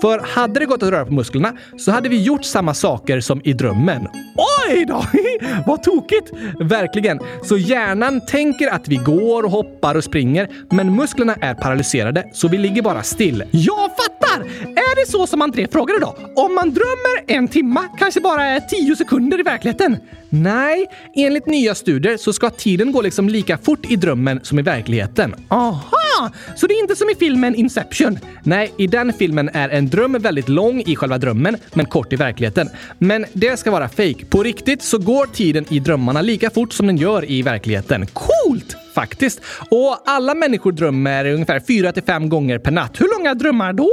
För 0.00 0.18
hade 0.18 0.60
det 0.60 0.66
gått 0.66 0.82
att 0.82 0.90
röra 0.90 1.06
på 1.06 1.12
musklerna 1.12 1.52
så 1.78 1.90
hade 1.90 2.08
vi 2.08 2.22
gjort 2.22 2.44
samma 2.44 2.74
saker 2.74 3.20
som 3.20 3.40
i 3.44 3.52
drömmen. 3.52 4.08
Oj 4.68 4.84
då! 4.88 5.04
Vad 5.66 5.82
tokigt! 5.82 6.32
Verkligen. 6.60 7.20
Så 7.42 7.56
hjärnan 7.56 8.20
tänker 8.26 8.70
att 8.70 8.88
vi 8.88 8.96
går 8.96 9.42
och 9.42 9.50
hoppar 9.50 9.94
och 9.94 10.04
springer, 10.04 10.48
men 10.70 10.96
musklerna 10.96 11.34
är 11.40 11.54
paralyserade 11.54 12.24
så 12.32 12.48
vi 12.48 12.58
ligger 12.58 12.82
bara 12.82 13.02
still. 13.02 13.44
Jag 13.50 13.90
fattar! 13.96 14.44
Är 14.62 15.04
det 15.04 15.10
så 15.10 15.26
som 15.26 15.42
André 15.42 15.68
frågade 15.72 16.00
då? 16.00 16.16
Om 16.36 16.54
man 16.54 16.70
drömmer 16.70 17.03
en 17.26 17.48
timma 17.48 17.88
kanske 17.98 18.20
bara 18.20 18.44
är 18.44 18.60
tio 18.60 18.96
sekunder 18.96 19.40
i 19.40 19.42
verkligheten? 19.42 19.96
Nej, 20.28 20.86
enligt 21.14 21.46
nya 21.46 21.74
studier 21.74 22.16
så 22.16 22.32
ska 22.32 22.50
tiden 22.50 22.92
gå 22.92 23.02
liksom 23.02 23.28
lika 23.28 23.58
fort 23.58 23.90
i 23.90 23.96
drömmen 23.96 24.40
som 24.42 24.58
i 24.58 24.62
verkligheten. 24.62 25.34
Aha! 25.48 26.03
Så 26.56 26.66
det 26.66 26.74
är 26.74 26.80
inte 26.80 26.96
som 26.96 27.10
i 27.10 27.14
filmen 27.14 27.54
Inception? 27.54 28.18
Nej, 28.42 28.72
i 28.78 28.86
den 28.86 29.12
filmen 29.12 29.50
är 29.52 29.68
en 29.68 29.88
dröm 29.88 30.12
väldigt 30.12 30.48
lång 30.48 30.80
i 30.86 30.96
själva 30.96 31.18
drömmen, 31.18 31.56
men 31.74 31.86
kort 31.86 32.12
i 32.12 32.16
verkligheten. 32.16 32.68
Men 32.98 33.24
det 33.32 33.56
ska 33.56 33.70
vara 33.70 33.88
fake. 33.88 34.24
På 34.28 34.42
riktigt 34.42 34.82
så 34.82 34.98
går 34.98 35.26
tiden 35.26 35.64
i 35.70 35.78
drömmarna 35.80 36.22
lika 36.22 36.50
fort 36.50 36.72
som 36.72 36.86
den 36.86 36.96
gör 36.96 37.30
i 37.30 37.42
verkligheten. 37.42 38.06
Coolt! 38.06 38.76
faktiskt. 38.94 39.40
Och 39.68 40.02
alla 40.04 40.34
människor 40.34 40.72
drömmer 40.72 41.24
ungefär 41.24 41.60
4 41.60 41.92
till 41.92 42.02
5 42.02 42.28
gånger 42.28 42.58
per 42.58 42.70
natt. 42.70 43.00
Hur 43.00 43.18
långa 43.18 43.34
drömmar 43.34 43.72
då? 43.72 43.90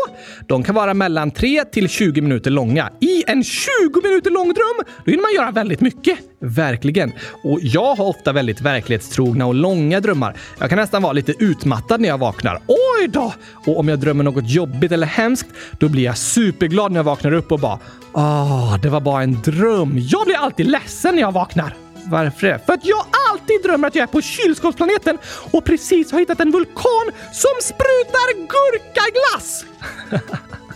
De 0.48 0.64
kan 0.64 0.76
vara 0.76 0.94
mellan 0.94 1.32
3 1.32 1.66
till 1.66 1.90
20 1.90 2.22
minuter 2.22 2.52
långa. 2.52 2.90
I 3.00 3.24
en 3.28 3.44
20 3.44 3.68
minuter 4.04 4.32
lång 4.32 4.48
dröm, 4.48 4.96
då 5.06 5.12
hinner 5.12 5.22
man 5.22 5.34
göra 5.34 5.52
väldigt 5.52 5.82
mycket. 5.82 6.31
Verkligen. 6.42 7.12
Och 7.44 7.60
jag 7.62 7.96
har 7.96 8.06
ofta 8.06 8.32
väldigt 8.32 8.62
verklighetstrogna 8.62 9.46
och 9.46 9.56
långa 9.56 10.00
drömmar. 10.00 10.38
Jag 10.60 10.70
kan 10.70 10.78
nästan 10.78 11.02
vara 11.02 11.14
lite 11.14 11.44
utmattad 11.44 12.02
när 12.02 12.10
jag 12.10 12.18
vaknar. 12.18 12.60
Oj 12.68 13.08
då! 13.08 13.34
Och 13.66 13.80
om 13.80 13.88
jag 13.88 14.00
drömmer 14.00 14.24
något 14.24 14.50
jobbigt 14.50 14.92
eller 14.92 15.08
hemskt, 15.08 15.48
då 15.80 15.90
blir 15.90 16.04
jag 16.04 16.18
superglad 16.18 16.92
när 16.92 17.00
jag 17.00 17.04
vaknar 17.04 17.34
upp 17.34 17.52
och 17.52 17.60
bara 17.60 17.80
ah, 18.12 18.78
det 18.78 18.90
var 18.90 19.02
bara 19.02 19.24
en 19.24 19.42
dröm”. 19.42 19.98
Jag 19.98 20.26
blir 20.26 20.36
alltid 20.36 20.68
ledsen 20.68 21.16
när 21.16 21.22
jag 21.22 21.32
vaknar. 21.32 21.76
Varför 22.06 22.48
det? 22.48 22.60
För 22.66 22.74
att 22.74 22.86
jag 22.86 23.06
alltid 23.32 23.64
drömmer 23.64 23.88
att 23.88 23.96
jag 23.96 24.04
är 24.04 24.08
på 24.08 24.22
kylskåpsplaneten 24.22 25.18
och 25.52 25.66
precis 25.66 26.12
har 26.12 26.20
hittat 26.20 26.40
en 26.40 26.52
vulkan 26.52 27.12
som 27.34 27.52
sprutar 27.62 28.34
gurkaglass. 28.36 29.66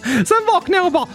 Sen 0.28 0.38
vaknar 0.54 0.78
jag 0.78 0.86
och 0.86 0.92
bara 0.92 1.08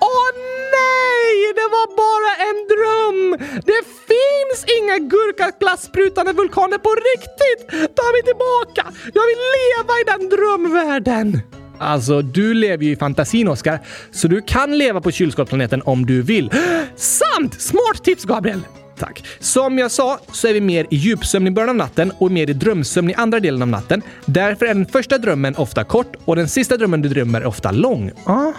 Åh 0.00 0.28
nej! 0.76 1.52
Det 1.54 1.68
var 1.76 1.86
bara 2.02 2.32
en 2.48 2.58
dröm! 2.72 3.50
Det 3.64 3.82
finns 4.10 4.60
inga 4.78 4.98
gurkaglassprutande 4.98 6.32
vulkaner 6.32 6.78
på 6.78 6.90
riktigt! 7.10 7.68
Ta 7.96 8.02
mig 8.12 8.22
tillbaka! 8.22 8.92
Jag 9.14 9.26
vill 9.30 9.42
leva 9.58 9.92
i 10.00 10.04
den 10.06 10.28
drömvärlden! 10.28 11.40
Alltså, 11.80 12.22
du 12.22 12.54
lever 12.54 12.84
ju 12.84 12.92
i 12.92 12.96
fantasin, 12.96 13.48
Oskar, 13.48 13.80
så 14.12 14.28
du 14.28 14.42
kan 14.42 14.78
leva 14.78 15.00
på 15.00 15.10
kylskåpsplaneten 15.10 15.82
om 15.84 16.06
du 16.06 16.22
vill. 16.22 16.50
Sant! 16.96 17.60
Smart 17.60 18.04
tips, 18.04 18.24
Gabriel! 18.24 18.60
Tack. 18.98 19.24
Som 19.40 19.78
jag 19.78 19.90
sa 19.90 20.18
så 20.32 20.48
är 20.48 20.52
vi 20.52 20.60
mer 20.60 20.86
i 20.90 20.96
djupsömn 20.96 21.46
i 21.46 21.50
början 21.50 21.68
av 21.68 21.76
natten 21.76 22.12
och 22.18 22.30
mer 22.30 22.50
i 22.50 22.52
drömsömn 22.52 23.10
i 23.10 23.14
andra 23.14 23.40
delen 23.40 23.62
av 23.62 23.68
natten. 23.68 24.02
Därför 24.26 24.66
är 24.66 24.74
den 24.74 24.86
första 24.86 25.18
drömmen 25.18 25.56
ofta 25.56 25.84
kort 25.84 26.16
och 26.24 26.36
den 26.36 26.48
sista 26.48 26.76
drömmen 26.76 27.02
du 27.02 27.08
drömmer 27.08 27.40
är 27.40 27.46
ofta 27.46 27.70
lång. 27.70 28.10
Aha! 28.26 28.54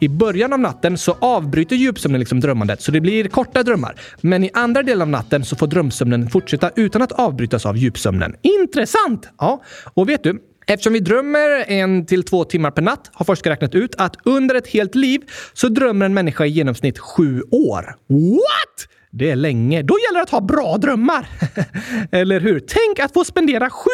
I 0.00 0.08
början 0.08 0.52
av 0.52 0.60
natten 0.60 0.98
så 0.98 1.16
avbryter 1.20 1.76
djupsömnen 1.76 2.18
liksom 2.18 2.40
drömmandet 2.40 2.82
så 2.82 2.92
det 2.92 3.00
blir 3.00 3.28
korta 3.28 3.62
drömmar. 3.62 4.00
Men 4.20 4.44
i 4.44 4.50
andra 4.54 4.82
delen 4.82 5.02
av 5.02 5.08
natten 5.08 5.44
så 5.44 5.56
får 5.56 5.66
drömsömnen 5.66 6.30
fortsätta 6.30 6.70
utan 6.76 7.02
att 7.02 7.12
avbrytas 7.12 7.66
av 7.66 7.76
djupsömnen. 7.76 8.34
Intressant! 8.42 9.28
Ja, 9.38 9.62
och 9.94 10.08
vet 10.08 10.22
du? 10.22 10.42
Eftersom 10.66 10.92
vi 10.92 11.00
drömmer 11.00 11.64
en 11.68 12.06
till 12.06 12.22
två 12.22 12.44
timmar 12.44 12.70
per 12.70 12.82
natt 12.82 13.10
har 13.12 13.24
forskare 13.24 13.52
räknat 13.52 13.74
ut 13.74 13.94
att 13.98 14.16
under 14.24 14.54
ett 14.54 14.68
helt 14.68 14.94
liv 14.94 15.20
så 15.52 15.68
drömmer 15.68 16.06
en 16.06 16.14
människa 16.14 16.46
i 16.46 16.48
genomsnitt 16.48 16.98
sju 16.98 17.42
år. 17.50 17.94
What? 18.08 18.88
Det 19.12 19.30
är 19.30 19.36
länge. 19.36 19.82
Då 19.82 19.96
gäller 19.98 20.18
det 20.18 20.22
att 20.22 20.30
ha 20.30 20.40
bra 20.40 20.76
drömmar. 20.76 21.26
Eller 22.12 22.40
hur? 22.40 22.60
Tänk 22.60 22.98
att 22.98 23.12
få 23.12 23.24
spendera 23.24 23.70
sju 23.70 23.90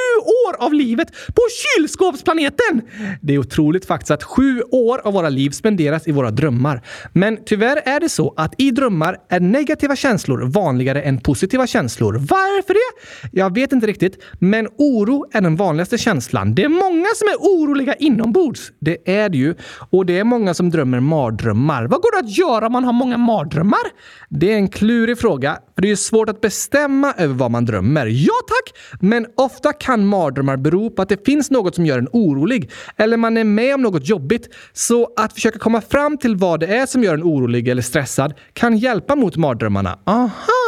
år 0.47 0.64
av 0.64 0.75
livet 0.75 1.12
på 1.12 1.43
kylskåpsplaneten! 1.77 2.83
Det 3.21 3.35
är 3.35 3.39
otroligt 3.39 3.85
faktiskt 3.85 4.11
att 4.11 4.23
sju 4.23 4.62
år 4.62 5.01
av 5.05 5.12
våra 5.12 5.29
liv 5.29 5.51
spenderas 5.51 6.09
i 6.09 6.12
våra 6.12 6.31
drömmar. 6.31 6.83
Men 7.12 7.39
tyvärr 7.47 7.83
är 7.85 8.01
det 8.01 8.09
så 8.09 8.35
att 8.37 8.55
i 8.59 8.71
drömmar 8.71 9.17
är 9.29 9.41
negativa 9.41 9.97
känslor 9.97 10.47
vanligare 10.47 11.03
än 11.03 11.21
positiva 11.21 11.67
känslor. 11.67 12.12
Varför 12.14 12.75
det? 12.75 13.29
Jag 13.33 13.55
vet 13.55 13.73
inte 13.73 13.87
riktigt, 13.87 14.23
men 14.39 14.69
oro 14.79 15.27
är 15.33 15.41
den 15.41 15.57
vanligaste 15.57 15.99
känslan. 15.99 16.55
Det 16.55 16.64
är 16.64 16.69
många 16.69 17.07
som 17.14 17.29
är 17.29 17.37
oroliga 17.37 17.95
inombords. 17.95 18.73
Det 18.81 19.11
är 19.19 19.29
det 19.29 19.39
ju. 19.39 19.55
Och 19.91 20.07
det 20.07 20.19
är 20.19 20.25
många 20.25 20.55
som 20.55 20.71
drömmer 20.71 21.01
mardrömmar. 21.01 21.87
Vad 21.87 22.03
går 22.03 22.21
det 22.21 22.27
att 22.27 22.39
göra 22.39 22.67
om 22.67 22.73
man 22.73 22.85
har 22.85 22.93
många 22.93 23.19
mardrömmar? 23.19 23.87
Det 24.29 24.53
är 24.53 24.57
en 24.57 24.69
klurig 25.07 25.18
fråga, 25.18 25.59
för 25.74 25.82
det 25.82 25.90
är 25.90 25.96
svårt 25.96 26.28
att 26.28 26.40
bestämma 26.40 27.12
över 27.12 27.34
vad 27.34 27.50
man 27.50 27.64
drömmer. 27.64 28.07
Ja 28.07 28.34
tack! 28.48 28.78
Men 29.00 29.26
ofta 29.34 29.72
kan 29.72 30.07
mardrömmar 30.07 30.57
bero 30.57 30.90
på 30.90 31.02
att 31.02 31.09
det 31.09 31.26
finns 31.26 31.50
något 31.50 31.74
som 31.74 31.86
gör 31.86 31.98
en 31.98 32.09
orolig, 32.12 32.70
eller 32.96 33.16
man 33.16 33.36
är 33.36 33.44
med 33.44 33.74
om 33.74 33.82
något 33.82 34.09
jobbigt. 34.09 34.48
Så 34.72 35.12
att 35.16 35.32
försöka 35.32 35.59
komma 35.59 35.80
fram 35.80 36.18
till 36.18 36.36
vad 36.36 36.61
det 36.61 36.66
är 36.66 36.86
som 36.86 37.04
gör 37.04 37.14
en 37.14 37.22
orolig 37.22 37.68
eller 37.68 37.82
stressad 37.82 38.34
kan 38.52 38.76
hjälpa 38.76 39.16
mot 39.16 39.36
mardrömmarna. 39.36 39.98
Aha! 40.07 40.66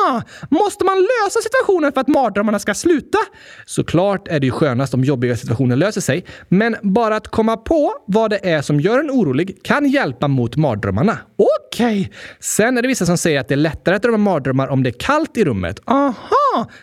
Måste 0.50 0.84
man 0.84 0.96
lösa 0.96 1.40
situationen 1.40 1.92
för 1.92 2.00
att 2.00 2.08
mardrömmarna 2.08 2.58
ska 2.58 2.74
sluta? 2.74 3.18
Såklart 3.66 4.28
är 4.28 4.40
det 4.40 4.46
ju 4.46 4.52
skönast 4.52 4.94
om 4.94 5.04
jobbiga 5.04 5.36
situationer 5.36 5.76
löser 5.76 6.00
sig, 6.00 6.24
men 6.48 6.76
bara 6.82 7.16
att 7.16 7.28
komma 7.28 7.56
på 7.56 7.92
vad 8.06 8.30
det 8.30 8.50
är 8.50 8.62
som 8.62 8.80
gör 8.80 8.98
en 8.98 9.10
orolig 9.10 9.62
kan 9.64 9.88
hjälpa 9.88 10.28
mot 10.28 10.56
mardrömmarna. 10.56 11.18
Okej! 11.36 12.00
Okay. 12.00 12.12
Sen 12.40 12.78
är 12.78 12.82
det 12.82 12.88
vissa 12.88 13.06
som 13.06 13.18
säger 13.18 13.40
att 13.40 13.48
det 13.48 13.54
är 13.54 13.56
lättare 13.56 13.96
att 13.96 14.02
drömma 14.02 14.18
mardrömmar 14.18 14.68
om 14.68 14.82
det 14.82 14.90
är 14.90 14.98
kallt 14.98 15.36
i 15.36 15.44
rummet. 15.44 15.80
Aha! 15.86 16.37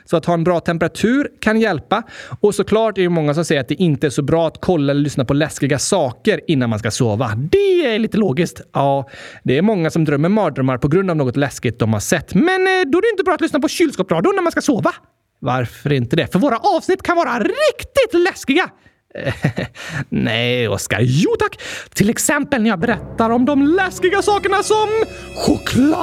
Så 0.06 0.18
att 0.18 0.26
ha 0.26 0.34
en 0.34 0.44
bra 0.44 0.60
temperatur 0.60 1.30
kan 1.40 1.60
hjälpa. 1.60 2.04
Och 2.40 2.56
såklart 2.56 2.98
är 2.98 3.02
det 3.02 3.10
många 3.10 3.34
som 3.34 3.46
säger 3.46 3.62
att 3.62 3.68
det 3.68 3.76
inte 3.76 4.08
är 4.08 4.12
så 4.12 4.22
bra 4.22 4.48
att 4.48 4.62
kolla 4.62 4.92
eller 4.92 5.02
lyssna 5.02 5.26
på 5.26 5.34
läskiga 5.34 5.80
saker 5.80 6.42
innan 6.48 6.70
man 6.70 6.80
ska 6.80 6.92
sova. 6.92 7.32
Det 7.36 7.86
är 7.86 8.00
lite 8.00 8.18
logiskt. 8.18 8.62
Ja, 8.74 9.10
det 9.44 9.58
är 9.58 9.62
många 9.62 9.90
som 9.90 10.06
drömmer 10.06 10.30
mardrömmar 10.30 10.78
på 10.78 10.88
grund 10.88 11.10
av 11.10 11.18
något 11.18 11.38
läskigt 11.38 11.80
de 11.80 11.94
har 11.94 12.00
sett. 12.00 12.34
Men 12.34 12.46
eh, 12.46 12.82
då 12.88 12.98
är 12.98 13.02
det 13.02 13.10
inte 13.10 13.24
bra 13.24 13.34
att 13.34 13.42
lyssna 13.42 13.60
på 13.60 13.68
kylskåpsradion 13.68 14.36
när 14.36 14.44
man 14.44 14.52
ska 14.52 14.62
sova. 14.62 14.94
Varför 15.40 15.94
inte 15.94 16.16
det? 16.16 16.32
För 16.32 16.40
våra 16.40 16.58
avsnitt 16.58 17.04
kan 17.04 17.18
vara 17.18 17.40
riktigt 17.40 18.14
läskiga! 18.14 18.70
Nej, 20.10 20.68
Oskar. 20.68 21.00
Jo 21.02 21.30
tack! 21.40 21.60
Till 21.94 22.10
exempel 22.10 22.62
när 22.62 22.70
jag 22.70 22.80
berättar 22.80 23.30
om 23.30 23.46
de 23.46 23.64
läskiga 23.64 24.22
sakerna 24.22 24.64
som 24.64 24.88
choklad! 25.36 25.96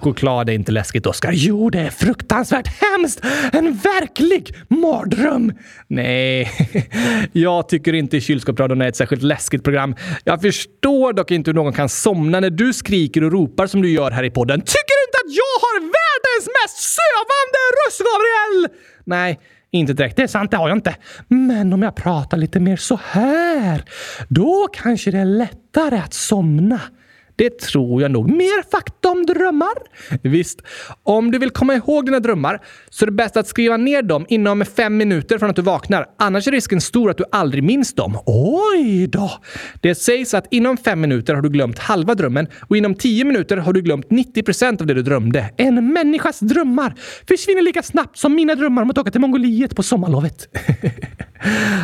Choklad 0.00 0.48
är 0.48 0.52
inte 0.52 0.72
läskigt, 0.72 1.06
Oskar. 1.06 1.32
Jo, 1.34 1.70
det 1.70 1.78
är 1.78 1.90
fruktansvärt 1.90 2.66
hemskt! 2.66 3.20
En 3.52 3.74
verklig 3.74 4.54
mardröm! 4.68 5.52
Nej, 5.86 6.50
jag 7.32 7.68
tycker 7.68 7.92
inte 7.92 8.20
Kylskåpsradion 8.20 8.82
är 8.82 8.88
ett 8.88 8.96
särskilt 8.96 9.22
läskigt 9.22 9.64
program. 9.64 9.94
Jag 10.24 10.40
förstår 10.40 11.12
dock 11.12 11.30
inte 11.30 11.50
hur 11.50 11.54
någon 11.54 11.72
kan 11.72 11.88
somna 11.88 12.40
när 12.40 12.50
du 12.50 12.72
skriker 12.72 13.24
och 13.24 13.32
ropar 13.32 13.66
som 13.66 13.82
du 13.82 13.90
gör 13.90 14.10
här 14.10 14.24
i 14.24 14.30
podden. 14.30 14.60
Tycker 14.60 14.94
du 14.98 15.08
inte 15.08 15.18
att 15.24 15.36
jag 15.36 15.54
har 15.64 15.80
världens 15.80 16.48
mest 16.62 16.78
sövande 16.96 17.60
röst, 17.78 17.98
Gabriel? 17.98 18.80
Nej, 19.04 19.38
inte 19.70 19.92
direkt. 19.92 20.16
Det 20.16 20.22
är 20.22 20.26
sant, 20.26 20.50
det 20.50 20.56
har 20.56 20.68
jag 20.68 20.78
inte. 20.78 20.96
Men 21.28 21.72
om 21.72 21.82
jag 21.82 21.96
pratar 21.96 22.36
lite 22.36 22.60
mer 22.60 22.76
så 22.76 23.00
här, 23.04 23.84
då 24.28 24.68
kanske 24.72 25.10
det 25.10 25.18
är 25.18 25.24
lättare 25.24 25.98
att 25.98 26.14
somna. 26.14 26.80
Det 27.38 27.58
tror 27.58 28.02
jag 28.02 28.10
nog. 28.10 28.30
Mer 28.30 28.70
fakta 28.70 29.08
om 29.08 29.26
drömmar? 29.26 29.74
Visst. 30.22 30.62
Om 31.02 31.30
du 31.30 31.38
vill 31.38 31.50
komma 31.50 31.74
ihåg 31.74 32.06
dina 32.06 32.20
drömmar 32.20 32.60
så 32.90 33.04
är 33.04 33.06
det 33.06 33.12
bäst 33.12 33.36
att 33.36 33.46
skriva 33.46 33.76
ner 33.76 34.02
dem 34.02 34.26
inom 34.28 34.64
fem 34.64 34.96
minuter 34.96 35.38
från 35.38 35.50
att 35.50 35.56
du 35.56 35.62
vaknar. 35.62 36.06
Annars 36.18 36.48
är 36.48 36.52
risken 36.52 36.80
stor 36.80 37.10
att 37.10 37.16
du 37.16 37.24
aldrig 37.32 37.64
minns 37.64 37.94
dem. 37.94 38.18
Oj 38.26 39.06
då! 39.06 39.30
Det 39.80 39.94
sägs 39.94 40.34
att 40.34 40.46
inom 40.50 40.76
fem 40.76 41.00
minuter 41.00 41.34
har 41.34 41.42
du 41.42 41.48
glömt 41.48 41.78
halva 41.78 42.14
drömmen 42.14 42.46
och 42.68 42.76
inom 42.76 42.94
tio 42.94 43.24
minuter 43.24 43.56
har 43.56 43.72
du 43.72 43.82
glömt 43.82 44.10
90 44.10 44.42
procent 44.42 44.80
av 44.80 44.86
det 44.86 44.94
du 44.94 45.02
drömde. 45.02 45.50
En 45.56 45.92
människas 45.92 46.40
drömmar 46.40 46.94
försvinner 47.28 47.62
lika 47.62 47.82
snabbt 47.82 48.18
som 48.18 48.34
mina 48.34 48.54
drömmar 48.54 48.82
om 48.82 48.90
att 48.90 48.98
åka 48.98 49.10
till 49.10 49.20
Mongoliet 49.20 49.76
på 49.76 49.82
sommarlovet. 49.82 50.48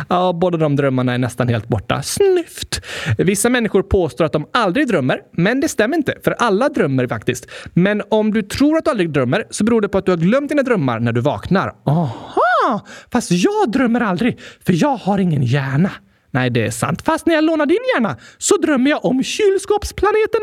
ja, 0.09 0.33
båda 0.33 0.57
de 0.57 0.75
drömmarna 0.75 1.13
är 1.13 1.17
nästan 1.17 1.47
helt 1.47 1.67
borta. 1.67 2.01
Snyft! 2.01 2.81
Vissa 3.17 3.49
människor 3.49 3.83
påstår 3.83 4.25
att 4.25 4.33
de 4.33 4.47
aldrig 4.53 4.87
drömmer, 4.87 5.19
men 5.31 5.59
det 5.59 5.67
stämmer 5.67 5.97
inte, 5.97 6.13
för 6.23 6.31
alla 6.31 6.69
drömmer 6.69 7.07
faktiskt. 7.07 7.47
Men 7.73 8.01
om 8.09 8.33
du 8.33 8.41
tror 8.41 8.77
att 8.77 8.85
du 8.85 8.91
aldrig 8.91 9.09
drömmer 9.13 9.43
så 9.49 9.63
beror 9.63 9.81
det 9.81 9.89
på 9.89 9.97
att 9.97 10.05
du 10.05 10.11
har 10.11 10.17
glömt 10.17 10.49
dina 10.49 10.63
drömmar 10.63 10.99
när 10.99 11.11
du 11.11 11.21
vaknar. 11.21 11.75
Aha! 11.85 12.85
Fast 13.11 13.31
jag 13.31 13.71
drömmer 13.71 14.01
aldrig, 14.01 14.39
för 14.65 14.73
jag 14.83 14.97
har 14.97 15.17
ingen 15.19 15.43
hjärna. 15.43 15.91
Nej, 16.35 16.49
det 16.49 16.65
är 16.65 16.71
sant. 16.71 17.01
Fast 17.01 17.25
när 17.25 17.35
jag 17.35 17.43
lånar 17.43 17.65
din 17.65 17.77
hjärna 17.95 18.17
så 18.37 18.57
drömmer 18.57 18.91
jag 18.91 19.05
om 19.05 19.23
kylskåpsplaneten. 19.23 20.41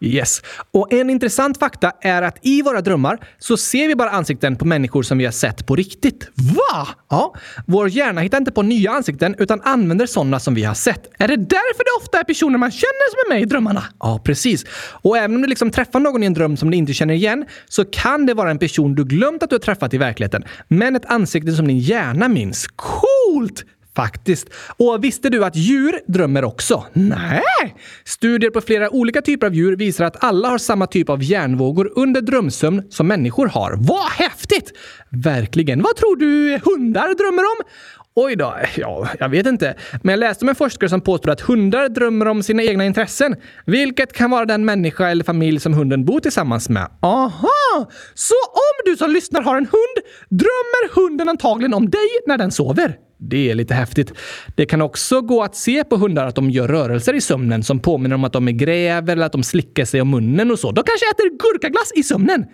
Yes. 0.00 0.42
Och 0.70 0.92
en 0.92 1.10
intressant 1.10 1.58
fakta 1.58 1.92
är 2.00 2.22
att 2.22 2.38
i 2.42 2.62
våra 2.62 2.80
drömmar 2.80 3.18
så 3.38 3.56
ser 3.56 3.88
vi 3.88 3.94
bara 3.94 4.10
ansikten 4.10 4.56
på 4.56 4.64
människor 4.64 5.02
som 5.02 5.18
vi 5.18 5.24
har 5.24 5.32
sett 5.32 5.66
på 5.66 5.76
riktigt. 5.76 6.30
Va? 6.34 6.88
Ja. 7.10 7.34
Vår 7.66 7.88
hjärna 7.88 8.20
hittar 8.20 8.38
inte 8.38 8.52
på 8.52 8.62
nya 8.62 8.90
ansikten 8.90 9.34
utan 9.38 9.60
använder 9.60 10.06
sådana 10.06 10.40
som 10.40 10.54
vi 10.54 10.64
har 10.64 10.74
sett. 10.74 11.10
Är 11.18 11.28
det 11.28 11.36
därför 11.36 11.84
det 11.84 12.04
ofta 12.04 12.18
är 12.20 12.24
personer 12.24 12.58
man 12.58 12.70
känner 12.70 13.10
som 13.10 13.32
är 13.32 13.34
med 13.34 13.42
i 13.42 13.44
drömmarna? 13.44 13.84
Ja, 14.00 14.20
precis. 14.24 14.64
Och 15.02 15.18
även 15.18 15.36
om 15.36 15.42
du 15.42 15.48
liksom 15.48 15.70
träffar 15.70 16.00
någon 16.00 16.22
i 16.22 16.26
en 16.26 16.34
dröm 16.34 16.56
som 16.56 16.70
du 16.70 16.76
inte 16.76 16.92
känner 16.92 17.14
igen 17.14 17.44
så 17.68 17.84
kan 17.84 18.26
det 18.26 18.34
vara 18.34 18.50
en 18.50 18.58
person 18.58 18.94
du 18.94 19.04
glömt 19.04 19.42
att 19.42 19.50
du 19.50 19.54
har 19.54 19.60
träffat 19.60 19.94
i 19.94 19.98
verkligheten. 19.98 20.44
Men 20.68 20.96
ett 20.96 21.06
ansikte 21.06 21.52
som 21.52 21.68
din 21.68 21.78
hjärna 21.78 22.28
minns. 22.28 22.66
Coolt! 22.66 23.64
Faktiskt. 23.96 24.48
Och 24.76 25.04
visste 25.04 25.28
du 25.28 25.44
att 25.44 25.56
djur 25.56 26.00
drömmer 26.06 26.44
också? 26.44 26.84
Nej! 26.92 27.42
Studier 28.04 28.50
på 28.50 28.60
flera 28.60 28.90
olika 28.90 29.22
typer 29.22 29.46
av 29.46 29.54
djur 29.54 29.76
visar 29.76 30.04
att 30.04 30.24
alla 30.24 30.48
har 30.48 30.58
samma 30.58 30.86
typ 30.86 31.08
av 31.08 31.22
hjärnvågor 31.22 31.92
under 31.96 32.20
drömsömn 32.20 32.82
som 32.90 33.06
människor 33.08 33.46
har. 33.46 33.74
Vad 33.78 34.10
häftigt! 34.10 34.72
Verkligen. 35.10 35.82
Vad 35.82 35.96
tror 35.96 36.16
du 36.16 36.60
hundar 36.64 37.14
drömmer 37.14 37.42
om? 37.42 37.64
Oj 38.14 38.36
då, 38.36 38.54
ja, 38.76 39.08
jag 39.18 39.28
vet 39.28 39.46
inte. 39.46 39.74
Men 40.02 40.12
jag 40.12 40.18
läste 40.20 40.44
om 40.44 40.48
en 40.48 40.54
forskare 40.54 40.90
som 40.90 41.00
påstår 41.00 41.30
att 41.30 41.40
hundar 41.40 41.88
drömmer 41.88 42.28
om 42.28 42.42
sina 42.42 42.62
egna 42.62 42.84
intressen, 42.84 43.36
vilket 43.66 44.12
kan 44.12 44.30
vara 44.30 44.44
den 44.44 44.64
människa 44.64 45.08
eller 45.08 45.24
familj 45.24 45.60
som 45.60 45.74
hunden 45.74 46.04
bor 46.04 46.20
tillsammans 46.20 46.68
med. 46.68 46.88
Aha! 47.02 47.90
Så 48.14 48.34
om 48.52 48.82
du 48.84 48.96
som 48.96 49.10
lyssnar 49.10 49.42
har 49.42 49.56
en 49.56 49.66
hund, 49.66 50.06
drömmer 50.28 50.94
hunden 50.94 51.28
antagligen 51.28 51.74
om 51.74 51.90
dig 51.90 52.08
när 52.26 52.38
den 52.38 52.50
sover? 52.50 52.96
Det 53.28 53.50
är 53.50 53.54
lite 53.54 53.74
häftigt. 53.74 54.12
Det 54.56 54.66
kan 54.66 54.82
också 54.82 55.20
gå 55.20 55.42
att 55.42 55.56
se 55.56 55.84
på 55.84 55.96
hundar 55.96 56.26
att 56.26 56.34
de 56.34 56.50
gör 56.50 56.68
rörelser 56.68 57.14
i 57.14 57.20
sömnen 57.20 57.62
som 57.62 57.78
påminner 57.80 58.14
om 58.14 58.24
att 58.24 58.32
de 58.32 58.48
är 58.48 58.52
gräver 58.52 59.12
eller 59.12 59.26
att 59.26 59.32
de 59.32 59.42
slickar 59.42 59.84
sig 59.84 60.00
om 60.00 60.10
munnen 60.10 60.50
och 60.50 60.58
så. 60.58 60.72
De 60.72 60.84
kanske 60.84 61.06
äter 61.10 61.38
gurkaglass 61.38 61.92
i 61.94 62.02
sömnen. 62.02 62.44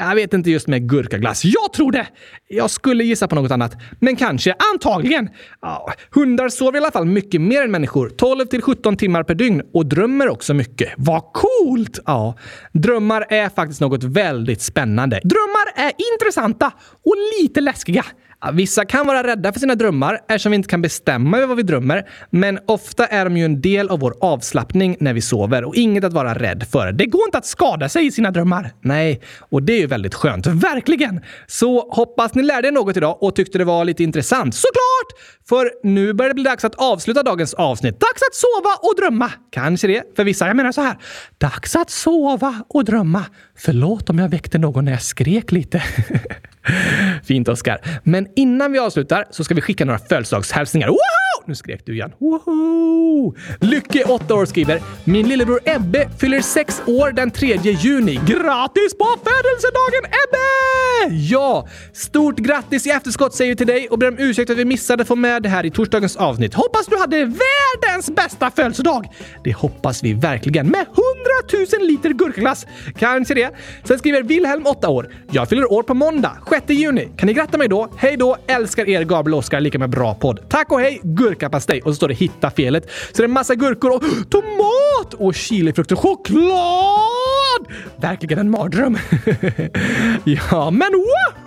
Jag 0.00 0.14
vet 0.14 0.34
inte 0.34 0.50
just 0.50 0.66
med 0.66 0.88
gurkaglass. 0.88 1.44
Jag 1.44 1.72
tror 1.72 1.92
det! 1.92 2.06
Jag 2.48 2.70
skulle 2.70 3.04
gissa 3.04 3.28
på 3.28 3.34
något 3.34 3.50
annat. 3.50 3.72
Men 4.00 4.16
kanske. 4.16 4.54
Antagligen. 4.72 5.28
Ja, 5.60 5.92
hundar 6.10 6.48
sover 6.48 6.74
i 6.74 6.82
alla 6.82 6.90
fall 6.90 7.06
mycket 7.06 7.40
mer 7.40 7.62
än 7.62 7.70
människor. 7.70 8.08
12 8.08 8.46
till 8.46 8.62
17 8.62 8.96
timmar 8.96 9.22
per 9.22 9.34
dygn 9.34 9.62
och 9.72 9.86
drömmer 9.86 10.28
också 10.28 10.54
mycket. 10.54 10.88
Vad 10.96 11.22
coolt! 11.22 11.98
Ja, 12.06 12.34
drömmar 12.72 13.26
är 13.28 13.48
faktiskt 13.48 13.80
något 13.80 14.04
väldigt 14.04 14.62
spännande. 14.62 15.20
Drömmar 15.24 15.86
är 15.86 15.92
intressanta 16.14 16.72
och 17.04 17.14
lite 17.40 17.60
läskiga. 17.60 18.04
Vissa 18.52 18.84
kan 18.84 19.06
vara 19.06 19.22
rädda 19.22 19.52
för 19.52 19.60
sina 19.60 19.74
drömmar 19.74 20.20
eftersom 20.28 20.50
vi 20.50 20.56
inte 20.56 20.68
kan 20.68 20.82
bestämma 20.82 21.36
över 21.36 21.46
vad 21.46 21.56
vi 21.56 21.62
drömmer. 21.62 22.08
Men 22.30 22.58
ofta 22.66 23.06
är 23.06 23.24
de 23.24 23.36
ju 23.36 23.44
en 23.44 23.60
del 23.60 23.88
av 23.88 24.00
vår 24.00 24.14
avslappning 24.20 24.96
när 25.00 25.14
vi 25.14 25.20
sover 25.20 25.64
och 25.64 25.74
inget 25.74 26.04
att 26.04 26.12
vara 26.12 26.34
rädd 26.34 26.66
för. 26.70 26.92
Det 26.92 27.06
går 27.06 27.22
inte 27.26 27.38
att 27.38 27.46
skada 27.46 27.88
sig 27.88 28.06
i 28.06 28.10
sina 28.10 28.30
drömmar. 28.30 28.72
Nej, 28.80 29.20
och 29.38 29.62
det 29.62 29.72
är 29.72 29.80
ju 29.80 29.86
väldigt 29.86 30.14
skönt. 30.14 30.46
Verkligen! 30.46 31.20
Så 31.46 31.88
hoppas 31.90 32.34
ni 32.34 32.42
lärde 32.42 32.68
er 32.68 32.72
något 32.72 32.96
idag 32.96 33.22
och 33.22 33.36
tyckte 33.36 33.58
det 33.58 33.64
var 33.64 33.84
lite 33.84 34.02
intressant. 34.02 34.54
Såklart! 34.54 35.38
För 35.48 35.70
nu 35.82 36.12
börjar 36.12 36.28
det 36.28 36.34
bli 36.34 36.44
dags 36.44 36.64
att 36.64 36.74
avsluta 36.74 37.22
dagens 37.22 37.54
avsnitt. 37.54 38.00
Dags 38.00 38.22
att 38.22 38.34
sova 38.34 38.70
och 38.80 38.94
drömma. 38.96 39.32
Kanske 39.50 39.86
det 39.86 40.16
för 40.16 40.24
vissa. 40.24 40.46
Jag 40.46 40.56
menar 40.56 40.72
så 40.72 40.80
här. 40.80 40.96
Dags 41.38 41.76
att 41.76 41.90
sova 41.90 42.62
och 42.68 42.84
drömma. 42.84 43.24
Förlåt 43.56 44.10
om 44.10 44.18
jag 44.18 44.28
väckte 44.28 44.58
någon 44.58 44.84
när 44.84 44.92
jag 44.92 45.02
skrek 45.02 45.52
lite. 45.52 45.82
Fint, 47.24 47.48
Oskar. 47.48 47.78
Men 48.02 48.26
innan 48.36 48.72
vi 48.72 48.78
avslutar 48.78 49.24
så 49.30 49.44
ska 49.44 49.54
vi 49.54 49.60
skicka 49.60 49.84
några 49.84 49.98
födelsedagshälsningar. 49.98 50.88
Woho! 50.88 50.98
Nu 51.46 51.54
skrek 51.54 51.86
du 51.86 51.92
igen. 51.94 52.12
Woho! 52.18 53.34
Lycke, 53.60 54.04
8 54.04 54.34
år, 54.34 54.46
skriver 54.46 54.80
“Min 55.04 55.28
lillebror 55.28 55.60
Ebbe 55.64 56.08
fyller 56.20 56.40
6 56.40 56.82
år 56.86 57.12
den 57.12 57.30
3 57.30 57.58
juni. 57.62 58.20
Grattis 58.26 58.98
på 58.98 59.06
födelsedagen 59.24 60.04
Ebbe! 60.04 61.14
Ja, 61.14 61.68
stort 61.92 62.38
grattis 62.38 62.86
i 62.86 62.90
efterskott 62.90 63.34
säger 63.34 63.52
vi 63.52 63.56
till 63.56 63.66
dig 63.66 63.88
och 63.88 63.98
ber 63.98 64.08
om 64.08 64.18
ursäkt 64.18 64.50
att 64.50 64.56
vi 64.56 64.64
missade 64.64 65.02
att 65.02 65.08
få 65.08 65.16
med 65.16 65.42
det 65.42 65.48
här 65.48 65.66
i 65.66 65.70
torsdagens 65.70 66.16
avsnitt. 66.16 66.54
Hoppas 66.54 66.86
du 66.86 66.98
hade 66.98 67.16
världens 67.16 68.10
bästa 68.10 68.50
födelsedag! 68.50 69.08
Det 69.44 69.52
hoppas 69.52 70.04
vi 70.04 70.12
verkligen 70.12 70.66
med 70.66 70.86
100 71.52 71.68
000 71.78 71.86
liter 71.86 72.10
gurkaglass. 72.10 72.66
Kanske 72.98 73.34
det. 73.34 73.50
Sen 73.84 73.98
skriver 73.98 74.22
Wilhelm, 74.22 74.66
8 74.66 74.88
år. 74.88 75.14
Jag 75.30 75.48
fyller 75.48 75.72
år 75.72 75.82
på 75.82 75.94
måndag, 75.94 76.36
6 76.66 76.70
juni. 76.70 77.08
Kan 77.16 77.26
ni 77.26 77.32
gratta 77.32 77.58
mig 77.58 77.68
då? 77.68 77.88
Hej 77.96 78.16
då! 78.16 78.36
Älskar 78.46 78.88
er 78.88 79.04
Gabriel 79.04 79.34
och 79.34 79.38
Oskar, 79.38 79.60
lika 79.60 79.78
med 79.78 79.90
bra 79.90 80.14
podd. 80.14 80.40
Tack 80.48 80.72
och 80.72 80.80
hej! 80.80 81.00
Gurkapastej. 81.02 81.82
Och 81.82 81.90
så 81.90 81.94
står 81.94 82.08
det 82.08 82.14
hitta 82.14 82.50
felet. 82.50 82.90
Så 82.90 83.16
det 83.16 83.22
är 83.22 83.24
en 83.24 83.30
massa 83.30 83.54
gurkor 83.54 83.90
och 83.90 84.02
tomat 84.30 85.14
och 85.14 85.34
chilifrukt 85.34 85.92
och 85.92 85.98
choklad! 85.98 87.66
Verkligen 87.96 88.38
en 88.38 88.50
mardröm. 88.50 88.98
ja, 90.24 90.70
men 90.70 90.92
woho! 90.92 91.37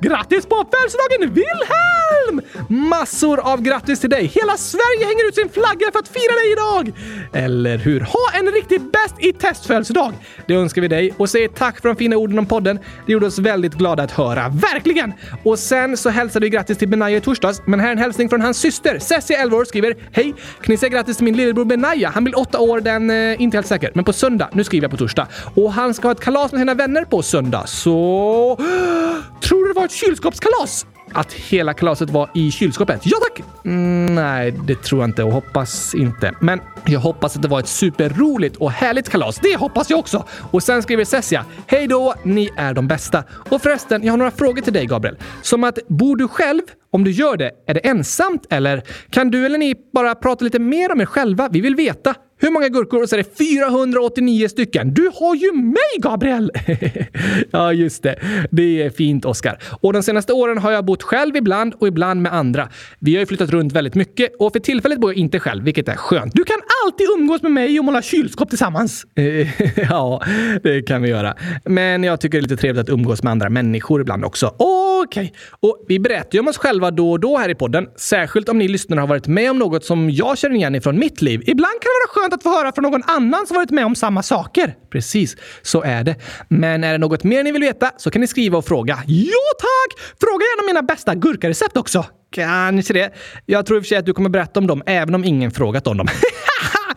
Grattis 0.00 0.46
på 0.46 0.64
födelsedagen 0.70 1.34
Wilhelm! 1.34 2.40
Massor 2.88 3.40
av 3.40 3.62
grattis 3.62 4.00
till 4.00 4.10
dig! 4.10 4.26
Hela 4.26 4.56
Sverige 4.56 5.04
hänger 5.06 5.28
ut 5.28 5.34
sin 5.34 5.48
flagga 5.48 5.92
för 5.92 5.98
att 5.98 6.08
fira 6.08 6.34
dig 6.34 6.52
idag! 6.52 6.92
Eller 7.32 7.78
hur? 7.78 8.00
Ha 8.00 8.38
en 8.38 8.48
riktigt 8.52 8.92
bäst 8.92 9.14
i 9.18 9.32
testfödelsedag! 9.32 10.12
Det 10.46 10.54
önskar 10.54 10.82
vi 10.82 10.88
dig 10.88 11.14
och 11.16 11.30
säger 11.30 11.48
tack 11.48 11.80
för 11.80 11.88
de 11.88 11.96
fina 11.96 12.16
orden 12.16 12.38
om 12.38 12.46
podden. 12.46 12.78
Det 13.06 13.12
gjorde 13.12 13.26
oss 13.26 13.38
väldigt 13.38 13.74
glada 13.74 14.02
att 14.02 14.10
höra. 14.10 14.48
Verkligen! 14.48 15.12
Och 15.44 15.58
sen 15.58 15.96
så 15.96 16.10
hälsade 16.10 16.46
vi 16.46 16.50
grattis 16.50 16.78
till 16.78 16.88
Benaya 16.88 17.16
i 17.16 17.20
torsdags, 17.20 17.62
men 17.66 17.80
här 17.80 17.88
är 17.88 17.92
en 17.92 17.98
hälsning 17.98 18.28
från 18.28 18.40
hans 18.40 18.58
syster. 18.58 18.98
Cessie, 18.98 19.36
11 19.36 19.56
år, 19.56 19.64
skriver 19.64 19.96
Hej! 20.12 20.30
Kan 20.32 20.72
ni 20.72 20.76
säga 20.76 20.90
grattis 20.90 21.16
till 21.16 21.24
min 21.24 21.36
lillebror 21.36 21.64
Benaya? 21.64 22.10
Han 22.14 22.24
blir 22.24 22.38
åtta 22.38 22.58
år 22.58 22.80
den... 22.80 23.10
Eh, 23.10 23.42
inte 23.42 23.56
helt 23.56 23.66
säker, 23.66 23.90
men 23.94 24.04
på 24.04 24.12
söndag. 24.12 24.48
Nu 24.52 24.64
skriver 24.64 24.84
jag 24.84 24.90
på 24.90 24.96
torsdag. 24.96 25.26
Och 25.54 25.72
han 25.72 25.94
ska 25.94 26.08
ha 26.08 26.12
ett 26.12 26.20
kalas 26.20 26.52
med 26.52 26.60
sina 26.60 26.74
vänner 26.74 27.04
på 27.04 27.22
söndag, 27.22 27.66
så... 27.66 28.56
Tror 29.40 29.63
trodde 29.64 29.74
det 29.74 29.80
var 29.80 29.84
ett 29.84 29.92
kylskåpskalas? 29.92 30.86
Att 31.12 31.32
hela 31.32 31.74
kalaset 31.74 32.10
var 32.10 32.30
i 32.34 32.50
kylskåpet? 32.50 33.00
Ja 33.04 33.16
tack! 33.28 33.46
Mm, 33.64 34.14
nej, 34.14 34.50
det 34.50 34.82
tror 34.82 35.00
jag 35.00 35.08
inte 35.10 35.22
och 35.22 35.32
hoppas 35.32 35.94
inte. 35.94 36.34
Men 36.40 36.60
jag 36.86 37.00
hoppas 37.00 37.36
att 37.36 37.42
det 37.42 37.48
var 37.48 37.60
ett 37.60 37.68
superroligt 37.68 38.56
och 38.56 38.70
härligt 38.70 39.08
kalas. 39.08 39.38
Det 39.42 39.56
hoppas 39.56 39.90
jag 39.90 39.98
också! 39.98 40.24
Och 40.50 40.62
sen 40.62 40.82
skriver 40.82 41.04
Cessia. 41.04 41.44
Hej 41.66 41.86
då, 41.86 42.14
ni 42.22 42.50
är 42.56 42.74
de 42.74 42.88
bästa. 42.88 43.24
Och 43.48 43.62
förresten, 43.62 44.02
jag 44.02 44.12
har 44.12 44.16
några 44.16 44.30
frågor 44.30 44.62
till 44.62 44.72
dig 44.72 44.86
Gabriel. 44.86 45.16
Som 45.42 45.64
att, 45.64 45.78
bor 45.88 46.16
du 46.16 46.28
själv? 46.28 46.62
Om 46.94 47.04
du 47.04 47.10
gör 47.10 47.36
det, 47.36 47.50
är 47.66 47.74
det 47.74 47.80
ensamt 47.80 48.46
eller 48.50 48.82
kan 49.10 49.30
du 49.30 49.46
eller 49.46 49.58
ni 49.58 49.74
bara 49.92 50.14
prata 50.14 50.44
lite 50.44 50.58
mer 50.58 50.92
om 50.92 51.00
er 51.00 51.06
själva? 51.06 51.48
Vi 51.52 51.60
vill 51.60 51.74
veta. 51.74 52.14
Hur 52.40 52.50
många 52.50 52.68
gurkor? 52.68 53.02
Och 53.02 53.08
så 53.08 53.16
är 53.16 53.18
det 53.18 53.38
489 53.38 54.48
stycken. 54.48 54.94
Du 54.94 55.10
har 55.14 55.34
ju 55.34 55.52
mig, 55.52 55.98
Gabriel! 55.98 56.52
ja, 57.50 57.72
just 57.72 58.02
det. 58.02 58.18
Det 58.50 58.82
är 58.82 58.90
fint, 58.90 59.24
Oskar. 59.24 59.58
Och 59.80 59.92
de 59.92 60.02
senaste 60.02 60.32
åren 60.32 60.58
har 60.58 60.72
jag 60.72 60.84
bott 60.84 61.02
själv 61.02 61.36
ibland 61.36 61.74
och 61.74 61.88
ibland 61.88 62.22
med 62.22 62.34
andra. 62.34 62.68
Vi 62.98 63.14
har 63.14 63.20
ju 63.20 63.26
flyttat 63.26 63.50
runt 63.50 63.72
väldigt 63.72 63.94
mycket 63.94 64.34
och 64.38 64.52
för 64.52 64.60
tillfället 64.60 65.00
bor 65.00 65.10
jag 65.10 65.18
inte 65.18 65.40
själv, 65.40 65.64
vilket 65.64 65.88
är 65.88 65.96
skönt. 65.96 66.34
Du 66.34 66.44
kan 66.44 66.60
alltid 66.84 67.06
umgås 67.18 67.42
med 67.42 67.52
mig 67.52 67.78
och 67.78 67.84
måla 67.84 68.02
kylskåp 68.02 68.48
tillsammans. 68.48 69.06
Eh, 69.14 69.62
ja, 69.90 70.22
det 70.62 70.82
kan 70.82 71.02
vi 71.02 71.08
göra. 71.08 71.34
Men 71.64 72.04
jag 72.04 72.20
tycker 72.20 72.38
det 72.38 72.40
är 72.40 72.42
lite 72.42 72.56
trevligt 72.56 72.82
att 72.82 72.88
umgås 72.88 73.22
med 73.22 73.30
andra 73.30 73.50
människor 73.50 74.00
ibland 74.00 74.24
också. 74.24 74.54
Okej. 74.58 75.24
Okay. 75.24 75.30
Och 75.60 75.84
vi 75.88 75.98
berättar 75.98 76.32
ju 76.32 76.40
om 76.40 76.48
oss 76.48 76.58
själva 76.58 76.90
då 76.90 77.10
och 77.10 77.20
då 77.20 77.38
här 77.38 77.48
i 77.48 77.54
podden. 77.54 77.88
Särskilt 77.96 78.48
om 78.48 78.58
ni 78.58 78.68
lyssnare 78.68 79.00
har 79.00 79.06
varit 79.06 79.26
med 79.26 79.50
om 79.50 79.58
något 79.58 79.84
som 79.84 80.10
jag 80.10 80.38
känner 80.38 80.56
igen 80.56 80.74
ifrån 80.74 80.98
mitt 80.98 81.22
liv. 81.22 81.42
Ibland 81.46 81.72
kan 81.72 81.88
det 81.88 82.06
vara 82.06 82.22
skönt 82.22 82.34
att 82.34 82.42
få 82.42 82.48
höra 82.48 82.72
från 82.72 82.82
någon 82.82 83.02
annan 83.06 83.46
som 83.46 83.56
varit 83.56 83.70
med 83.70 83.86
om 83.86 83.94
samma 83.94 84.22
saker. 84.22 84.74
Precis, 84.90 85.36
så 85.62 85.82
är 85.82 86.04
det. 86.04 86.16
Men 86.48 86.84
är 86.84 86.92
det 86.92 86.98
något 86.98 87.24
mer 87.24 87.44
ni 87.44 87.52
vill 87.52 87.62
veta 87.62 87.90
så 87.96 88.10
kan 88.10 88.20
ni 88.20 88.26
skriva 88.26 88.58
och 88.58 88.64
fråga. 88.64 88.94
Ja 89.06 89.44
tack! 89.58 90.16
Fråga 90.20 90.44
gärna 90.44 90.66
mina 90.66 90.82
bästa 90.82 91.14
gurkarecept 91.14 91.76
också. 91.76 92.04
Kanske 92.34 92.92
det. 92.92 93.14
Jag 93.46 93.66
tror 93.66 93.78
i 93.78 93.80
och 93.80 93.84
för 93.84 93.88
sig 93.88 93.98
att 93.98 94.06
du 94.06 94.12
kommer 94.12 94.30
berätta 94.30 94.60
om 94.60 94.66
dem 94.66 94.82
även 94.86 95.14
om 95.14 95.24
ingen 95.24 95.50
frågat 95.50 95.86
om 95.86 95.96
dem. 95.96 96.08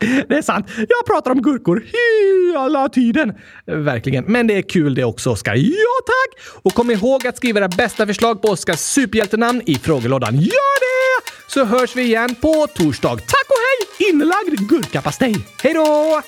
det 0.28 0.34
är 0.34 0.42
sant. 0.42 0.66
Jag 0.76 1.06
pratar 1.06 1.30
om 1.30 1.42
gurkor 1.42 1.82
hela 2.52 2.88
tiden. 2.88 3.34
Verkligen. 3.66 4.24
Men 4.24 4.46
det 4.46 4.54
är 4.54 4.62
kul 4.62 4.94
det 4.94 5.04
också, 5.04 5.30
Oskar. 5.30 5.54
Ja, 5.54 5.94
tack! 6.06 6.46
Och 6.62 6.74
kom 6.74 6.90
ihåg 6.90 7.26
att 7.26 7.36
skriva 7.36 7.60
era 7.60 7.68
bästa 7.68 8.06
förslag 8.06 8.42
på 8.42 8.48
Oskars 8.48 8.78
superhjältenamn 8.78 9.62
i 9.66 9.74
frågelådan. 9.74 10.34
Gör 10.34 10.80
det! 10.80 11.30
Så 11.46 11.64
hörs 11.64 11.96
vi 11.96 12.02
igen 12.02 12.34
på 12.34 12.66
torsdag. 12.74 13.16
Tack 13.16 13.46
och 13.48 13.56
hej! 13.98 14.08
Inlagd 14.10 14.68
gurkapastej. 14.68 15.36
Hej 15.62 15.74
då! 15.74 16.22